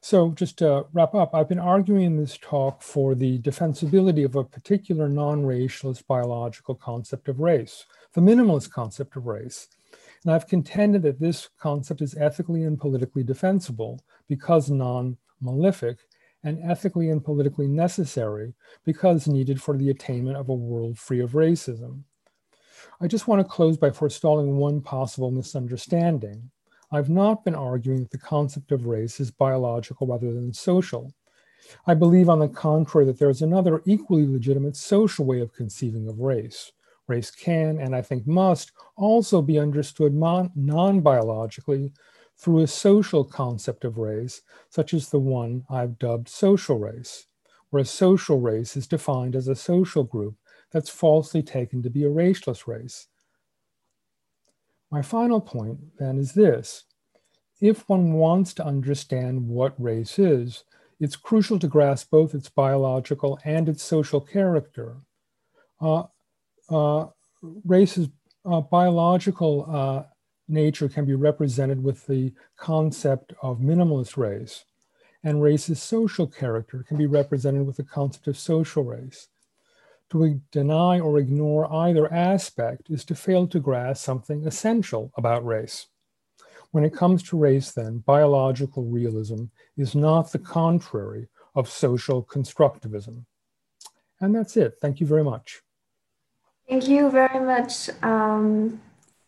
So, 0.01 0.30
just 0.30 0.59
to 0.59 0.86
wrap 0.92 1.14
up, 1.14 1.34
I've 1.34 1.49
been 1.49 1.59
arguing 1.59 2.05
in 2.05 2.16
this 2.16 2.38
talk 2.40 2.82
for 2.82 3.14
the 3.14 3.38
defensibility 3.40 4.24
of 4.24 4.36
a 4.36 4.44
particular 4.44 5.09
non 5.09 5.42
racialist 5.42 6.07
biological 6.07 6.74
concept 6.74 7.28
of 7.28 7.40
race, 7.40 7.84
the 8.12 8.20
minimalist 8.20 8.70
concept 8.70 9.16
of 9.16 9.26
race. 9.26 9.68
And 10.24 10.32
I've 10.32 10.46
contended 10.46 11.03
that 11.03 11.20
this 11.20 11.49
concept 11.59 12.01
is 12.01 12.16
ethically 12.16 12.64
and 12.64 12.78
politically 12.78 13.24
defensible 13.24 14.01
because 14.28 14.70
non 14.70 15.16
malefic, 15.40 15.99
and 16.44 16.59
ethically 16.62 17.11
and 17.11 17.24
politically 17.24 17.66
necessary 17.66 18.55
because 18.84 19.26
needed 19.26 19.61
for 19.61 19.76
the 19.76 19.90
attainment 19.90 20.36
of 20.36 20.49
a 20.49 20.55
world 20.55 20.99
free 20.99 21.20
of 21.20 21.32
racism. 21.32 22.03
I 23.01 23.07
just 23.07 23.26
want 23.26 23.40
to 23.40 23.49
close 23.49 23.76
by 23.76 23.90
forestalling 23.90 24.57
one 24.57 24.80
possible 24.80 25.30
misunderstanding. 25.30 26.51
I've 26.91 27.11
not 27.11 27.45
been 27.45 27.55
arguing 27.55 28.01
that 28.01 28.11
the 28.11 28.18
concept 28.18 28.72
of 28.72 28.86
race 28.86 29.20
is 29.20 29.30
biological 29.30 30.07
rather 30.07 30.32
than 30.32 30.53
social. 30.55 31.12
I 31.86 31.95
believe, 31.95 32.30
on 32.30 32.39
the 32.39 32.49
contrary, 32.49 33.05
that 33.07 33.18
there 33.18 33.28
is 33.28 33.43
another 33.43 33.82
equally 33.84 34.26
legitimate 34.26 34.76
social 34.76 35.26
way 35.26 35.41
of 35.41 35.53
conceiving 35.53 36.09
of 36.09 36.20
race. 36.20 36.72
Race 37.07 37.30
can, 37.30 37.78
and 37.78 37.95
I 37.95 38.01
think 38.01 38.26
must, 38.26 38.72
also 38.97 39.43
be 39.43 39.59
understood 39.59 40.14
non 40.14 41.01
biologically 41.01 41.93
through 42.39 42.61
a 42.61 42.66
social 42.66 43.24
concept 43.24 43.84
of 43.84 43.99
race, 43.99 44.43
such 44.70 44.95
as 44.95 45.11
the 45.11 45.18
one 45.18 45.64
I've 45.68 45.99
dubbed 45.99 46.28
social 46.28 46.78
race, 46.78 47.26
where 47.70 47.82
a 47.82 47.86
social 47.86 48.41
race 48.41 48.76
is 48.76 48.86
defined 48.86 49.36
as 49.36 49.49
a 49.49 49.55
social 49.55 50.05
group 50.05 50.36
that's 50.70 50.89
falsely 50.89 51.43
taken 51.43 51.82
to 51.82 51.91
be 51.91 52.05
a 52.05 52.11
racialist 52.11 52.66
race. 52.66 53.09
My 54.91 55.03
final 55.03 55.41
point 55.41 55.99
then 55.99 56.18
is 56.18 56.32
this. 56.32 56.84
If 57.61 57.89
one 57.89 58.12
wants 58.12 58.55
to 58.55 58.64
understand 58.64 59.49
what 59.49 59.80
race 59.80 60.18
is, 60.18 60.64
it's 61.01 61.16
crucial 61.16 61.59
to 61.59 61.68
grasp 61.68 62.11
both 62.11 62.34
its 62.34 62.49
biological 62.49 63.39
and 63.45 63.68
its 63.68 63.82
social 63.82 64.20
character. 64.20 64.97
Uh, 65.80 66.05
uh, 66.70 67.07
race's 67.64 68.09
uh, 68.45 68.61
biological 68.61 69.66
uh, 69.68 70.03
nature 70.49 70.89
can 70.89 71.05
be 71.05 71.14
represented 71.14 71.82
with 71.82 72.07
the 72.07 72.32
concept 72.57 73.32
of 73.43 73.59
minimalist 73.59 74.16
race, 74.16 74.64
and 75.22 75.43
race's 75.43 75.82
social 75.82 76.26
character 76.26 76.84
can 76.86 76.97
be 76.97 77.07
represented 77.07 77.66
with 77.66 77.76
the 77.76 77.84
concept 77.84 78.26
of 78.26 78.39
social 78.39 78.82
race. 78.82 79.28
To 80.11 80.40
deny 80.50 81.00
or 81.00 81.18
ignore 81.18 81.70
either 81.72 82.11
aspect 82.12 82.88
is 82.88 83.04
to 83.06 83.14
fail 83.14 83.46
to 83.48 83.61
grasp 83.61 84.04
something 84.04 84.46
essential 84.46 85.12
about 85.16 85.44
race. 85.44 85.86
When 86.70 86.84
it 86.84 86.94
comes 86.94 87.22
to 87.24 87.38
race, 87.38 87.72
then, 87.72 87.98
biological 87.98 88.84
realism 88.84 89.44
is 89.76 89.94
not 89.94 90.32
the 90.32 90.38
contrary 90.38 91.28
of 91.54 91.68
social 91.68 92.22
constructivism. 92.24 93.24
And 94.20 94.34
that's 94.34 94.56
it. 94.56 94.74
Thank 94.80 95.00
you 95.00 95.06
very 95.06 95.24
much. 95.24 95.62
Thank 96.68 96.88
you 96.88 97.11
very 97.11 97.40
much, 97.40 97.88
um, 98.02 98.80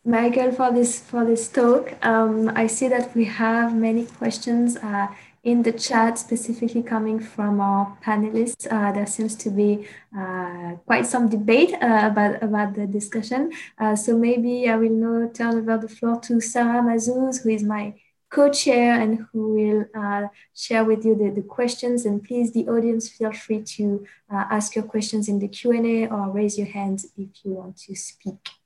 Michael, 0.03 0.51
for 0.51 0.71
this 0.71 0.99
for 0.99 1.23
this 1.23 1.47
talk. 1.47 1.93
Um, 2.03 2.49
I 2.55 2.65
see 2.65 2.87
that 2.87 3.15
we 3.15 3.25
have 3.25 3.75
many 3.75 4.05
questions. 4.05 4.75
Uh, 4.77 5.07
in 5.43 5.63
the 5.63 5.71
chat, 5.71 6.19
specifically 6.19 6.83
coming 6.83 7.19
from 7.19 7.59
our 7.59 7.97
panelists, 8.03 8.67
uh, 8.71 8.91
there 8.91 9.07
seems 9.07 9.35
to 9.35 9.49
be 9.49 9.87
uh, 10.15 10.73
quite 10.85 11.05
some 11.07 11.29
debate 11.29 11.73
uh, 11.81 12.09
about, 12.11 12.43
about 12.43 12.75
the 12.75 12.85
discussion. 12.85 13.51
Uh, 13.79 13.95
so 13.95 14.15
maybe 14.15 14.69
I 14.69 14.75
will 14.75 14.91
now 14.91 15.31
turn 15.33 15.57
over 15.57 15.79
the 15.79 15.87
floor 15.87 16.19
to 16.21 16.39
Sarah 16.39 16.83
Mazouz, 16.83 17.41
who 17.41 17.49
is 17.49 17.63
my 17.63 17.95
co-chair 18.29 19.01
and 19.01 19.25
who 19.31 19.53
will 19.53 19.85
uh, 19.95 20.27
share 20.55 20.85
with 20.85 21.03
you 21.05 21.15
the, 21.15 21.31
the 21.31 21.41
questions. 21.41 22.05
And 22.05 22.23
please, 22.23 22.53
the 22.53 22.67
audience, 22.67 23.09
feel 23.09 23.33
free 23.33 23.63
to 23.77 24.05
ask 24.29 24.75
your 24.75 24.85
questions 24.85 25.27
in 25.27 25.39
the 25.39 25.47
Q&A 25.47 26.07
or 26.07 26.29
raise 26.29 26.57
your 26.57 26.67
hand 26.67 27.03
if 27.17 27.29
you 27.43 27.53
want 27.53 27.77
to 27.77 27.95
speak. 27.95 28.60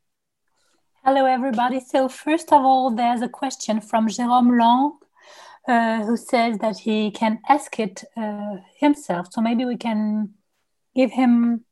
Hello, 1.07 1.25
everybody. 1.27 1.79
So 1.81 2.09
first 2.09 2.51
of 2.51 2.65
all, 2.65 2.89
there's 2.89 3.21
a 3.21 3.29
question 3.29 3.79
from 3.79 4.07
Jérôme 4.07 4.57
Lang, 4.59 4.93
uh, 5.67 6.03
who 6.03 6.17
says 6.17 6.57
that 6.57 6.79
he 6.79 7.11
can 7.11 7.41
ask 7.47 7.79
it 7.79 8.03
uh, 8.17 8.55
himself. 8.79 9.27
So 9.31 9.39
maybe 9.39 9.65
we 9.65 9.77
can 9.77 10.33
give 10.95 11.11
him, 11.11 11.63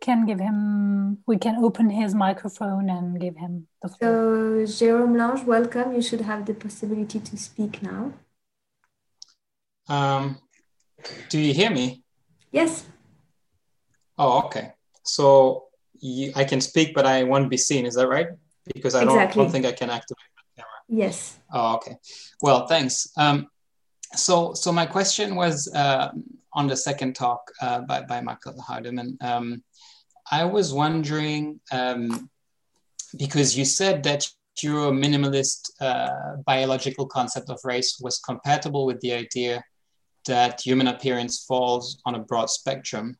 can 0.00 0.24
give 0.24 0.38
him, 0.38 1.18
we 1.26 1.36
can 1.36 1.56
open 1.56 1.90
his 1.90 2.14
microphone 2.14 2.88
and 2.88 3.20
give 3.20 3.36
him 3.38 3.66
the 3.82 3.88
floor. 3.88 4.64
So 4.68 4.86
Jérôme 4.86 5.16
Lange, 5.18 5.44
welcome. 5.46 5.92
You 5.92 6.02
should 6.02 6.20
have 6.20 6.46
the 6.46 6.54
possibility 6.54 7.18
to 7.18 7.36
speak 7.36 7.82
now. 7.82 8.12
Um, 9.88 10.38
do 11.28 11.40
you 11.40 11.52
hear 11.52 11.70
me? 11.70 12.04
Yes. 12.52 12.86
Oh, 14.16 14.44
okay. 14.44 14.74
So 15.02 15.64
you, 15.98 16.30
I 16.36 16.44
can 16.44 16.60
speak, 16.60 16.94
but 16.94 17.04
I 17.04 17.24
won't 17.24 17.50
be 17.50 17.56
seen. 17.56 17.84
Is 17.84 17.96
that 17.96 18.06
right? 18.06 18.28
Because 18.74 18.94
I 18.94 19.04
don't, 19.04 19.34
don't 19.34 19.50
think 19.50 19.66
I 19.66 19.72
can 19.72 19.90
activate 19.90 20.30
the 20.36 20.62
camera. 20.62 20.80
Yes. 20.88 21.38
Oh, 21.52 21.76
okay. 21.76 21.96
Well, 22.42 22.66
thanks. 22.66 23.12
Um, 23.16 23.48
so, 24.14 24.54
so 24.54 24.72
my 24.72 24.86
question 24.86 25.34
was 25.36 25.72
uh, 25.74 26.10
on 26.52 26.66
the 26.66 26.76
second 26.76 27.14
talk 27.14 27.40
uh, 27.62 27.80
by, 27.82 28.02
by 28.02 28.20
Michael 28.20 28.54
Hardimon. 28.68 29.22
Um, 29.22 29.62
I 30.30 30.44
was 30.44 30.72
wondering, 30.72 31.60
um, 31.72 32.30
because 33.18 33.56
you 33.56 33.64
said 33.64 34.02
that 34.04 34.26
your 34.62 34.92
minimalist 34.92 35.70
uh, 35.80 36.36
biological 36.46 37.06
concept 37.06 37.50
of 37.50 37.58
race 37.64 37.98
was 38.00 38.18
compatible 38.18 38.86
with 38.86 39.00
the 39.00 39.12
idea 39.12 39.62
that 40.26 40.60
human 40.60 40.88
appearance 40.88 41.44
falls 41.44 42.00
on 42.04 42.14
a 42.14 42.18
broad 42.18 42.50
spectrum. 42.50 43.16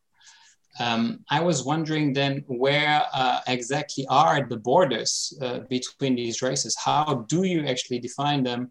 Um, 0.79 1.25
I 1.29 1.41
was 1.41 1.65
wondering 1.65 2.13
then 2.13 2.45
where 2.47 3.03
uh, 3.13 3.41
exactly 3.47 4.07
are 4.09 4.47
the 4.49 4.57
borders 4.57 5.37
uh, 5.43 5.61
between 5.69 6.15
these 6.15 6.43
races? 6.43 6.77
How 6.83 7.27
do 7.29 7.43
you 7.45 7.67
actually 7.67 7.99
define 7.99 8.45
them? 8.45 8.71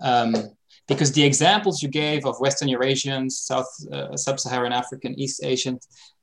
Um, 0.00 0.34
because 0.88 1.12
the 1.12 1.24
examples 1.24 1.82
you 1.82 1.88
gave 1.88 2.26
of 2.26 2.38
Western 2.40 2.68
Eurasians, 2.68 3.32
South, 3.32 3.68
uh, 3.92 4.16
Sub-Saharan 4.16 4.72
African, 4.72 5.18
East 5.18 5.42
Asian, 5.42 5.78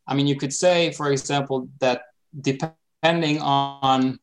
I 0.07 0.13
mean, 0.13 0.27
you 0.27 0.35
could 0.35 0.53
say, 0.53 0.91
for 0.91 1.11
example, 1.11 1.67
that 1.79 2.03
depending 2.39 3.41
on 3.41 4.19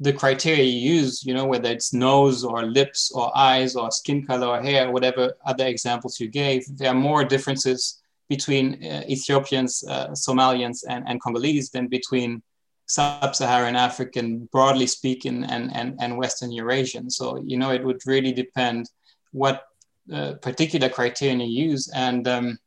the 0.00 0.12
criteria 0.12 0.64
you 0.64 0.94
use, 0.94 1.24
you 1.24 1.34
know, 1.34 1.44
whether 1.44 1.70
it's 1.70 1.92
nose 1.92 2.42
or 2.42 2.62
lips 2.62 3.12
or 3.14 3.36
eyes 3.36 3.76
or 3.76 3.90
skin 3.90 4.26
color 4.26 4.46
or 4.46 4.62
hair, 4.62 4.90
whatever 4.90 5.34
other 5.44 5.66
examples 5.66 6.18
you 6.18 6.28
gave, 6.28 6.64
there 6.76 6.90
are 6.90 6.94
more 6.94 7.24
differences 7.24 7.99
between 8.30 8.82
uh, 8.84 9.02
Ethiopians, 9.08 9.84
uh, 9.86 10.06
Somalians, 10.12 10.84
and, 10.88 11.04
and 11.08 11.20
Congolese 11.20 11.70
than 11.70 11.88
between 11.88 12.42
sub-Saharan 12.86 13.74
African, 13.74 14.48
broadly 14.52 14.86
speaking, 14.86 15.42
and, 15.44 15.74
and, 15.74 15.98
and 16.00 16.16
Western 16.16 16.52
Eurasian. 16.52 17.10
So, 17.10 17.42
you 17.44 17.58
know, 17.58 17.72
it 17.72 17.84
would 17.84 18.00
really 18.06 18.32
depend 18.32 18.88
what 19.32 19.64
uh, 20.12 20.34
particular 20.40 20.88
criterion 20.88 21.40
you 21.40 21.70
use. 21.70 21.90
And, 21.92 22.26
um, 22.28 22.58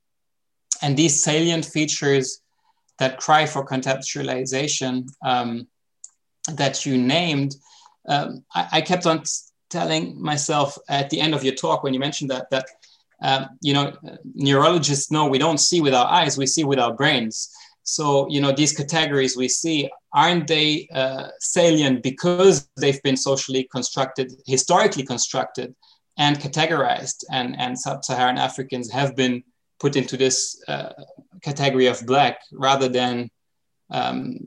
and 0.82 0.98
these 0.98 1.24
salient 1.24 1.66
features 1.66 2.42
that 3.00 3.20
cry 3.20 3.46
for 3.46 3.66
contextualization 3.66 5.08
um, 5.26 5.68
that 6.54 6.86
you 6.86 6.98
named, 6.98 7.56
um, 8.10 8.44
I, 8.54 8.68
I, 8.74 8.82
kept 8.82 9.06
on 9.06 9.24
telling 9.70 10.22
myself 10.22 10.78
at 10.90 11.10
the 11.10 11.22
end 11.22 11.34
of 11.34 11.44
your 11.44 11.56
talk 11.56 11.84
when 11.84 11.94
you 11.94 12.02
mentioned 12.02 12.32
that, 12.32 12.50
that 12.52 12.66
um, 13.24 13.48
you 13.62 13.74
know, 13.74 13.94
neurologists 14.36 15.10
know 15.10 15.26
we 15.26 15.38
don't 15.38 15.60
see 15.60 15.80
with 15.82 15.94
our 15.94 16.06
eyes, 16.06 16.38
we 16.38 16.46
see 16.46 16.66
with 16.66 16.78
our 16.78 16.94
brains. 16.94 17.50
So, 17.84 18.30
you 18.30 18.42
know, 18.42 18.52
these 18.52 18.74
categories 18.74 19.36
we 19.36 19.48
see, 19.48 19.90
aren't 20.14 20.48
they 20.48 20.88
uh, 20.94 21.30
salient 21.40 22.04
because 22.04 22.70
they've 22.78 23.02
been 23.02 23.18
socially 23.18 23.64
constructed, 23.72 24.34
historically 24.46 25.04
constructed, 25.04 25.74
and 26.18 26.38
categorized? 26.38 27.24
And, 27.32 27.60
and 27.60 27.80
sub 27.80 28.04
Saharan 28.04 28.38
Africans 28.38 28.92
have 28.92 29.16
been 29.16 29.44
put 29.80 29.96
into 29.96 30.18
this 30.18 30.62
uh, 30.68 30.94
category 31.42 31.88
of 31.88 32.06
black 32.06 32.40
rather 32.52 32.90
than 32.90 33.30
um, 33.90 34.38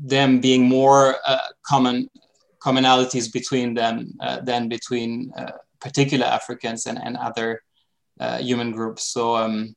them 0.00 0.40
being 0.40 0.64
more 0.68 1.16
uh, 1.26 1.48
common 1.66 2.08
commonalities 2.60 3.32
between 3.32 3.72
them 3.74 4.14
uh, 4.20 4.40
than 4.40 4.68
between 4.68 5.32
uh, 5.36 5.52
particular 5.80 6.26
Africans 6.26 6.86
and, 6.86 6.98
and 7.02 7.16
other 7.16 7.62
uh, 8.20 8.38
human 8.38 8.72
groups. 8.72 9.04
So 9.12 9.36
um, 9.36 9.74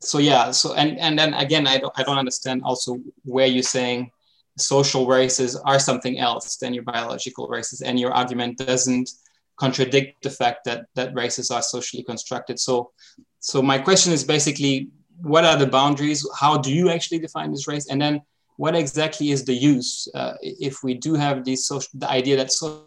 so 0.00 0.18
yeah. 0.18 0.50
So 0.50 0.74
and 0.74 0.98
and 0.98 1.18
then 1.18 1.34
again, 1.34 1.66
I 1.66 1.78
don't 1.78 1.92
I 1.96 2.02
don't 2.02 2.18
understand 2.18 2.62
also 2.64 2.98
where 3.24 3.46
you're 3.46 3.62
saying 3.62 4.10
social 4.56 5.06
races 5.06 5.56
are 5.56 5.78
something 5.78 6.18
else 6.18 6.56
than 6.56 6.74
your 6.74 6.84
biological 6.84 7.48
races, 7.48 7.80
and 7.80 7.98
your 7.98 8.12
argument 8.12 8.58
doesn't 8.58 9.10
contradict 9.56 10.22
the 10.22 10.30
fact 10.30 10.64
that 10.64 10.86
that 10.94 11.14
races 11.14 11.50
are 11.50 11.62
socially 11.62 12.02
constructed. 12.02 12.58
So 12.58 12.92
so 13.40 13.62
my 13.62 13.78
question 13.78 14.12
is 14.12 14.24
basically 14.24 14.88
what 15.22 15.44
are 15.44 15.56
the 15.56 15.66
boundaries? 15.66 16.26
How 16.38 16.58
do 16.58 16.72
you 16.72 16.90
actually 16.90 17.18
define 17.18 17.50
this 17.50 17.66
race? 17.66 17.88
And 17.90 18.00
then 18.00 18.22
what 18.56 18.74
exactly 18.74 19.30
is 19.30 19.44
the 19.44 19.54
use 19.54 20.08
uh, 20.14 20.34
if 20.42 20.82
we 20.82 20.94
do 20.94 21.14
have 21.14 21.44
these 21.44 21.66
social, 21.66 21.90
the 21.94 22.10
idea 22.10 22.36
that 22.36 22.52
so, 22.52 22.86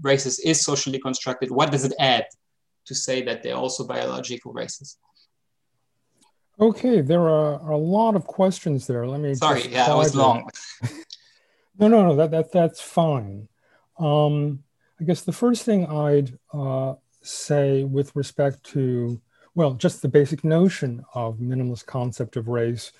races 0.00 0.38
is 0.40 0.60
socially 0.60 0.98
constructed? 0.98 1.50
What 1.50 1.70
does 1.70 1.84
it 1.84 1.94
add 1.98 2.24
to 2.86 2.94
say 2.94 3.22
that 3.22 3.42
they're 3.42 3.56
also 3.56 3.86
biological 3.86 4.52
races. 4.52 4.98
Okay, 6.60 7.00
there 7.00 7.28
are 7.28 7.70
a 7.70 7.76
lot 7.76 8.14
of 8.14 8.26
questions 8.26 8.86
there. 8.86 9.06
Let 9.06 9.20
me. 9.20 9.34
Sorry, 9.34 9.66
yeah, 9.68 9.86
that 9.86 9.96
was 9.96 10.14
long. 10.14 10.48
no, 11.78 11.88
no, 11.88 12.06
no. 12.06 12.16
That 12.16 12.30
that 12.30 12.52
that's 12.52 12.80
fine. 12.80 13.48
Um, 13.98 14.62
I 15.00 15.04
guess 15.04 15.22
the 15.22 15.32
first 15.32 15.64
thing 15.64 15.86
I'd 15.86 16.38
uh, 16.52 16.94
say 17.22 17.84
with 17.84 18.14
respect 18.14 18.62
to 18.72 19.20
well, 19.54 19.74
just 19.74 20.00
the 20.00 20.08
basic 20.08 20.44
notion 20.44 21.04
of 21.14 21.38
minimalist 21.38 21.86
concept 21.86 22.36
of 22.36 22.48
race 22.48 22.92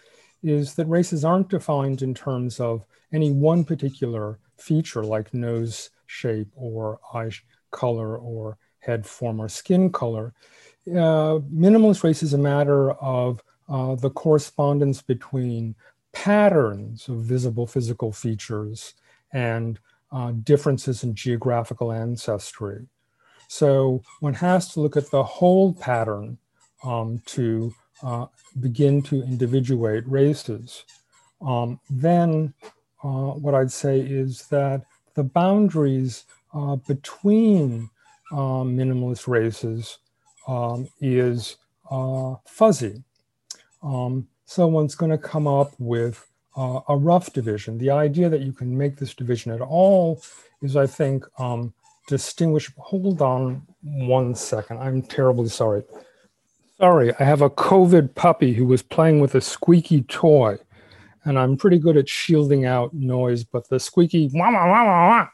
is 0.42 0.74
that 0.74 0.86
races 0.86 1.24
aren't 1.24 1.48
defined 1.48 2.02
in 2.02 2.14
terms 2.14 2.60
of 2.60 2.84
any 3.12 3.30
one 3.30 3.64
particular 3.64 4.38
feature 4.58 5.02
like 5.02 5.32
nose 5.32 5.90
shape 6.06 6.48
or 6.54 7.00
eye 7.14 7.30
color 7.70 8.18
or 8.18 8.58
head 8.82 9.06
form 9.06 9.40
or 9.40 9.48
skin 9.48 9.90
color. 9.90 10.34
Uh, 10.88 11.38
minimalist 11.54 12.02
race 12.02 12.22
is 12.22 12.34
a 12.34 12.38
matter 12.38 12.92
of 12.92 13.40
uh, 13.68 13.94
the 13.94 14.10
correspondence 14.10 15.00
between 15.00 15.74
patterns 16.12 17.08
of 17.08 17.16
visible 17.18 17.66
physical 17.66 18.12
features 18.12 18.94
and 19.32 19.78
uh, 20.10 20.32
differences 20.42 21.04
in 21.04 21.14
geographical 21.14 21.92
ancestry. 21.92 22.86
So 23.48 24.02
one 24.20 24.34
has 24.34 24.72
to 24.72 24.80
look 24.80 24.96
at 24.96 25.10
the 25.10 25.22
whole 25.22 25.72
pattern 25.74 26.38
um, 26.84 27.22
to 27.26 27.72
uh, 28.02 28.26
begin 28.60 29.02
to 29.02 29.22
individuate 29.22 30.04
races. 30.06 30.84
Um, 31.40 31.80
then 31.88 32.54
uh, 33.04 33.32
what 33.42 33.54
I'd 33.54 33.72
say 33.72 34.00
is 34.00 34.46
that 34.48 34.84
the 35.14 35.24
boundaries 35.24 36.24
uh, 36.54 36.76
between 36.76 37.90
um, 38.32 38.76
minimalist 38.76 39.28
races 39.28 39.98
um, 40.48 40.88
is 41.00 41.56
uh, 41.90 42.34
fuzzy. 42.46 43.02
Um, 43.82 44.26
someone's 44.44 44.94
going 44.94 45.12
to 45.12 45.18
come 45.18 45.46
up 45.46 45.72
with 45.78 46.26
uh, 46.56 46.80
a 46.88 46.96
rough 46.96 47.32
division. 47.32 47.78
The 47.78 47.90
idea 47.90 48.28
that 48.28 48.40
you 48.40 48.52
can 48.52 48.76
make 48.76 48.96
this 48.96 49.14
division 49.14 49.52
at 49.52 49.60
all 49.60 50.22
is, 50.62 50.76
I 50.76 50.86
think, 50.86 51.24
um, 51.38 51.72
distinguishable. 52.08 52.82
Hold 52.82 53.22
on 53.22 53.62
one 53.82 54.34
second. 54.34 54.78
I'm 54.78 55.02
terribly 55.02 55.48
sorry. 55.48 55.82
Sorry, 56.78 57.12
I 57.20 57.24
have 57.24 57.42
a 57.42 57.50
COVID 57.50 58.14
puppy 58.14 58.54
who 58.54 58.66
was 58.66 58.82
playing 58.82 59.20
with 59.20 59.34
a 59.34 59.40
squeaky 59.40 60.02
toy, 60.02 60.58
and 61.24 61.38
I'm 61.38 61.56
pretty 61.56 61.78
good 61.78 61.96
at 61.96 62.08
shielding 62.08 62.64
out 62.64 62.92
noise, 62.92 63.44
but 63.44 63.68
the 63.68 63.78
squeaky 63.78 64.30
wah, 64.34 64.50
wah, 64.50 64.66
wah, 64.66 64.84
wah, 64.84 65.08
wah, 65.08 65.28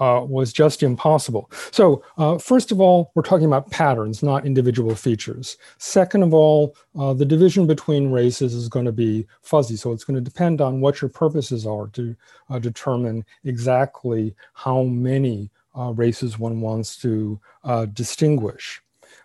uh, 0.00 0.24
was 0.26 0.52
just 0.52 0.82
impossible. 0.82 1.50
So, 1.70 2.02
uh, 2.18 2.38
first 2.38 2.72
of 2.72 2.80
all, 2.80 3.12
we're 3.14 3.22
talking 3.22 3.46
about 3.46 3.70
patterns, 3.70 4.22
not 4.22 4.46
individual 4.46 4.94
features. 4.94 5.56
Second 5.78 6.22
of 6.22 6.34
all, 6.34 6.76
uh, 6.98 7.14
the 7.14 7.24
division 7.24 7.66
between 7.66 8.10
races 8.10 8.54
is 8.54 8.68
going 8.68 8.86
to 8.86 8.92
be 8.92 9.26
fuzzy. 9.42 9.76
So, 9.76 9.92
it's 9.92 10.04
going 10.04 10.16
to 10.16 10.20
depend 10.20 10.60
on 10.60 10.80
what 10.80 11.00
your 11.00 11.08
purposes 11.08 11.66
are 11.66 11.86
to 11.88 12.16
uh, 12.50 12.58
determine 12.58 13.24
exactly 13.44 14.34
how 14.52 14.82
many 14.82 15.50
uh, 15.78 15.92
races 15.92 16.38
one 16.38 16.60
wants 16.60 16.96
to 17.02 17.40
uh, 17.64 17.86
distinguish. 17.86 18.80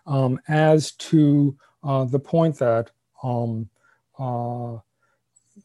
Um, 0.05 0.39
as 0.47 0.91
to 0.93 1.55
the 1.83 2.19
point 2.19 2.57
that 2.59 2.91
um, 3.23 3.69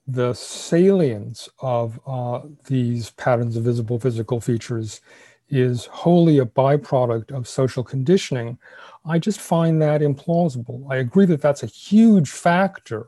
the 0.06 0.32
salience 0.34 1.48
of 1.60 2.00
uh, 2.06 2.40
these 2.66 3.10
patterns 3.10 3.56
of 3.56 3.64
visible 3.64 3.98
physical 3.98 4.40
features 4.40 5.00
is 5.48 5.86
wholly 5.86 6.38
a 6.38 6.46
byproduct 6.46 7.30
of 7.30 7.46
social 7.48 7.84
conditioning, 7.84 8.58
I 9.06 9.18
just 9.18 9.40
find 9.40 9.80
that 9.82 10.00
implausible. 10.00 10.90
I 10.90 10.96
agree 10.96 11.26
that 11.26 11.42
that's 11.42 11.62
a 11.62 11.66
huge 11.66 12.30
factor. 12.30 13.06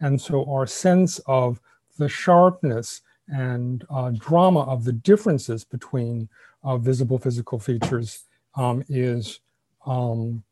And 0.00 0.20
so 0.20 0.44
our 0.50 0.66
sense 0.66 1.20
of 1.26 1.60
the 1.98 2.08
sharpness 2.08 3.02
and 3.28 3.84
uh, 3.90 4.12
drama 4.16 4.60
of 4.62 4.84
the 4.84 4.92
differences 4.92 5.64
between 5.64 6.28
uh, 6.62 6.78
visible 6.78 7.18
physical 7.18 7.58
features 7.58 8.24
um, 8.56 8.84
is 8.88 9.40
um, 9.86 10.42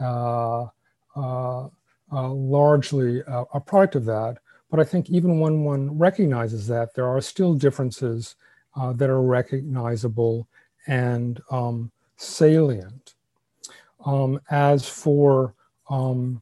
uh, 0.00 0.66
uh, 1.16 1.68
uh 2.12 2.28
largely 2.28 3.20
a, 3.20 3.44
a 3.54 3.60
product 3.60 3.96
of 3.96 4.04
that. 4.04 4.38
But 4.72 4.80
I 4.80 4.84
think 4.84 5.10
even 5.10 5.38
when 5.38 5.64
one 5.64 5.98
recognizes 5.98 6.66
that, 6.68 6.94
there 6.94 7.06
are 7.06 7.20
still 7.20 7.52
differences 7.52 8.36
uh, 8.74 8.94
that 8.94 9.10
are 9.10 9.20
recognizable 9.20 10.48
and 10.86 11.42
um, 11.50 11.92
salient. 12.16 13.12
Um, 14.06 14.40
as 14.50 14.88
for 14.88 15.52
um, 15.90 16.40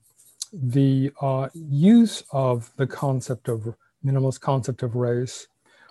the 0.52 1.10
uh, 1.20 1.48
use 1.54 2.22
of 2.30 2.70
the 2.76 2.86
concept 2.86 3.48
of 3.48 3.74
minimalist 4.06 4.40
concept 4.40 4.84
of 4.84 4.94
race, 4.94 5.48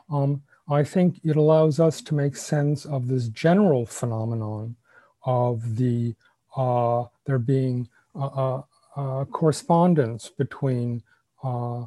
um, 0.09 0.41
I 0.69 0.85
think 0.85 1.19
it 1.25 1.35
allows 1.35 1.81
us 1.81 1.99
to 2.03 2.15
make 2.15 2.37
sense 2.37 2.85
of 2.85 3.09
this 3.09 3.27
general 3.27 3.85
phenomenon 3.85 4.77
of 5.25 5.75
the 5.75 6.15
uh, 6.55 7.03
there 7.25 7.37
being 7.37 7.89
a, 8.15 8.19
a, 8.19 8.65
a 8.95 9.25
correspondence 9.25 10.29
between 10.29 11.03
uh, 11.43 11.85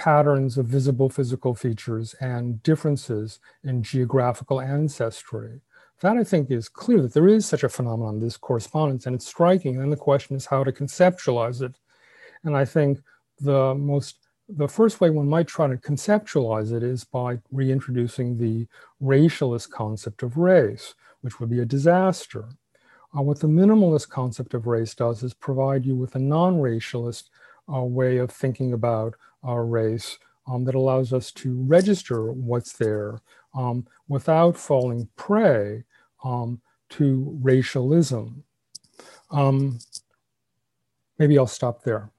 patterns 0.00 0.56
of 0.56 0.64
visible 0.64 1.10
physical 1.10 1.54
features 1.54 2.14
and 2.22 2.62
differences 2.62 3.38
in 3.64 3.82
geographical 3.82 4.58
ancestry. 4.58 5.60
That 6.00 6.16
I 6.16 6.24
think 6.24 6.50
is 6.50 6.70
clear 6.70 7.02
that 7.02 7.12
there 7.12 7.28
is 7.28 7.44
such 7.44 7.64
a 7.64 7.68
phenomenon, 7.68 8.18
this 8.18 8.38
correspondence, 8.38 9.04
and 9.04 9.14
it's 9.14 9.26
striking. 9.26 9.74
And 9.74 9.82
then 9.82 9.90
the 9.90 9.96
question 9.96 10.36
is 10.36 10.46
how 10.46 10.64
to 10.64 10.72
conceptualize 10.72 11.60
it. 11.60 11.74
And 12.44 12.56
I 12.56 12.64
think 12.64 13.00
the 13.40 13.74
most 13.74 14.16
the 14.48 14.66
first 14.66 15.00
way 15.00 15.10
one 15.10 15.28
might 15.28 15.46
try 15.46 15.68
to 15.68 15.76
conceptualize 15.76 16.72
it 16.72 16.82
is 16.82 17.04
by 17.04 17.38
reintroducing 17.52 18.38
the 18.38 18.66
racialist 19.02 19.70
concept 19.70 20.22
of 20.22 20.38
race, 20.38 20.94
which 21.20 21.38
would 21.38 21.50
be 21.50 21.60
a 21.60 21.66
disaster. 21.76 22.48
Uh, 23.16 23.22
what 23.22 23.38
the 23.38 23.46
minimalist 23.46 24.08
concept 24.08 24.54
of 24.54 24.66
race 24.66 24.94
does 24.94 25.22
is 25.22 25.34
provide 25.34 25.84
you 25.84 25.94
with 25.94 26.14
a 26.14 26.18
non-racialist 26.18 27.24
uh, 27.72 27.82
way 27.82 28.16
of 28.16 28.30
thinking 28.30 28.72
about 28.72 29.14
our 29.42 29.64
race 29.64 30.18
um, 30.46 30.64
that 30.64 30.74
allows 30.74 31.12
us 31.12 31.30
to 31.32 31.62
register 31.62 32.32
what's 32.32 32.72
there 32.72 33.20
um, 33.54 33.86
without 34.08 34.56
falling 34.56 35.08
prey 35.16 35.84
um, 36.24 36.60
to 36.90 37.38
racialism. 37.42 38.42
Um, 39.30 39.78
maybe 41.18 41.38
I'll 41.38 41.46
stop 41.46 41.82
there. 41.84 42.10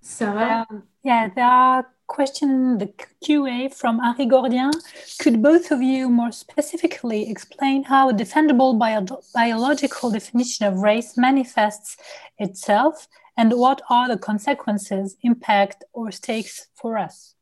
So, 0.00 0.26
Um, 0.26 0.84
yeah, 1.04 1.28
there 1.28 1.44
are 1.44 1.86
question 2.06 2.78
the 2.78 2.92
QA 3.24 3.72
from 3.72 3.98
Henri 4.00 4.26
Gordien. 4.26 4.72
Could 5.18 5.42
both 5.42 5.70
of 5.70 5.80
you 5.80 6.08
more 6.08 6.32
specifically 6.32 7.30
explain 7.30 7.84
how 7.84 8.10
a 8.10 8.12
defendable 8.12 8.78
bio 8.78 9.00
biological 9.34 10.10
definition 10.10 10.66
of 10.66 10.80
race 10.80 11.16
manifests 11.16 11.96
itself 12.38 13.08
and 13.36 13.52
what 13.54 13.82
are 13.88 14.08
the 14.08 14.18
consequences, 14.18 15.16
impact, 15.22 15.84
or 15.92 16.10
stakes 16.10 16.68
for 16.74 16.98
us? 16.98 17.34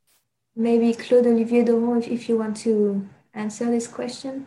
Maybe 0.54 0.92
Claude 0.94 1.26
Olivier 1.26 1.64
Doron, 1.64 1.98
if, 1.98 2.08
if 2.08 2.28
you 2.28 2.38
want 2.38 2.56
to 2.58 3.08
answer 3.34 3.66
this 3.70 3.86
question. 3.86 4.46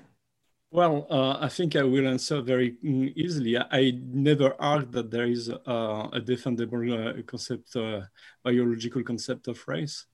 Well, 0.71 1.05
uh, 1.09 1.37
I 1.39 1.49
think 1.49 1.75
I 1.75 1.83
will 1.83 2.07
answer 2.07 2.41
very 2.41 2.77
mm, 2.83 3.13
easily. 3.15 3.57
I 3.57 3.93
never 4.03 4.55
argue 4.59 4.89
that 4.91 5.11
there 5.11 5.27
is 5.27 5.49
uh, 5.49 6.09
a 6.11 6.19
defendable 6.19 7.19
uh, 7.19 7.21
concept, 7.23 7.75
uh, 7.75 8.01
biological 8.43 9.03
concept 9.03 9.47
of 9.47 9.63
race. 9.67 10.07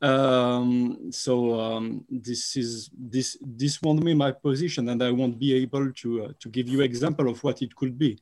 Um, 0.00 1.10
so 1.10 1.58
um, 1.58 2.04
this 2.08 2.56
is 2.56 2.90
this 2.96 3.36
this 3.40 3.82
won't 3.82 4.04
be 4.04 4.14
my 4.14 4.30
position, 4.30 4.88
and 4.88 5.02
I 5.02 5.10
won't 5.10 5.38
be 5.38 5.54
able 5.54 5.92
to 5.92 6.24
uh, 6.24 6.32
to 6.38 6.48
give 6.48 6.68
you 6.68 6.82
example 6.82 7.28
of 7.28 7.42
what 7.42 7.62
it 7.62 7.74
could 7.74 7.98
be. 7.98 8.18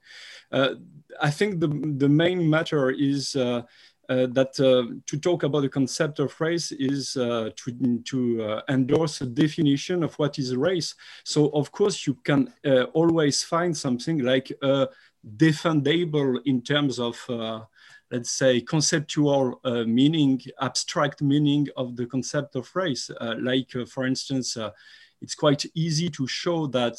Uh, 0.51 0.75
I 1.21 1.31
think 1.31 1.61
the 1.61 1.69
the 1.99 2.09
main 2.09 2.49
matter 2.49 2.91
is 2.91 3.37
uh, 3.37 3.63
that 4.09 4.59
uh, 4.61 4.95
to 5.05 5.19
talk 5.19 5.43
about 5.43 5.63
the 5.63 5.69
concept 5.69 6.21
of 6.21 6.41
race 6.41 6.71
is 6.73 7.17
uh, 7.17 7.51
to, 7.57 8.03
to 8.05 8.63
endorse 8.69 9.21
a 9.21 9.27
definition 9.27 10.05
of 10.05 10.15
what 10.15 10.39
is 10.39 10.55
race. 10.55 10.95
So 11.25 11.49
of 11.49 11.73
course 11.73 12.07
you 12.07 12.15
can 12.15 12.53
always 12.95 13.43
find 13.43 13.77
something 13.77 14.19
like 14.21 14.53
defendable 15.37 16.39
in 16.45 16.63
terms 16.63 17.01
of 17.01 17.17
let's 18.11 18.31
say, 18.31 18.61
conceptual 18.61 19.61
uh, 19.65 19.85
meaning, 19.85 20.41
abstract 20.61 21.23
meaning 21.23 21.67
of 21.77 21.97
the 21.97 22.07
concept 22.07 22.57
of 22.57 22.75
race. 22.75 23.11
Uh, 23.21 23.35
like, 23.41 23.75
uh, 23.75 23.85
for 23.85 24.07
instance, 24.07 24.57
it's 25.21 25.35
quite 25.35 25.65
easy 25.75 26.09
to 26.11 26.27
show 26.27 26.67
that 26.69 26.97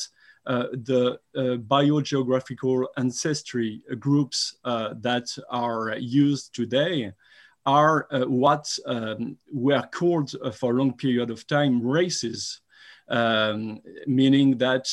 uh, 0.47 0.67
the 0.71 1.19
uh, 1.35 1.57
biogeographical 1.57 2.85
ancestry 2.95 3.81
groups 3.99 4.55
uh, 4.63 4.93
that 5.01 5.27
are 5.49 5.97
used 5.97 6.55
today 6.55 7.11
are 7.65 8.07
what 8.27 8.65
um, 8.85 9.37
were 9.51 9.83
called 9.91 10.33
for 10.53 10.71
a 10.71 10.77
long 10.77 10.93
period 10.93 11.29
of 11.29 11.45
time 11.47 11.85
races, 11.85 12.61
um, 13.09 13.81
meaning 14.05 14.57
that 14.57 14.85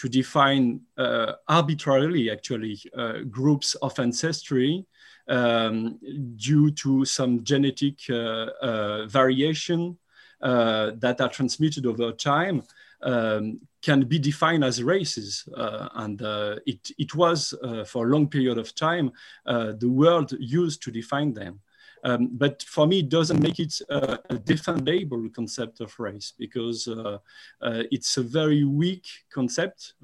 to 0.00 0.08
define 0.08 0.80
uh, 0.96 1.32
arbitrarily 1.46 2.30
actually 2.30 2.80
uh, 2.96 3.18
groups 3.28 3.74
of 3.82 3.98
ancestry 3.98 4.86
um, 5.30 5.98
due 6.36 6.70
to 6.72 7.04
some 7.04 7.42
genetic 7.42 7.98
uh, 8.10 9.06
variation 9.06 9.96
that 10.40 11.16
are 11.20 11.28
transmitted 11.28 11.86
over 11.86 12.12
time 12.12 12.62
um, 13.02 13.60
can 13.82 14.02
be 14.02 14.18
defined 14.18 14.64
as 14.64 14.82
races. 14.82 15.48
Uh, 15.56 15.88
and 15.94 16.22
uh, 16.22 16.56
it, 16.66 16.90
it 16.98 17.14
was, 17.14 17.54
uh, 17.62 17.84
for 17.84 18.06
a 18.06 18.10
long 18.10 18.28
period 18.28 18.58
of 18.58 18.74
time, 18.74 19.10
uh, 19.46 19.72
the 19.78 19.88
world 19.88 20.32
used 20.38 20.82
to 20.82 20.90
define 20.90 21.32
them. 21.32 21.60
Um, 22.02 22.30
but 22.32 22.62
for 22.62 22.86
me, 22.86 23.00
it 23.00 23.08
doesn't 23.08 23.42
make 23.42 23.58
it 23.60 23.80
a 23.88 24.18
defendable 24.36 25.32
concept 25.34 25.80
of 25.80 25.98
race 25.98 26.32
because 26.38 26.88
uh, 26.88 27.18
uh, 27.60 27.82
it's 27.90 28.16
a 28.16 28.22
very 28.22 28.64
weak 28.64 29.06
concept, 29.32 29.94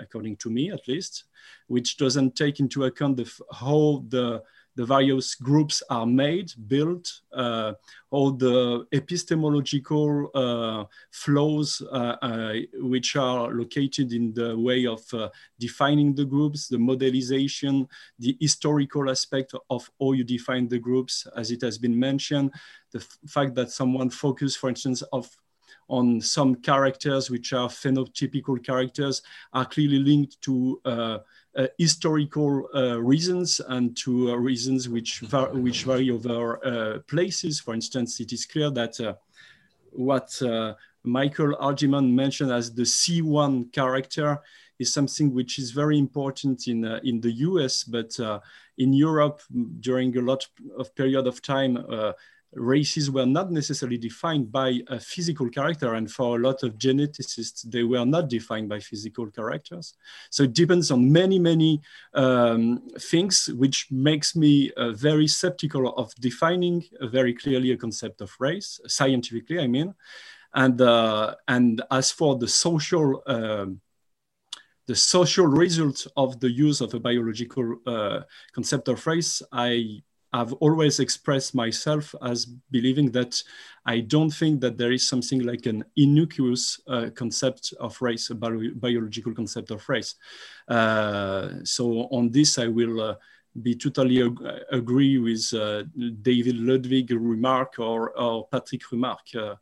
according 0.00 0.36
to 0.36 0.50
me 0.50 0.70
at 0.70 0.86
least, 0.88 1.24
which 1.68 1.96
doesn't 1.96 2.36
take 2.36 2.60
into 2.60 2.84
account 2.84 3.16
the, 3.16 3.32
how 3.52 4.04
the 4.08 4.42
the 4.78 4.86
various 4.86 5.34
groups 5.34 5.82
are 5.90 6.06
made, 6.06 6.52
built, 6.68 7.22
uh, 7.32 7.72
all 8.10 8.30
the 8.30 8.86
epistemological 8.92 10.30
uh, 10.32 10.84
flows 11.10 11.82
uh, 11.90 12.14
uh 12.22 12.54
which 12.74 13.16
are 13.16 13.52
located 13.52 14.12
in 14.12 14.32
the 14.34 14.56
way 14.56 14.86
of 14.86 15.02
uh, 15.12 15.28
defining 15.58 16.14
the 16.14 16.24
groups, 16.24 16.68
the 16.68 16.76
modelization, 16.76 17.88
the 18.20 18.36
historical 18.40 19.10
aspect 19.10 19.52
of 19.68 19.90
how 20.00 20.12
you 20.12 20.22
define 20.22 20.68
the 20.68 20.78
groups, 20.78 21.26
as 21.36 21.50
it 21.50 21.60
has 21.60 21.76
been 21.76 21.98
mentioned, 21.98 22.52
the 22.92 23.00
fact 23.26 23.56
that 23.56 23.72
someone 23.72 24.10
focused, 24.10 24.58
for 24.58 24.68
instance, 24.68 25.02
of 25.12 25.28
on 25.88 26.20
some 26.20 26.54
characters 26.54 27.30
which 27.30 27.52
are 27.52 27.68
phenotypical 27.68 28.62
characters 28.64 29.22
are 29.52 29.64
clearly 29.64 29.98
linked 29.98 30.40
to 30.42 30.80
uh, 30.84 31.18
uh, 31.56 31.66
historical 31.78 32.68
uh, 32.74 33.00
reasons 33.00 33.60
and 33.68 33.96
to 33.96 34.30
uh, 34.30 34.34
reasons 34.34 34.88
which, 34.88 35.20
var 35.20 35.50
which 35.54 35.84
vary 35.84 36.10
over 36.10 37.02
places. 37.08 37.58
For 37.58 37.74
instance, 37.74 38.20
it 38.20 38.32
is 38.32 38.44
clear 38.44 38.70
that 38.70 39.16
what 39.90 40.40
Michael 41.04 41.56
Hardimon 41.56 42.12
mentioned 42.12 42.52
as 42.52 42.74
the 42.74 42.82
C1 42.82 43.72
character 43.72 44.40
is 44.78 44.92
something 44.92 45.34
which 45.34 45.58
is 45.58 45.70
very 45.70 45.98
important 45.98 46.68
in, 46.68 46.84
uh, 46.84 47.00
in 47.02 47.20
the 47.20 47.32
US, 47.32 47.84
but 47.84 48.18
uh, 48.20 48.40
in 48.78 48.92
Europe 48.92 49.40
during 49.80 50.16
a 50.16 50.20
lot 50.20 50.46
of 50.76 50.94
period 50.94 51.26
of 51.26 51.42
time, 51.42 51.76
uh, 51.76 52.12
races 52.54 53.10
were 53.10 53.26
not 53.26 53.50
necessarily 53.50 53.98
defined 53.98 54.50
by 54.50 54.80
a 54.88 54.98
physical 54.98 55.48
character. 55.50 55.94
And 55.94 56.10
for 56.10 56.36
a 56.36 56.40
lot 56.40 56.62
of 56.62 56.78
geneticists, 56.78 57.62
they 57.70 57.82
were 57.82 58.06
not 58.06 58.28
defined 58.28 58.68
by 58.68 58.80
physical 58.80 59.30
characters. 59.30 59.94
So 60.30 60.44
it 60.44 60.54
depends 60.54 60.90
on 60.90 61.12
many, 61.12 61.38
many 61.38 61.80
um, 62.14 62.82
things, 62.98 63.48
which 63.48 63.88
makes 63.90 64.34
me 64.34 64.70
uh, 64.72 64.92
very 64.92 65.26
skeptical 65.26 65.94
of 65.96 66.14
defining 66.16 66.84
very 67.02 67.34
clearly 67.34 67.72
a 67.72 67.76
concept 67.76 68.20
of 68.20 68.30
race, 68.38 68.80
scientifically, 68.86 69.60
I 69.60 69.66
mean. 69.66 69.94
And, 70.54 70.80
uh, 70.80 71.34
and 71.46 71.82
as 71.90 72.10
for 72.10 72.36
the 72.38 72.48
social, 72.48 73.22
um, 73.26 73.80
the 74.86 74.96
social 74.96 75.46
result 75.46 76.06
of 76.16 76.40
the 76.40 76.50
use 76.50 76.80
of 76.80 76.94
a 76.94 77.00
biological 77.00 77.76
uh, 77.86 78.20
concept 78.52 78.88
of 78.88 79.06
race, 79.06 79.42
I 79.52 80.02
I've 80.32 80.52
always 80.54 81.00
expressed 81.00 81.54
myself 81.54 82.14
as 82.22 82.44
believing 82.44 83.10
that 83.12 83.42
I 83.86 84.00
don't 84.00 84.30
think 84.30 84.60
that 84.60 84.76
there 84.76 84.92
is 84.92 85.08
something 85.08 85.40
like 85.40 85.66
an 85.66 85.84
innocuous 85.96 86.80
uh, 86.86 87.08
concept 87.14 87.72
of 87.80 88.00
race, 88.02 88.30
a 88.30 88.34
bio 88.34 88.60
biological 88.76 89.34
concept 89.34 89.70
of 89.70 89.88
race. 89.88 90.14
Uh, 90.68 91.48
so 91.64 92.08
on 92.10 92.30
this, 92.30 92.58
I 92.58 92.66
will 92.66 93.00
uh, 93.00 93.14
be 93.62 93.74
totally 93.74 94.22
ag 94.22 94.38
agree 94.70 95.18
with 95.18 95.52
uh, 95.54 95.84
David 96.22 96.56
Ludwig 96.56 97.10
remark 97.10 97.78
or, 97.78 98.10
or 98.18 98.46
Patrick 98.48 98.92
remark. 98.92 99.26
Uh, 99.34 99.54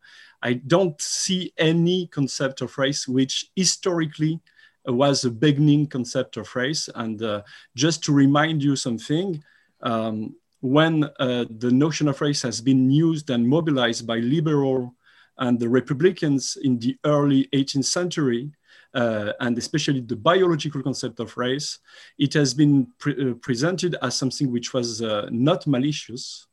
I 0.42 0.54
don't 0.54 1.00
see 1.00 1.52
any 1.56 2.08
concept 2.08 2.60
of 2.60 2.76
race 2.76 3.06
which 3.06 3.50
historically 3.54 4.40
was 4.84 5.24
a 5.24 5.30
beginning 5.30 5.86
concept 5.86 6.36
of 6.36 6.54
race. 6.54 6.88
And 6.94 7.22
uh, 7.22 7.42
just 7.74 8.04
to 8.04 8.12
remind 8.12 8.62
you 8.62 8.76
something, 8.76 9.42
um, 9.82 10.34
when 10.66 11.04
uh, 11.04 11.44
the 11.58 11.70
notion 11.70 12.08
of 12.08 12.20
race 12.20 12.42
has 12.42 12.60
been 12.60 12.90
used 12.90 13.30
and 13.30 13.48
mobilized 13.48 14.06
by 14.06 14.18
liberal 14.18 14.94
and 15.38 15.60
the 15.60 15.68
Republicans 15.68 16.56
in 16.62 16.78
the 16.78 16.96
early 17.04 17.48
18th 17.52 17.84
century, 17.84 18.50
uh, 18.94 19.32
and 19.40 19.56
especially 19.58 20.00
the 20.00 20.16
biological 20.16 20.82
concept 20.82 21.20
of 21.20 21.36
race, 21.36 21.78
it 22.18 22.32
has 22.32 22.54
been 22.54 22.88
pre 22.98 23.12
uh, 23.12 23.34
presented 23.34 23.96
as 24.02 24.16
something 24.16 24.50
which 24.50 24.72
was 24.72 25.02
uh, 25.02 25.28
not 25.30 25.66
malicious, 25.66 26.46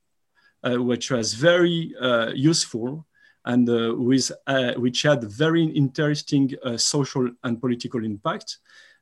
uh, 0.64 0.76
which 0.76 1.10
was 1.10 1.34
very 1.34 1.96
uh, 2.00 2.32
useful, 2.36 3.08
and 3.46 3.68
with, 4.08 4.32
which 4.78 5.02
had 5.02 5.24
very 5.24 5.64
interesting 5.64 6.50
social 6.78 7.30
and 7.44 7.60
political 7.60 8.04
impact. 8.06 8.58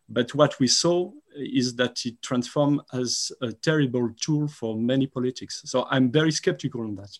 But 0.10 0.34
what 0.34 0.60
we 0.60 0.68
saw 0.68 1.12
is 1.36 1.76
that 1.76 2.06
it 2.06 2.22
transformed 2.22 2.82
as 2.94 3.32
a 3.42 3.52
terrible 3.52 4.10
tool 4.20 4.48
for 4.48 4.76
many 4.76 5.08
politics. 5.08 5.62
So 5.66 5.86
I'm 5.90 6.12
very 6.12 6.32
skeptical 6.32 6.82
on 6.82 6.96
that. 6.96 7.18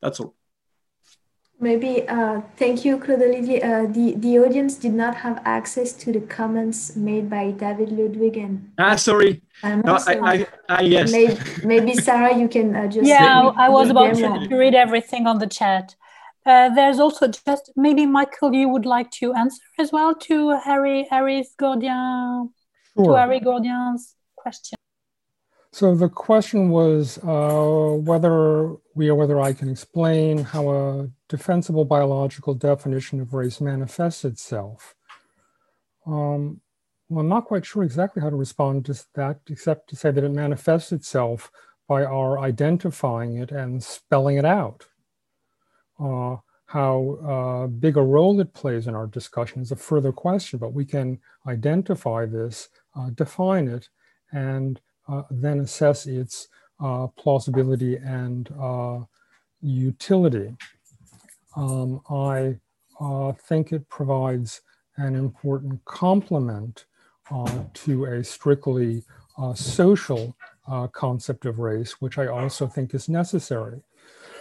That's 0.00 0.20
all. 0.20 0.34
Maybe, 1.60 2.06
uh, 2.08 2.40
thank 2.56 2.84
you, 2.84 2.98
Claude 2.98 3.22
Olivier. 3.22 3.62
Uh, 3.62 3.86
the, 3.86 4.14
the 4.16 4.38
audience 4.40 4.74
did 4.74 4.92
not 4.92 5.14
have 5.14 5.40
access 5.44 5.92
to 5.92 6.12
the 6.12 6.20
comments 6.20 6.96
made 6.96 7.30
by 7.30 7.52
David 7.52 7.92
Ludwig 7.92 8.36
and. 8.36 8.72
Ah, 8.76 8.96
sorry. 8.96 9.40
No, 9.62 9.96
I, 10.06 10.18
I, 10.32 10.46
I, 10.68 10.80
yes. 10.82 11.12
Maybe, 11.12 11.38
maybe, 11.64 11.94
Sarah, 11.94 12.36
you 12.36 12.48
can 12.48 12.74
uh, 12.74 12.88
just. 12.88 13.06
Yeah, 13.06 13.52
I 13.56 13.68
was 13.68 13.88
about 13.88 14.16
to, 14.16 14.48
to 14.48 14.56
read 14.56 14.74
everything 14.74 15.26
on 15.26 15.38
the 15.38 15.46
chat. 15.46 15.94
Uh, 16.44 16.68
there's 16.74 16.98
also 16.98 17.28
just 17.28 17.70
maybe 17.76 18.04
Michael, 18.04 18.52
you 18.52 18.68
would 18.68 18.84
like 18.84 19.10
to 19.12 19.32
answer 19.32 19.62
as 19.78 19.92
well 19.92 20.14
to 20.14 20.58
Harry 20.58 21.06
Harry's 21.08 21.54
Gourdien 21.58 22.50
sure. 22.96 23.06
to 23.06 23.18
Harry 23.18 23.40
Gourdien's 23.40 24.14
question. 24.36 24.76
So 25.72 25.94
the 25.96 26.08
question 26.08 26.70
was 26.70 27.18
uh, 27.18 27.96
whether 27.98 28.76
we 28.94 29.08
or 29.08 29.16
whether 29.16 29.40
I 29.40 29.52
can 29.52 29.68
explain 29.68 30.38
how 30.38 30.70
a 30.70 31.08
defensible 31.28 31.84
biological 31.84 32.54
definition 32.54 33.20
of 33.20 33.34
race 33.34 33.60
manifests 33.60 34.24
itself. 34.24 34.94
Um, 36.06 36.60
well, 37.08 37.22
I'm 37.22 37.28
not 37.28 37.46
quite 37.46 37.66
sure 37.66 37.82
exactly 37.82 38.22
how 38.22 38.30
to 38.30 38.36
respond 38.36 38.84
to 38.86 39.04
that, 39.14 39.40
except 39.48 39.90
to 39.90 39.96
say 39.96 40.10
that 40.10 40.22
it 40.22 40.30
manifests 40.30 40.92
itself 40.92 41.50
by 41.88 42.04
our 42.04 42.38
identifying 42.38 43.38
it 43.38 43.50
and 43.50 43.82
spelling 43.82 44.36
it 44.36 44.44
out. 44.44 44.86
Uh, 45.98 46.36
how 46.66 47.18
uh, 47.24 47.66
big 47.66 47.96
a 47.96 48.02
role 48.02 48.40
it 48.40 48.54
plays 48.54 48.86
in 48.86 48.94
our 48.94 49.06
discussion 49.06 49.60
is 49.60 49.70
a 49.70 49.76
further 49.76 50.12
question, 50.12 50.58
but 50.58 50.72
we 50.72 50.84
can 50.84 51.18
identify 51.46 52.26
this, 52.26 52.68
define 53.14 53.68
it, 53.68 53.88
and 54.32 54.80
uh, 55.08 55.22
then 55.30 55.60
assess 55.60 56.06
its 56.06 56.48
uh, 56.82 57.06
plausibility 57.08 57.96
and 57.96 58.50
uh, 58.60 59.00
utility. 59.60 60.54
Um, 61.56 62.00
I 62.10 62.56
uh, 63.00 63.32
think 63.32 63.72
it 63.72 63.88
provides 63.88 64.60
an 64.96 65.14
important 65.14 65.84
complement 65.84 66.86
to 67.72 68.04
a 68.04 68.22
strictly 68.22 69.02
social 69.54 70.36
concept 70.92 71.46
of 71.46 71.58
race, 71.58 72.00
which 72.00 72.18
I 72.18 72.26
also 72.26 72.66
think 72.66 72.94
is 72.94 73.08
necessary. 73.08 73.82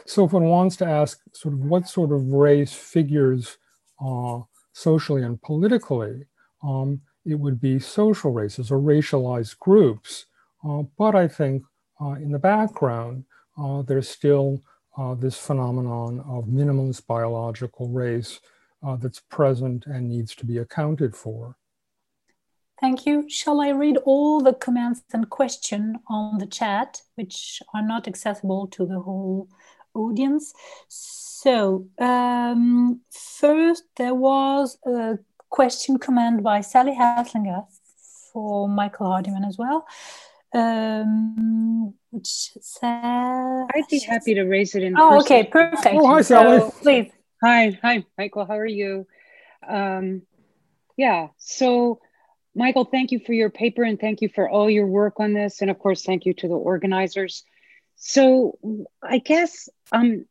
So 0.06 0.26
if 0.26 0.34
one 0.34 0.46
wants 0.46 0.76
to 0.78 0.86
ask 0.86 1.22
sort 1.32 1.54
of 1.54 1.62
what 1.62 1.88
sort 1.88 2.12
of 2.12 2.34
race 2.34 2.74
figures 2.74 3.58
uh, 4.04 4.42
socially 4.74 5.24
and 5.24 5.42
politically, 5.42 6.26
um, 6.62 7.02
it 7.26 7.36
would 7.36 7.60
be 7.60 7.80
social 7.80 8.32
races 8.32 8.72
or 8.72 8.80
racialized 8.80 9.60
groups. 9.60 10.26
Uh, 10.68 10.84
but 10.98 11.16
I 11.16 11.28
think 11.28 11.64
uh, 12.02 12.14
in 12.14 12.32
the 12.32 12.40
background, 12.40 13.26
uh, 13.58 13.82
there's 13.82 14.10
still 14.10 14.62
uh, 14.98 15.16
this 15.16 15.38
phenomenon 15.38 16.20
of 16.28 16.46
minimalist 16.46 17.06
biological 17.08 17.90
race 17.90 18.40
uh, 18.86 18.96
that's 18.96 19.20
present 19.20 19.86
and 19.86 20.10
needs 20.10 20.36
to 20.36 20.46
be 20.46 20.58
accounted 20.58 21.16
for. 21.16 21.56
Thank 22.80 23.06
you. 23.06 23.30
Shall 23.30 23.62
I 23.62 23.70
read 23.70 23.98
all 24.04 24.42
the 24.42 24.54
comments 24.54 25.02
and 25.14 25.30
questions 25.30 25.98
on 26.10 26.38
the 26.38 26.46
chat, 26.46 27.02
which 27.16 27.62
are 27.74 27.82
not 27.82 28.08
accessible 28.08 28.68
to 28.68 28.86
the 28.86 29.00
whole 29.00 29.48
audience. 29.94 30.54
So 30.88 31.88
um, 32.00 33.02
first 33.12 33.84
there 33.96 34.16
was 34.16 34.78
a 34.86 35.18
question 35.54 36.00
command 36.00 36.42
by 36.42 36.62
Sally 36.62 36.96
Haslanger 36.96 37.68
for 38.32 38.68
Michael 38.68 39.06
Hardimon 39.06 39.48
as 39.48 39.56
well. 39.56 39.86
Um, 40.52 41.94
which 42.10 42.52
says 42.60 43.68
I'd 43.76 43.88
be 43.90 44.00
happy 44.00 44.34
to 44.34 44.44
raise 44.44 44.74
it 44.76 44.84
in. 44.84 44.98
Oh, 44.98 45.12
person. 45.12 45.26
okay, 45.26 45.44
perfect. 45.44 45.96
Oh, 45.96 46.08
hi, 46.08 46.22
Sally. 46.22 46.60
So, 46.60 46.72
please. 46.82 47.12
Hi, 47.44 47.78
hi, 47.82 48.04
Michael. 48.18 48.46
How 48.46 48.58
are 48.58 48.66
you? 48.66 49.08
Um, 49.68 50.24
yeah. 50.98 51.28
So, 51.38 52.02
Michael, 52.56 52.86
thank 52.86 53.12
you 53.12 53.20
for 53.20 53.34
your 53.34 53.50
paper 53.52 53.84
and 53.84 54.00
thank 54.00 54.22
you 54.22 54.30
for 54.30 54.50
all 54.50 54.70
your 54.70 54.88
work 54.88 55.20
on 55.20 55.34
this, 55.34 55.62
and 55.62 55.70
of 55.70 55.78
course, 55.78 56.04
thank 56.04 56.26
you 56.26 56.34
to 56.36 56.48
the 56.48 56.56
organizers. 56.56 57.44
So 57.96 58.58
I 59.02 59.20
guess 59.20 59.70
um, 59.92 60.26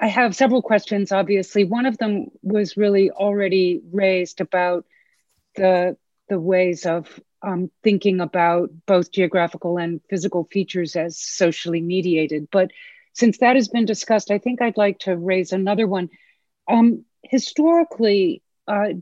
I 0.00 0.08
have 0.08 0.34
several 0.34 0.62
questions, 0.62 1.12
obviously. 1.12 1.64
One 1.64 1.84
of 1.84 1.98
them 1.98 2.28
was 2.42 2.76
really 2.76 3.10
already 3.10 3.82
raised 3.92 4.40
about 4.40 4.86
the, 5.56 5.96
the 6.28 6.40
ways 6.40 6.86
of 6.86 7.20
um, 7.42 7.70
thinking 7.82 8.20
about 8.20 8.70
both 8.86 9.12
geographical 9.12 9.76
and 9.76 10.00
physical 10.08 10.44
features 10.50 10.96
as 10.96 11.18
socially 11.18 11.82
mediated. 11.82 12.48
But 12.50 12.70
since 13.12 13.38
that 13.38 13.56
has 13.56 13.68
been 13.68 13.84
discussed, 13.84 14.30
I 14.30 14.38
think 14.38 14.62
I'd 14.62 14.78
like 14.78 15.00
to 15.00 15.16
raise 15.16 15.52
another 15.52 15.86
one. 15.86 16.08
Um, 16.66 17.04
historically, 17.22 18.42
uh, 18.66 18.94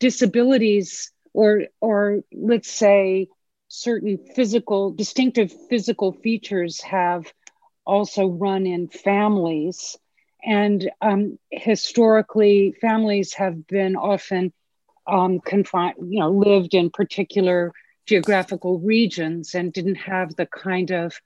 disabilities, 0.00 1.12
or, 1.34 1.64
or 1.82 2.20
let's 2.32 2.70
say 2.70 3.28
certain 3.68 4.18
physical, 4.34 4.90
distinctive 4.90 5.52
physical 5.68 6.12
features 6.12 6.80
have 6.80 7.30
also 7.84 8.26
run 8.26 8.66
in 8.66 8.88
families. 8.88 9.98
And 10.46 10.88
um, 11.02 11.38
historically, 11.50 12.72
families 12.80 13.34
have 13.34 13.66
been 13.66 13.96
often 13.96 14.52
um, 15.06 15.40
confined, 15.40 15.96
you 16.08 16.20
know, 16.20 16.30
lived 16.30 16.72
in 16.74 16.90
particular 16.90 17.72
geographical 18.06 18.78
regions 18.78 19.54
and 19.56 19.72
didn't 19.72 19.96
have 19.96 20.36
the 20.36 20.46
kind 20.46 20.92
of 20.92 21.20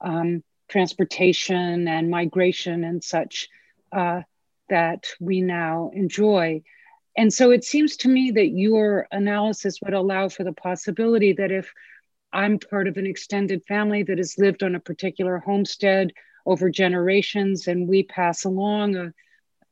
um, 0.00 0.42
transportation 0.68 1.86
and 1.86 2.10
migration 2.10 2.82
and 2.82 3.04
such 3.04 3.48
uh, 3.92 4.22
that 4.70 5.06
we 5.20 5.42
now 5.42 5.90
enjoy. 5.92 6.62
And 7.14 7.30
so 7.30 7.50
it 7.50 7.64
seems 7.64 7.98
to 7.98 8.08
me 8.08 8.30
that 8.30 8.48
your 8.48 9.06
analysis 9.12 9.80
would 9.84 9.92
allow 9.92 10.30
for 10.30 10.44
the 10.44 10.54
possibility 10.54 11.34
that 11.34 11.52
if 11.52 11.70
I'm 12.32 12.58
part 12.58 12.88
of 12.88 12.96
an 12.96 13.06
extended 13.06 13.62
family 13.68 14.02
that 14.04 14.16
has 14.16 14.38
lived 14.38 14.62
on 14.62 14.74
a 14.74 14.80
particular 14.80 15.38
homestead 15.38 16.12
over 16.46 16.70
generations, 16.70 17.68
and 17.68 17.88
we 17.88 18.02
pass 18.02 18.44
along 18.44 18.96
a, 18.96 19.12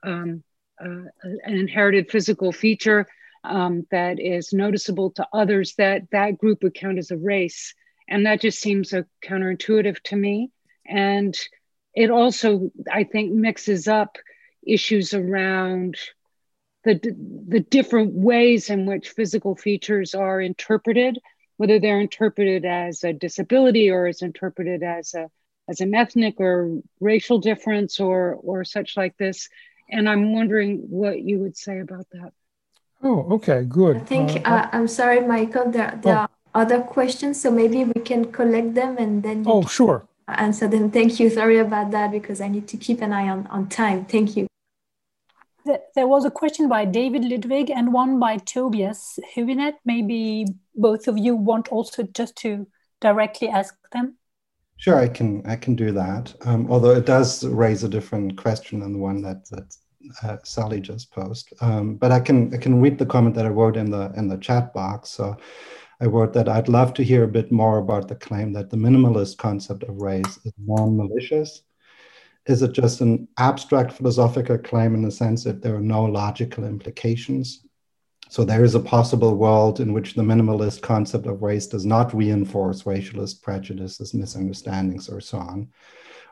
um, 0.02 0.42
an 0.78 1.10
inherited 1.44 2.10
physical 2.10 2.52
feature 2.52 3.06
um, 3.44 3.86
that 3.90 4.20
is 4.20 4.52
noticeable 4.52 5.10
to 5.12 5.26
others, 5.32 5.74
that 5.76 6.02
that 6.12 6.38
group 6.38 6.62
would 6.62 6.74
count 6.74 6.98
as 6.98 7.10
a 7.10 7.16
race. 7.16 7.74
And 8.08 8.26
that 8.26 8.40
just 8.40 8.60
seems 8.60 8.92
a 8.92 9.06
counterintuitive 9.24 10.00
to 10.04 10.16
me. 10.16 10.50
And 10.86 11.36
it 11.94 12.10
also, 12.10 12.70
I 12.90 13.04
think, 13.04 13.32
mixes 13.32 13.88
up 13.88 14.16
issues 14.66 15.14
around 15.14 15.96
the, 16.84 17.00
the 17.48 17.60
different 17.60 18.14
ways 18.14 18.70
in 18.70 18.86
which 18.86 19.10
physical 19.10 19.54
features 19.54 20.14
are 20.14 20.40
interpreted, 20.40 21.18
whether 21.56 21.78
they're 21.78 22.00
interpreted 22.00 22.64
as 22.64 23.04
a 23.04 23.12
disability 23.12 23.90
or 23.90 24.08
is 24.08 24.22
interpreted 24.22 24.82
as 24.82 25.14
a 25.14 25.30
as 25.70 25.80
an 25.80 25.94
ethnic 25.94 26.34
or 26.38 26.82
racial 27.00 27.38
difference 27.38 28.00
or 28.00 28.34
or 28.42 28.64
such 28.64 28.96
like 28.96 29.16
this. 29.16 29.48
And 29.88 30.08
I'm 30.08 30.34
wondering 30.34 30.70
what 30.88 31.22
you 31.22 31.38
would 31.38 31.56
say 31.56 31.78
about 31.80 32.06
that. 32.12 32.32
Oh, 33.02 33.20
okay, 33.36 33.64
good. 33.64 33.96
I 33.96 34.00
think 34.00 34.28
uh, 34.46 34.50
uh, 34.50 34.68
I'm 34.72 34.88
sorry, 34.88 35.20
Michael. 35.20 35.70
There 35.70 35.98
there 36.02 36.18
oh. 36.18 36.20
are 36.22 36.30
other 36.54 36.80
questions, 36.80 37.40
so 37.40 37.50
maybe 37.50 37.84
we 37.84 38.00
can 38.02 38.30
collect 38.32 38.74
them 38.74 38.98
and 38.98 39.22
then. 39.22 39.44
oh, 39.46 39.62
sure. 39.62 40.06
answer 40.28 40.68
them. 40.68 40.90
Thank 40.90 41.18
you. 41.18 41.30
Sorry 41.30 41.58
about 41.58 41.90
that 41.90 42.12
because 42.12 42.40
I 42.40 42.48
need 42.48 42.68
to 42.68 42.76
keep 42.76 43.00
an 43.02 43.12
eye 43.12 43.28
on, 43.28 43.46
on 43.48 43.68
time. 43.68 44.04
Thank 44.04 44.36
you. 44.36 44.46
There 45.94 46.06
was 46.06 46.24
a 46.24 46.30
question 46.30 46.68
by 46.68 46.84
David 46.84 47.24
Ludwig 47.24 47.70
and 47.70 47.92
one 47.92 48.18
by 48.18 48.38
Tobias 48.38 49.18
Hübinette. 49.34 49.78
Maybe 49.84 50.46
both 50.74 51.08
of 51.08 51.18
you 51.18 51.36
want 51.36 51.68
also 51.68 52.04
just 52.04 52.36
to 52.36 52.66
directly 53.00 53.48
ask 53.48 53.74
them. 53.92 54.16
Sure, 54.80 54.98
I 54.98 55.08
can 55.08 55.42
I 55.44 55.56
can 55.56 55.74
do 55.74 55.92
that. 55.92 56.34
Um, 56.40 56.70
although 56.70 56.92
it 56.92 57.04
does 57.04 57.44
raise 57.44 57.84
a 57.84 57.88
different 57.88 58.38
question 58.38 58.80
than 58.80 58.94
the 58.94 58.98
one 58.98 59.20
that 59.20 59.44
that 59.50 59.76
uh, 60.22 60.38
Sally 60.42 60.80
just 60.80 61.12
posed. 61.12 61.52
Um, 61.60 61.96
but 61.96 62.10
I 62.10 62.18
can 62.18 62.54
I 62.54 62.56
can 62.56 62.80
read 62.80 62.98
the 62.98 63.04
comment 63.04 63.34
that 63.34 63.44
I 63.44 63.50
wrote 63.50 63.76
in 63.76 63.90
the 63.90 64.10
in 64.16 64.26
the 64.26 64.38
chat 64.38 64.72
box. 64.72 65.10
So 65.10 65.36
I 66.00 66.06
wrote 66.06 66.32
that 66.32 66.48
I'd 66.48 66.70
love 66.70 66.94
to 66.94 67.04
hear 67.04 67.24
a 67.24 67.28
bit 67.28 67.52
more 67.52 67.76
about 67.76 68.08
the 68.08 68.14
claim 68.14 68.54
that 68.54 68.70
the 68.70 68.78
minimalist 68.78 69.36
concept 69.36 69.82
of 69.82 70.00
race 70.00 70.38
is 70.46 70.52
non-malicious. 70.56 71.60
Is 72.46 72.62
it 72.62 72.72
just 72.72 73.02
an 73.02 73.28
abstract 73.36 73.92
philosophical 73.92 74.56
claim 74.56 74.94
in 74.94 75.02
the 75.02 75.10
sense 75.10 75.44
that 75.44 75.60
there 75.60 75.76
are 75.76 75.82
no 75.82 76.06
logical 76.06 76.64
implications? 76.64 77.66
So 78.30 78.44
there 78.44 78.62
is 78.62 78.76
a 78.76 78.80
possible 78.80 79.34
world 79.34 79.80
in 79.80 79.92
which 79.92 80.14
the 80.14 80.22
minimalist 80.22 80.82
concept 80.82 81.26
of 81.26 81.42
race 81.42 81.66
does 81.66 81.84
not 81.84 82.14
reinforce 82.14 82.84
racialist 82.84 83.42
prejudices, 83.42 84.14
misunderstandings, 84.14 85.08
or 85.08 85.20
so 85.20 85.38
on. 85.38 85.68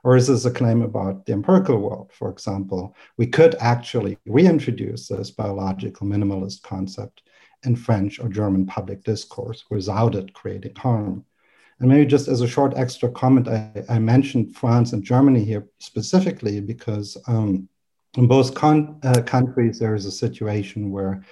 Or 0.05 0.15
is 0.15 0.29
this 0.29 0.45
a 0.45 0.51
claim 0.53 0.83
about 0.83 1.27
the 1.27 1.33
empirical 1.33 1.79
world? 1.79 2.13
For 2.15 2.31
example, 2.31 2.95
we 3.17 3.27
could 3.27 3.57
actually 3.57 4.17
reintroduce 4.27 5.09
this 5.09 5.33
biological 5.33 6.07
minimalist 6.07 6.63
concept 6.63 7.23
in 7.65 7.75
French 7.75 8.21
or 8.21 8.29
German 8.29 8.65
public 8.65 9.03
discourse 9.03 9.65
without 9.69 10.15
it 10.15 10.33
creating 10.33 10.77
harm. 10.77 11.25
And 11.81 11.89
maybe 11.89 12.07
just 12.07 12.29
as 12.29 12.43
a 12.43 12.47
short 12.47 12.75
extra 12.77 13.11
comment, 13.11 13.49
I, 13.49 13.73
I 13.89 13.99
mentioned 13.99 14.55
France 14.55 14.93
and 14.93 15.03
Germany 15.03 15.43
here 15.43 15.67
specifically 15.81 16.61
because 16.61 17.17
um, 17.27 17.69
in 18.17 18.29
both 18.29 18.57
uh, 18.63 19.23
countries 19.23 19.81
there 19.81 19.97
is 19.97 20.07
a 20.07 20.13
situation 20.13 20.93
where 20.93 21.25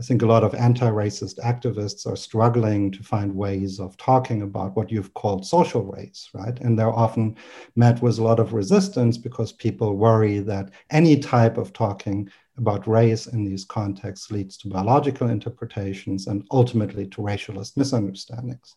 I 0.00 0.02
think 0.02 0.22
a 0.22 0.26
lot 0.26 0.44
of 0.44 0.54
anti 0.54 0.88
racist 0.88 1.38
activists 1.40 2.06
are 2.06 2.16
struggling 2.16 2.90
to 2.92 3.02
find 3.02 3.36
ways 3.36 3.78
of 3.78 3.98
talking 3.98 4.40
about 4.40 4.74
what 4.74 4.90
you've 4.90 5.12
called 5.12 5.44
social 5.44 5.84
race, 5.84 6.30
right? 6.32 6.58
And 6.60 6.78
they're 6.78 6.88
often 6.88 7.36
met 7.76 8.00
with 8.00 8.18
a 8.18 8.22
lot 8.22 8.40
of 8.40 8.54
resistance 8.54 9.18
because 9.18 9.52
people 9.52 9.98
worry 9.98 10.38
that 10.38 10.70
any 10.88 11.18
type 11.18 11.58
of 11.58 11.74
talking 11.74 12.30
about 12.56 12.88
race 12.88 13.26
in 13.26 13.44
these 13.44 13.66
contexts 13.66 14.30
leads 14.30 14.56
to 14.58 14.68
biological 14.68 15.28
interpretations 15.28 16.28
and 16.28 16.46
ultimately 16.50 17.06
to 17.08 17.20
racialist 17.20 17.76
misunderstandings. 17.76 18.76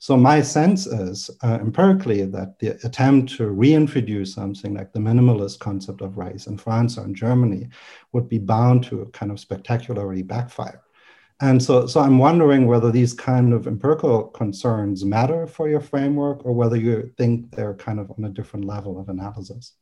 So 0.00 0.16
my 0.16 0.42
sense 0.42 0.86
is 0.86 1.28
uh, 1.42 1.58
empirically 1.60 2.24
that 2.24 2.58
the 2.60 2.78
attempt 2.86 3.36
to 3.36 3.50
reintroduce 3.50 4.34
something 4.34 4.74
like 4.74 4.92
the 4.92 5.00
minimalist 5.00 5.58
concept 5.58 6.02
of 6.02 6.16
race 6.16 6.46
in 6.46 6.56
France 6.56 6.98
or 6.98 7.04
in 7.04 7.14
Germany 7.14 7.68
would 8.12 8.28
be 8.28 8.38
bound 8.38 8.84
to 8.84 9.06
kind 9.12 9.32
of 9.32 9.40
spectacularly 9.40 10.22
backfire. 10.22 10.82
And 11.40 11.62
so, 11.62 11.86
so 11.86 12.00
I'm 12.00 12.18
wondering 12.18 12.66
whether 12.66 12.90
these 12.90 13.12
kind 13.12 13.52
of 13.52 13.66
empirical 13.66 14.24
concerns 14.24 15.04
matter 15.04 15.46
for 15.46 15.68
your 15.68 15.80
framework 15.80 16.44
or 16.44 16.52
whether 16.52 16.76
you 16.76 17.12
think 17.16 17.54
they're 17.54 17.74
kind 17.74 17.98
of 17.98 18.10
on 18.10 18.24
a 18.24 18.28
different 18.28 18.66
level 18.66 19.00
of 19.00 19.08
analysis. 19.08 19.74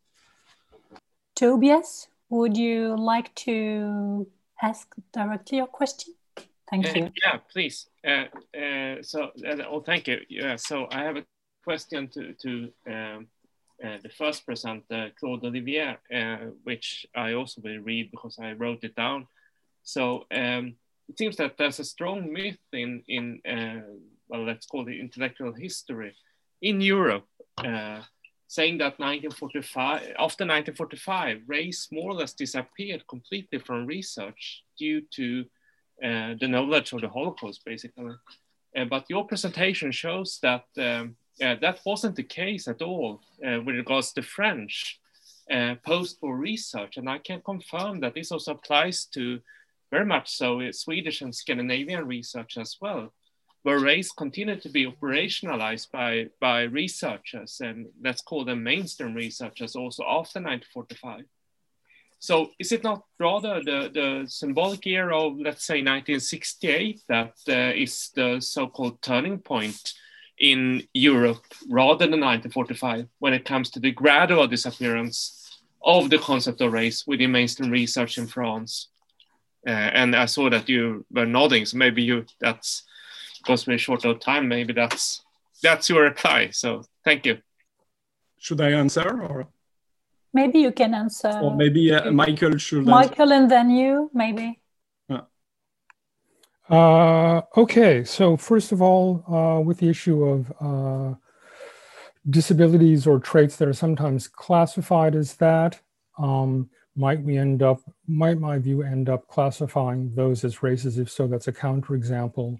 Tobias, 1.34 2.08
would 2.30 2.56
you 2.56 2.96
like 2.96 3.34
to 3.36 4.26
ask 4.62 4.94
directly 5.12 5.58
your 5.58 5.66
question? 5.66 6.14
Thank 6.70 6.88
uh, 6.88 6.92
you. 6.94 7.10
Yeah, 7.24 7.38
please. 7.50 7.88
Uh, 8.06 8.24
uh, 8.56 9.02
so, 9.02 9.30
oh, 9.68 9.80
thank 9.80 10.06
you. 10.06 10.20
Yeah, 10.28 10.56
so 10.56 10.86
I 10.90 11.02
have 11.02 11.16
a 11.16 11.24
question 11.64 12.08
to, 12.08 12.34
to 12.34 12.72
um, 12.86 13.26
the 13.80 14.10
first 14.16 14.46
presenter, 14.46 15.10
Claude 15.18 15.44
Olivier, 15.44 15.96
which 16.62 17.06
I 17.16 17.32
also 17.32 17.60
will 17.62 17.78
read 17.78 18.10
because 18.10 18.38
I 18.40 18.52
wrote 18.52 18.84
it 18.84 18.94
down. 18.94 19.26
So 19.82 20.24
um, 20.32 20.76
it 21.08 21.18
seems 21.18 21.36
that 21.36 21.56
there's 21.58 21.80
a 21.80 21.84
strong 21.84 22.32
myth 22.32 22.58
in, 22.72 23.02
in 23.08 23.40
well, 24.28 24.44
let's 24.44 24.66
call 24.66 24.86
it 24.88 24.98
intellectual 24.98 25.52
history 25.52 26.14
in 26.62 26.80
Europe 26.80 27.26
uh, 27.58 28.02
saying 28.48 28.78
that 28.78 28.98
1945, 28.98 30.00
after 30.18 30.44
1945, 30.44 31.42
race 31.46 31.88
more 31.90 32.10
or 32.10 32.14
less 32.14 32.32
disappeared 32.32 33.06
completely 33.08 33.58
from 33.58 33.86
research 33.86 34.64
due 34.78 35.02
to 35.12 35.40
uh, 35.40 35.48
the 36.00 36.48
knowledge 36.48 36.92
of 36.92 37.00
the 37.00 37.08
Holocaust, 37.08 37.64
basically. 37.64 38.14
Uh, 38.76 38.84
but 38.84 39.06
your 39.08 39.26
presentation 39.26 39.90
shows 39.90 40.38
that 40.42 40.64
um, 40.76 41.16
that 41.38 41.80
wasn't 41.84 42.16
the 42.16 42.22
case 42.22 42.68
at 42.68 42.82
all 42.82 43.20
uh, 43.46 43.60
with 43.64 43.76
regards 43.76 44.12
to 44.12 44.22
French 44.22 45.00
post-war 45.84 46.36
research. 46.36 46.96
And 46.96 47.08
I 47.08 47.18
can 47.18 47.40
confirm 47.40 48.00
that 48.00 48.14
this 48.14 48.32
also 48.32 48.52
applies 48.52 49.04
to 49.14 49.40
very 49.90 50.04
much 50.04 50.30
so 50.30 50.60
Swedish 50.72 51.20
and 51.20 51.34
Scandinavian 51.34 52.06
research 52.06 52.58
as 52.58 52.76
well, 52.80 53.12
where 53.62 53.78
race 53.78 54.10
continued 54.10 54.62
to 54.62 54.68
be 54.68 54.86
operationalized 54.86 55.90
by, 55.90 56.26
by 56.40 56.62
researchers, 56.62 57.60
and 57.60 57.86
let's 58.02 58.22
call 58.22 58.44
them 58.44 58.62
mainstream 58.62 59.14
researchers 59.14 59.76
also 59.76 60.02
after 60.02 60.40
1945. 60.40 61.24
So 62.18 62.50
is 62.58 62.72
it 62.72 62.82
not 62.82 63.04
rather 63.18 63.62
the, 63.62 63.90
the 63.92 64.24
symbolic 64.28 64.86
year 64.86 65.10
of, 65.10 65.38
let's 65.38 65.66
say, 65.66 65.74
1968 65.74 67.02
that 67.08 67.34
uh, 67.48 67.72
is 67.74 68.10
the 68.14 68.40
so-called 68.40 69.02
turning 69.02 69.38
point 69.38 69.94
in 70.38 70.82
Europe 70.92 71.44
rather 71.68 72.06
than 72.06 72.20
1945 72.20 73.08
when 73.18 73.32
it 73.32 73.44
comes 73.44 73.70
to 73.70 73.80
the 73.80 73.90
gradual 73.90 74.46
disappearance 74.46 75.60
of 75.84 76.10
the 76.10 76.18
concept 76.18 76.60
of 76.60 76.72
race 76.72 77.06
within 77.06 77.32
mainstream 77.32 77.70
research 77.70 78.18
in 78.18 78.26
France? 78.26 78.88
Uh, 79.66 79.70
and 79.70 80.14
I 80.14 80.26
saw 80.26 80.48
that 80.50 80.68
you 80.68 81.04
were 81.10 81.26
nodding, 81.26 81.66
so 81.66 81.76
maybe 81.76 82.02
you 82.02 82.24
that's 82.40 82.84
because 83.38 83.66
we're 83.66 83.78
short 83.78 84.04
of 84.04 84.20
time. 84.20 84.48
Maybe 84.48 84.72
that's 84.72 85.22
that's 85.62 85.88
your 85.88 86.02
reply. 86.02 86.50
So 86.50 86.84
thank 87.04 87.26
you. 87.26 87.38
Should 88.38 88.60
I 88.60 88.72
answer 88.72 89.22
or? 89.22 89.48
Maybe 90.32 90.58
you 90.60 90.72
can 90.72 90.94
answer. 90.94 91.40
Or 91.42 91.54
maybe 91.54 91.92
uh, 91.92 92.10
Michael 92.10 92.58
should. 92.58 92.84
Michael 92.84 93.32
answer. 93.32 93.34
and 93.34 93.50
then 93.50 93.70
you, 93.70 94.10
maybe. 94.12 94.60
Uh, 96.68 97.42
okay, 97.56 98.02
so 98.02 98.36
first 98.36 98.72
of 98.72 98.82
all, 98.82 99.22
uh, 99.28 99.60
with 99.60 99.78
the 99.78 99.88
issue 99.88 100.24
of 100.24 100.52
uh, 100.60 101.14
disabilities 102.28 103.06
or 103.06 103.20
traits 103.20 103.56
that 103.56 103.68
are 103.68 103.72
sometimes 103.72 104.26
classified 104.26 105.14
as 105.14 105.34
that, 105.34 105.80
um, 106.18 106.68
might 106.96 107.22
we 107.22 107.36
end 107.36 107.62
up, 107.62 107.78
might 108.08 108.40
my 108.40 108.58
view 108.58 108.82
end 108.82 109.08
up 109.08 109.28
classifying 109.28 110.12
those 110.14 110.42
as 110.42 110.62
races? 110.62 110.98
If 110.98 111.08
so, 111.08 111.28
that's 111.28 111.46
a 111.46 111.52
counterexample. 111.52 112.58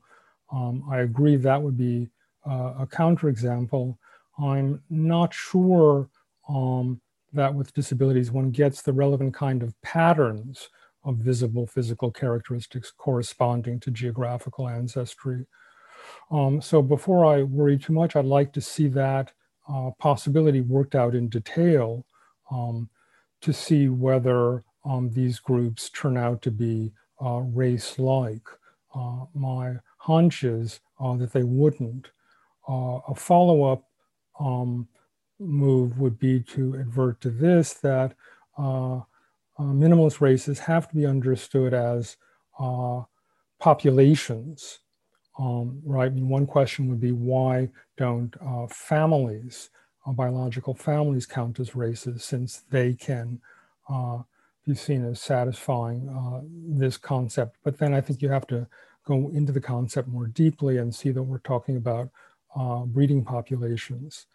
Um, 0.53 0.85
I 0.89 0.99
agree 1.01 1.37
that 1.37 1.61
would 1.61 1.77
be 1.77 2.09
uh, 2.49 2.75
a 2.79 2.87
counterexample. 2.87 3.97
I'm 4.39 4.83
not 4.89 5.35
sure 5.35 6.09
um, 6.49 7.01
that 7.33 7.55
with 7.55 7.75
disabilities, 7.75 8.31
one 8.31 8.51
gets 8.51 8.83
the 8.83 8.93
relevant 8.93 9.35
kind 9.35 9.63
of 9.63 9.81
patterns 9.83 10.69
of 11.05 11.17
visible 11.17 11.67
physical 11.67 12.11
characteristics 12.11 12.91
corresponding 12.91 13.79
to 13.81 13.91
geographical 13.91 14.69
ancestry. 14.69 15.47
Um, 16.31 16.61
so 16.61 16.83
before 16.83 17.25
I 17.25 17.43
worry 17.43 17.79
too 17.79 17.93
much, 17.93 18.17
I'd 18.17 18.25
like 18.25 18.53
to 18.55 18.61
see 18.61 18.89
that 18.89 19.33
uh, 19.69 19.91
possibility 19.99 20.61
worked 20.61 20.95
out 20.95 21.15
in 21.15 21.29
detail 21.29 22.05
um, 22.51 22.89
to 23.41 23.53
see 23.53 23.89
whether 23.89 24.65
um, 24.85 25.11
these 25.11 25.39
groups 25.39 25.91
turn 25.91 26.17
out 26.17 26.43
to 26.43 26.51
be 26.51 26.93
uh, 27.25 27.41
race-like. 27.41 28.47
Uh, 28.95 29.25
my 29.35 29.77
hunch 29.99 30.45
is 30.45 30.81
uh, 31.01 31.17
that 31.17 31.33
they 31.33 31.43
wouldn't. 31.43 32.11
Uh, 32.69 32.99
a 33.09 33.15
follow-up 33.15 33.85
um, 34.41 34.89
move 35.39 35.99
would 35.99 36.19
be 36.19 36.41
to 36.41 36.77
advert 36.79 37.21
to 37.21 37.31
this 37.31 37.75
that 37.75 38.15
uh, 38.59 38.97
uh, 38.97 39.03
minimalist 39.59 40.21
races 40.21 40.59
have 40.59 40.89
to 40.89 40.95
be 40.95 41.07
understood 41.07 41.75
as 41.75 42.17
uh, 42.59 43.03
populations, 43.59 44.81
um, 45.39 45.81
right? 45.85 46.13
Mean, 46.13 46.29
one 46.29 46.47
question 46.47 46.89
would 46.89 47.01
be 47.01 47.13
why 47.13 47.69
don't 47.97 48.35
uh, 48.41 48.67
families, 48.69 49.71
biological 50.07 50.75
families, 50.75 51.27
count 51.27 51.59
as 51.59 51.75
races 51.75 52.23
since 52.23 52.63
they 52.71 52.95
can 52.95 53.41
be 54.67 54.75
seen 54.75 55.05
as 55.05 55.21
satisfying 55.21 56.09
this 56.69 56.97
concept? 56.97 57.57
But 57.65 57.79
then 57.79 57.93
I 57.93 58.01
think 58.01 58.23
you 58.23 58.29
have 58.29 58.47
to 58.49 58.67
go 59.05 59.31
into 59.33 59.53
the 59.53 59.61
concept 59.61 60.09
more 60.09 60.27
deeply 60.27 60.79
and 60.79 60.95
see 60.95 61.11
that 61.11 61.23
we're 61.23 61.39
talking 61.39 61.77
about 61.77 62.11
breeding 62.87 63.25
populations. 63.25 64.27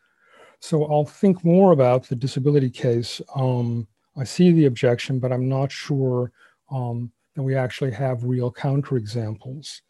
So 0.62 0.86
I'll 0.86 1.06
think 1.06 1.44
more 1.44 1.72
about 1.72 2.08
the 2.08 2.16
disability 2.16 2.70
case. 2.70 3.20
Um, 3.36 3.88
I 4.16 4.24
see 4.24 4.52
the 4.52 4.68
objection, 4.68 5.20
but 5.20 5.32
I'm 5.34 5.50
not 5.50 5.72
sure 5.72 6.32
um, 6.70 7.12
that 7.36 7.42
we 7.42 7.56
actually 7.56 7.92
have 7.92 8.24
real 8.24 8.52
counterexamples. 8.54 9.82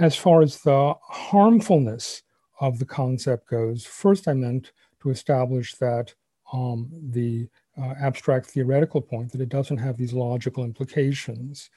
As 0.00 0.16
far 0.16 0.42
as 0.42 0.58
the 0.58 0.94
harmfulness 1.02 2.24
of 2.60 2.80
the 2.80 2.84
concept 2.84 3.48
goes, 3.48 3.86
first 3.86 4.26
I 4.26 4.34
meant 4.34 4.72
to 5.02 5.10
establish 5.10 5.76
that 5.76 6.12
um, 6.52 6.90
the 7.10 7.48
uh, 7.80 7.94
abstract 8.00 8.46
theoretical 8.46 9.00
point 9.00 9.30
that 9.32 9.40
it 9.40 9.48
doesn't 9.48 9.78
have 9.78 9.96
these 9.96 10.12
logical 10.12 10.64
implications. 10.64 11.70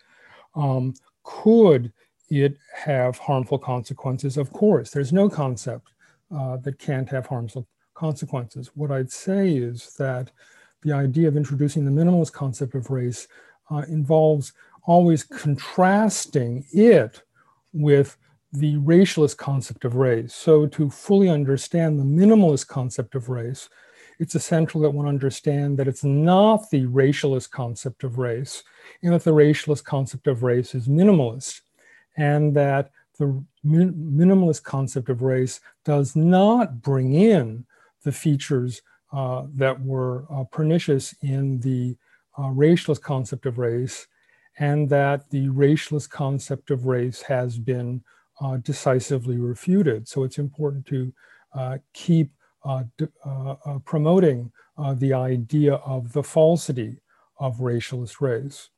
Um, 0.56 0.96
could 1.24 1.94
it 2.32 2.58
have 2.74 3.20
harmful 3.20 3.60
consequences? 3.60 4.36
Of 4.36 4.52
course, 4.52 4.90
there's 4.90 5.14
no 5.14 5.30
concept 5.30 5.94
uh, 6.36 6.58
that 6.58 6.80
can't 6.80 7.08
have 7.10 7.28
harmful 7.28 7.68
consequences. 7.96 8.72
What 8.76 8.92
I'd 8.92 9.12
say 9.12 9.56
is 9.56 9.96
that 9.96 10.32
the 10.84 10.92
idea 10.94 11.28
of 11.28 11.36
introducing 11.36 11.84
the 11.84 11.92
minimalist 11.92 12.34
concept 12.34 12.76
of 12.76 12.92
race 12.92 13.28
uh, 13.72 13.84
involves 13.88 14.54
always 14.84 15.24
contrasting 15.24 16.64
it 16.72 17.24
with 17.74 18.18
the 18.54 18.76
racialist 18.76 19.38
concept 19.38 19.84
of 19.84 19.96
race. 19.96 20.34
So 20.34 20.68
to 20.68 20.90
fully 20.90 21.30
understand 21.30 22.00
the 22.00 22.04
minimalist 22.04 22.68
concept 22.68 23.16
of 23.16 23.30
race, 23.30 23.68
it's 24.20 24.36
essential 24.36 24.82
that 24.82 24.92
one 24.92 25.08
understand 25.08 25.78
that 25.78 25.88
it's 25.88 26.04
not 26.04 26.70
the 26.70 26.86
racialist 26.86 27.50
concept 27.52 28.04
of 28.04 28.18
race, 28.18 28.64
and 29.04 29.14
that 29.14 29.24
the 29.24 29.34
racialist 29.34 29.84
concept 29.84 30.28
of 30.28 30.44
race 30.44 30.74
is 30.74 30.88
minimalist, 30.88 31.62
and 32.16 32.56
that 32.56 32.92
the 33.18 33.44
min 33.64 33.94
minimalist 33.94 34.64
concept 34.64 35.10
of 35.10 35.22
race 35.22 35.60
does 35.84 36.16
not 36.16 36.82
bring 36.82 37.14
in 37.14 37.66
the 38.06 38.11
features 38.11 38.82
uh, 39.11 39.45
that 39.53 39.80
were 39.82 40.26
uh, 40.32 40.44
pernicious 40.45 41.14
in 41.22 41.60
the 41.60 41.95
uh, 42.38 42.49
racialist 42.49 43.02
concept 43.02 43.45
of 43.45 43.57
race, 43.57 44.07
and 44.60 44.90
that 44.90 45.30
the 45.30 45.48
racialist 45.48 46.10
concept 46.10 46.72
of 46.72 46.86
race 46.86 47.22
has 47.22 47.57
been 47.57 48.02
uh, 48.41 48.57
decisively 48.57 49.38
refuted. 49.38 50.07
So 50.07 50.23
it's 50.23 50.38
important 50.38 50.86
to 50.88 51.14
uh, 51.53 51.77
keep 51.94 52.32
uh, 52.64 52.84
promoting 53.86 54.52
the 54.95 55.14
idea 55.14 55.76
of 55.76 56.11
the 56.11 56.23
falsity 56.23 56.98
of 57.40 57.57
racialist 57.57 58.19
race. 58.22 58.69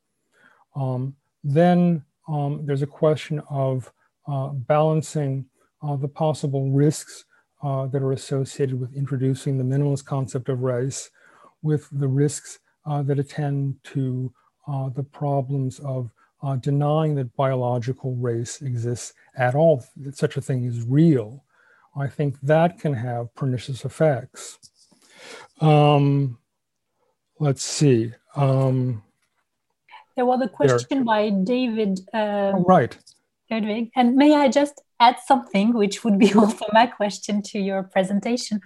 Um, 0.75 1.15
then 1.43 2.03
um, 2.27 2.65
there's 2.65 2.81
a 2.81 2.87
question 3.03 3.41
of 3.49 3.91
balancing 4.67 5.45
the 6.01 6.07
possible 6.07 6.69
risks 6.69 7.25
uh, 7.63 7.87
that 7.87 8.01
are 8.01 8.11
associated 8.11 8.79
with 8.79 8.95
introducing 8.95 9.57
the 9.57 9.63
minimalist 9.63 10.05
concept 10.05 10.49
of 10.49 10.61
race 10.61 11.09
with 11.61 11.87
the 11.91 12.07
risks 12.07 12.59
uh, 12.85 13.01
that 13.03 13.19
attend 13.19 13.75
to 13.83 14.31
uh, 14.67 14.89
the 14.89 15.03
problems 15.03 15.79
of 15.79 16.09
uh, 16.43 16.55
denying 16.57 17.15
that 17.15 17.35
biological 17.35 18.15
race 18.15 18.61
exists 18.61 19.13
at 19.35 19.55
all, 19.55 19.83
that 19.97 20.15
such 20.17 20.37
a 20.37 20.41
thing 20.41 20.65
is 20.65 20.83
real. 20.83 21.43
I 21.95 22.07
think 22.07 22.39
that 22.41 22.79
can 22.79 22.93
have 22.93 23.33
pernicious 23.33 23.85
effects. 23.85 24.59
Um, 25.61 26.37
let's 27.39 27.63
see. 27.63 28.13
Um, 28.35 29.03
there 30.15 30.25
was 30.25 30.41
a 30.41 30.47
question 30.47 30.99
there. 30.99 31.05
by 31.05 31.29
David. 31.29 31.99
Uh, 32.13 32.53
oh, 32.55 32.65
right. 32.67 32.97
Ludwig. 33.49 33.91
And 33.95 34.15
may 34.15 34.35
I 34.35 34.49
just 34.49 34.81
add 34.99 35.17
something, 35.25 35.73
which 35.73 36.03
would 36.03 36.17
be 36.17 36.33
also 36.41 36.65
my 36.73 36.87
question 36.87 37.41
to 37.43 37.59
your 37.59 37.83
presentation? 37.83 38.61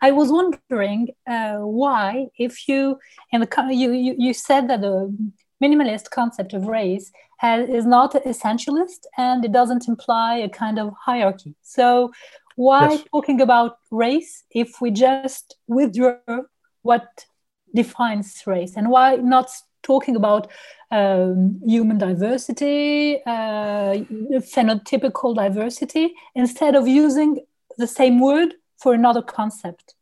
I 0.00 0.12
was 0.12 0.30
wondering 0.30 1.08
uh, 1.26 1.58
why, 1.58 2.26
if 2.38 2.68
you 2.68 2.98
in 3.32 3.40
the 3.40 3.48
you, 3.70 3.92
you 3.92 4.14
you 4.18 4.34
said 4.34 4.68
that 4.68 4.80
the 4.80 5.14
minimalist 5.62 6.10
concept 6.10 6.52
of 6.52 6.66
race 6.66 7.10
has, 7.38 7.68
is 7.68 7.86
not 7.86 8.12
essentialist 8.12 9.06
and 9.16 9.44
it 9.44 9.52
doesn't 9.52 9.88
imply 9.88 10.36
a 10.36 10.48
kind 10.48 10.78
of 10.78 10.92
hierarchy. 11.00 11.54
So 11.62 12.12
why 12.56 12.90
yes. 12.90 13.04
talking 13.10 13.40
about 13.40 13.78
race 13.90 14.44
if 14.50 14.80
we 14.80 14.90
just 14.90 15.56
withdraw 15.66 16.16
what 16.82 17.06
defines 17.74 18.42
race 18.46 18.76
and 18.76 18.88
why 18.88 19.16
not 19.16 19.50
talking 19.84 20.16
about 20.16 20.50
um, 20.90 21.60
human 21.64 21.98
diversity, 21.98 23.20
uh, 23.26 23.94
phenotypical 24.54 25.34
diversity, 25.34 26.14
instead 26.34 26.74
of 26.74 26.88
using 26.88 27.38
the 27.78 27.86
same 27.86 28.20
word 28.20 28.54
for 28.78 28.94
another 28.94 29.22
concept. 29.22 29.94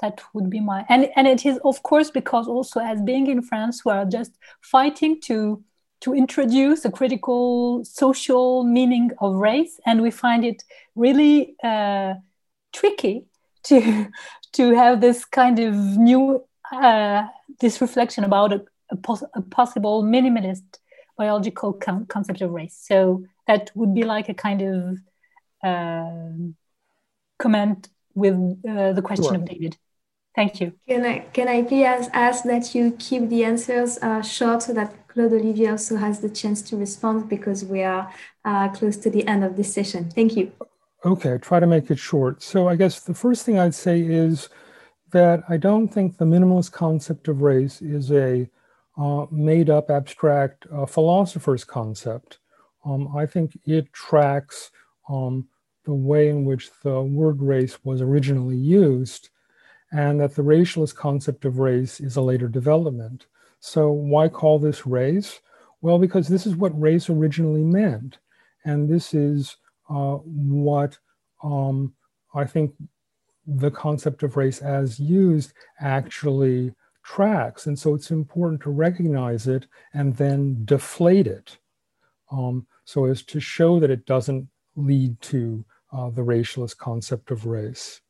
That 0.00 0.20
would 0.34 0.50
be 0.50 0.58
my 0.58 0.84
and 0.88 1.10
and 1.14 1.28
it 1.28 1.46
is 1.46 1.60
of 1.64 1.82
course 1.84 2.10
because 2.10 2.48
also 2.48 2.80
as 2.80 3.00
being 3.02 3.28
in 3.28 3.40
France, 3.40 3.84
we 3.84 3.92
are 3.92 4.04
just 4.04 4.32
fighting 4.60 5.20
to 5.22 5.62
to 6.00 6.12
introduce 6.12 6.84
a 6.84 6.90
critical 6.90 7.84
social 7.84 8.64
meaning 8.64 9.12
of 9.20 9.36
race, 9.36 9.78
and 9.86 10.02
we 10.02 10.10
find 10.10 10.44
it 10.44 10.64
really 10.96 11.54
uh, 11.62 12.14
tricky 12.72 13.26
to 13.64 14.08
to 14.52 14.74
have 14.74 15.00
this 15.00 15.24
kind 15.24 15.58
of 15.60 15.74
new 15.74 16.44
uh, 16.72 17.26
this 17.60 17.80
reflection 17.80 18.24
about 18.24 18.52
a, 18.52 18.64
a, 18.92 18.96
pos 18.96 19.24
a 19.34 19.42
possible 19.42 20.04
minimalist 20.04 20.78
biological 21.18 21.72
concept 22.14 22.40
of 22.40 22.50
race. 22.50 22.76
So 22.90 23.24
that 23.46 23.70
would 23.74 23.94
be 23.94 24.04
like 24.04 24.28
a 24.28 24.34
kind 24.34 24.60
of 24.62 24.98
uh, 25.62 26.52
comment 27.38 27.88
with 28.14 28.34
uh, 28.68 28.92
the 28.92 29.02
question 29.02 29.24
sure. 29.24 29.34
of 29.34 29.44
David. 29.44 29.76
Thank 30.34 30.60
you. 30.60 30.72
Can 30.88 31.04
I 31.04 31.18
can 31.36 31.48
I 31.48 31.62
please 31.62 31.84
ask, 31.84 32.10
ask 32.14 32.44
that 32.44 32.74
you 32.74 32.96
keep 32.98 33.28
the 33.28 33.44
answers 33.44 33.98
uh, 33.98 34.22
short 34.22 34.62
so 34.62 34.72
that 34.72 35.06
Claude 35.08 35.34
Olivier 35.34 35.70
also 35.72 35.96
has 35.96 36.20
the 36.20 36.30
chance 36.30 36.62
to 36.62 36.76
respond 36.76 37.28
because 37.28 37.64
we 37.64 37.82
are 37.82 38.10
uh, 38.44 38.68
close 38.70 38.96
to 38.98 39.10
the 39.10 39.26
end 39.26 39.44
of 39.44 39.56
this 39.56 39.72
session. 39.72 40.10
Thank 40.10 40.36
you. 40.36 40.50
Okay, 41.04 41.36
try 41.38 41.60
to 41.60 41.66
make 41.66 41.90
it 41.90 41.98
short. 41.98 42.42
So 42.42 42.68
I 42.68 42.76
guess 42.76 43.00
the 43.00 43.12
first 43.12 43.44
thing 43.44 43.58
I'd 43.58 43.74
say 43.74 44.00
is 44.00 44.48
that 45.10 45.42
I 45.48 45.58
don't 45.58 45.88
think 45.88 46.16
the 46.16 46.24
minimalist 46.24 46.72
concept 46.72 47.28
of 47.28 47.42
race 47.42 47.82
is 47.82 48.10
a 48.10 48.48
uh, 48.98 49.26
made 49.30 49.70
up 49.70 49.90
abstract 49.90 50.66
uh, 50.72 50.86
philosopher's 50.86 51.64
concept. 51.64 52.38
Um, 52.84 53.14
I 53.16 53.26
think 53.26 53.58
it 53.64 53.92
tracks 53.92 54.70
um, 55.08 55.48
the 55.84 55.94
way 55.94 56.28
in 56.28 56.44
which 56.44 56.70
the 56.82 57.02
word 57.02 57.40
race 57.40 57.78
was 57.84 58.00
originally 58.00 58.56
used, 58.56 59.30
and 59.92 60.20
that 60.20 60.34
the 60.34 60.42
racialist 60.42 60.94
concept 60.94 61.44
of 61.44 61.58
race 61.58 62.00
is 62.00 62.16
a 62.16 62.22
later 62.22 62.48
development. 62.48 63.26
So, 63.60 63.90
why 63.90 64.28
call 64.28 64.58
this 64.58 64.86
race? 64.86 65.40
Well, 65.80 65.98
because 65.98 66.28
this 66.28 66.46
is 66.46 66.56
what 66.56 66.80
race 66.80 67.08
originally 67.10 67.64
meant. 67.64 68.18
And 68.64 68.88
this 68.88 69.14
is 69.14 69.56
uh, 69.90 70.16
what 70.24 70.98
um, 71.42 71.94
I 72.34 72.44
think 72.44 72.74
the 73.46 73.70
concept 73.70 74.22
of 74.22 74.36
race 74.36 74.60
as 74.60 75.00
used 75.00 75.52
actually 75.80 76.72
tracks. 77.02 77.66
And 77.66 77.78
so 77.78 77.94
it's 77.94 78.10
important 78.10 78.60
to 78.62 78.70
recognize 78.70 79.46
it 79.46 79.66
and 79.92 80.16
then 80.16 80.64
deflate 80.64 81.26
it 81.26 81.58
um, 82.30 82.66
so 82.84 83.04
as 83.04 83.22
to 83.24 83.40
show 83.40 83.80
that 83.80 83.90
it 83.90 84.06
doesn't 84.06 84.48
lead 84.76 85.20
to 85.20 85.64
uh, 85.92 86.10
the 86.10 86.22
racialist 86.22 86.78
concept 86.78 87.30
of 87.30 87.46
race. 87.46 88.00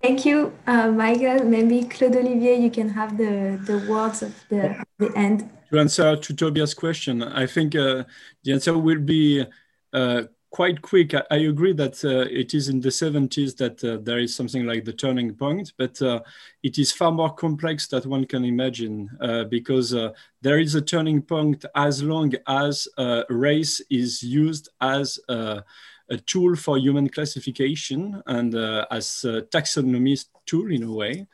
Thank 0.00 0.24
you, 0.24 0.52
uh, 0.66 0.92
Michael. 0.92 1.44
Maybe 1.44 1.82
Claude 1.82 2.14
Olivier, 2.16 2.60
you 2.60 2.70
can 2.70 2.88
have 2.90 3.18
the, 3.18 3.58
the 3.64 3.84
words 3.90 4.22
of 4.22 4.32
the, 4.48 4.80
the 4.98 5.12
end. 5.16 5.50
To 5.72 5.80
answer 5.80 6.16
to 6.16 6.34
Tobias' 6.34 6.72
question, 6.72 7.22
I 7.22 7.46
think 7.46 7.74
uh, 7.74 8.04
the 8.44 8.52
answer 8.52 8.78
will 8.78 9.00
be 9.00 9.44
uh, 9.92 10.22
quite 10.50 10.80
quick. 10.82 11.14
I, 11.14 11.22
I 11.30 11.36
agree 11.36 11.72
that 11.74 12.04
uh, 12.04 12.26
it 12.30 12.54
is 12.54 12.68
in 12.68 12.80
the 12.80 12.88
70s 12.88 13.56
that 13.56 13.82
uh, 13.84 13.98
there 14.02 14.18
is 14.18 14.34
something 14.34 14.66
like 14.66 14.84
the 14.84 14.92
turning 14.92 15.34
point, 15.34 15.72
but 15.76 16.00
uh, 16.02 16.20
it 16.62 16.78
is 16.78 16.92
far 16.92 17.12
more 17.12 17.34
complex 17.34 17.86
than 17.88 18.08
one 18.08 18.24
can 18.24 18.44
imagine 18.44 19.10
uh, 19.20 19.44
because 19.44 19.94
uh, 19.94 20.10
there 20.42 20.58
is 20.58 20.74
a 20.74 20.82
turning 20.82 21.22
point 21.22 21.64
as 21.74 22.02
long 22.02 22.32
as 22.46 22.88
uh, 22.96 23.22
race 23.28 23.80
is 23.90 24.22
used 24.22 24.68
as 24.80 25.18
a 25.28 26.16
tool 26.24 26.56
for 26.56 26.78
human 26.78 27.06
classification 27.06 28.22
and 28.26 28.54
as 28.90 29.24
a 29.24 29.42
taxonomist 29.42 30.26
tool 30.46 30.72
in 30.72 30.82
a 30.84 30.90
way. 30.90 31.26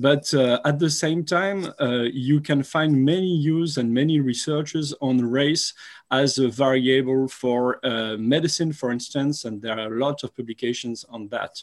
But 0.00 0.32
uh, 0.32 0.60
at 0.64 0.78
the 0.78 0.88
same 0.88 1.24
time, 1.24 1.74
uh, 1.78 2.06
you 2.10 2.40
can 2.40 2.62
find 2.62 3.04
many 3.04 3.36
use 3.36 3.76
and 3.76 3.92
many 3.92 4.18
researchers 4.18 4.94
on 5.02 5.18
race 5.22 5.74
as 6.10 6.38
a 6.38 6.48
variable 6.48 7.28
for 7.28 7.84
uh, 7.84 8.16
medicine, 8.16 8.72
for 8.72 8.92
instance, 8.92 9.44
and 9.44 9.60
there 9.60 9.78
are 9.78 9.94
a 9.94 9.98
lot 9.98 10.24
of 10.24 10.34
publications 10.34 11.04
on 11.10 11.28
that. 11.28 11.62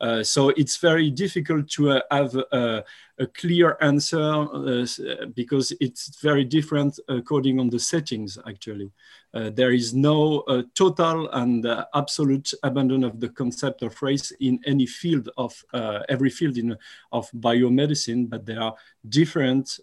Uh, 0.00 0.22
so 0.22 0.50
it's 0.50 0.76
very 0.76 1.10
difficult 1.10 1.68
to 1.70 1.90
uh, 1.90 2.00
have 2.10 2.34
a, 2.34 2.84
clear 3.34 3.78
answer 3.80 4.20
uh, 4.20 4.86
because 5.34 5.72
it's 5.80 6.20
very 6.20 6.44
different 6.44 7.00
according 7.08 7.58
on 7.58 7.70
the 7.70 7.78
settings 7.78 8.36
actually. 8.46 8.92
Uh, 9.32 9.48
there 9.48 9.72
is 9.72 9.94
no 9.94 10.40
uh, 10.40 10.62
total 10.74 11.30
and 11.30 11.64
uh, 11.64 11.86
absolute 11.94 12.52
abandon 12.62 13.04
of 13.04 13.18
the 13.18 13.28
concept 13.30 13.82
of 13.82 14.02
race 14.02 14.32
in 14.40 14.60
any 14.66 14.84
field 14.84 15.30
of 15.38 15.64
every 16.10 16.28
field 16.28 16.58
in 16.58 16.76
of 17.12 17.30
biomedicine, 17.32 18.28
but 18.28 18.44
there 18.44 18.60
are 18.60 18.74
different 19.08 19.78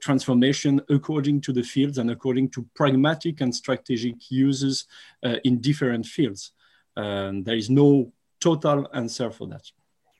transformation 0.00 0.80
according 0.88 1.42
to 1.42 1.52
the 1.52 1.62
fields 1.62 1.98
and 1.98 2.10
according 2.10 2.48
to 2.48 2.66
pragmatic 2.74 3.42
and 3.42 3.54
strategic 3.54 4.30
uses 4.30 4.86
in 5.44 5.60
different 5.60 6.06
fields. 6.06 6.52
Um, 6.96 7.42
there 7.42 7.56
is 7.56 7.70
no 7.70 8.12
total 8.42 8.88
answer 8.92 9.30
for 9.30 9.46
that. 9.48 9.64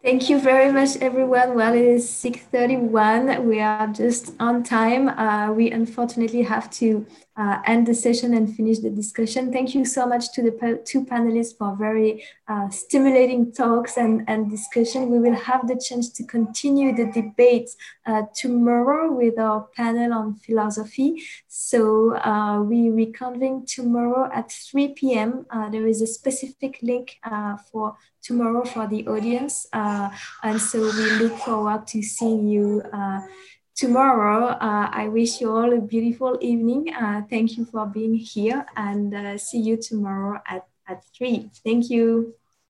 Thank 0.03 0.28
you 0.28 0.40
very 0.40 0.73
much, 0.73 0.97
everyone. 0.97 1.55
Well, 1.55 1.74
it 1.74 1.85
is 1.85 2.09
6.31. 2.09 3.44
We 3.44 3.61
are 3.61 3.86
just 3.86 4.35
on 4.40 4.65
time. 4.65 5.09
Uh, 5.09 5.53
we 5.53 5.70
unfortunately 5.70 6.43
have 6.43 6.69
to 6.81 7.07
uh, 7.37 7.59
end 7.67 7.87
the 7.87 7.95
session 7.95 8.35
and 8.35 8.55
finish 8.55 8.79
the 8.81 8.91
discussion. 8.91 9.53
Thank 9.53 9.75
you 9.75 9.85
so 9.85 10.07
much 10.07 10.33
to 10.33 10.43
the 10.43 10.83
two 10.85 11.05
panelists 11.05 11.57
for 11.57 11.77
very 11.77 12.25
uh, 12.49 12.69
stimulating 12.69 13.53
talks 13.53 13.97
and, 13.97 14.23
and 14.29 14.51
discussion. 14.51 15.11
We 15.11 15.19
will 15.19 15.37
have 15.37 15.67
the 15.67 15.77
chance 15.77 16.11
to 16.11 16.25
continue 16.25 16.95
the 16.95 17.11
debate 17.11 17.71
uh, 18.07 18.23
tomorrow 18.35 19.13
with 19.13 19.39
our 19.39 19.69
panel 19.77 20.13
on 20.13 20.35
philosophy. 20.35 21.23
So 21.49 22.17
uh, 22.17 22.63
we 22.63 22.91
reconvene 22.91 23.65
tomorrow 23.67 24.31
at 24.33 24.53
3 24.53 24.89
p.m. 24.95 25.47
Uh, 25.51 25.71
there 25.71 25.87
is 25.87 26.03
a 26.03 26.07
specific 26.07 26.79
link 26.83 27.19
for 27.71 27.97
tomorrow 28.23 28.65
for 28.65 28.87
the 28.87 29.07
audience. 29.07 29.67
Uh, 29.73 30.11
and 30.43 30.61
so 30.61 30.81
we 30.81 31.11
look 31.19 31.37
forward 31.39 31.87
to 31.89 32.03
seeing 32.03 32.49
you 32.49 32.83
uh, 32.93 33.21
tomorrow. 33.74 34.47
Uh, 34.47 34.89
I 34.93 35.09
wish 35.09 35.40
you 35.40 35.51
all 35.51 35.73
a 35.73 35.81
beautiful 35.81 36.39
evening. 36.40 36.94
Uh, 36.94 37.23
thank 37.28 37.57
you 37.57 37.65
for 37.65 37.86
being 37.86 38.15
here 38.15 38.66
and 38.77 39.15
uh, 39.15 39.39
see 39.39 39.59
you 39.59 39.77
tomorrow 39.77 40.40
at, 40.47 40.66
at 40.86 41.05
3. 41.16 41.51
Thank 41.65 41.90
you. 41.90 42.35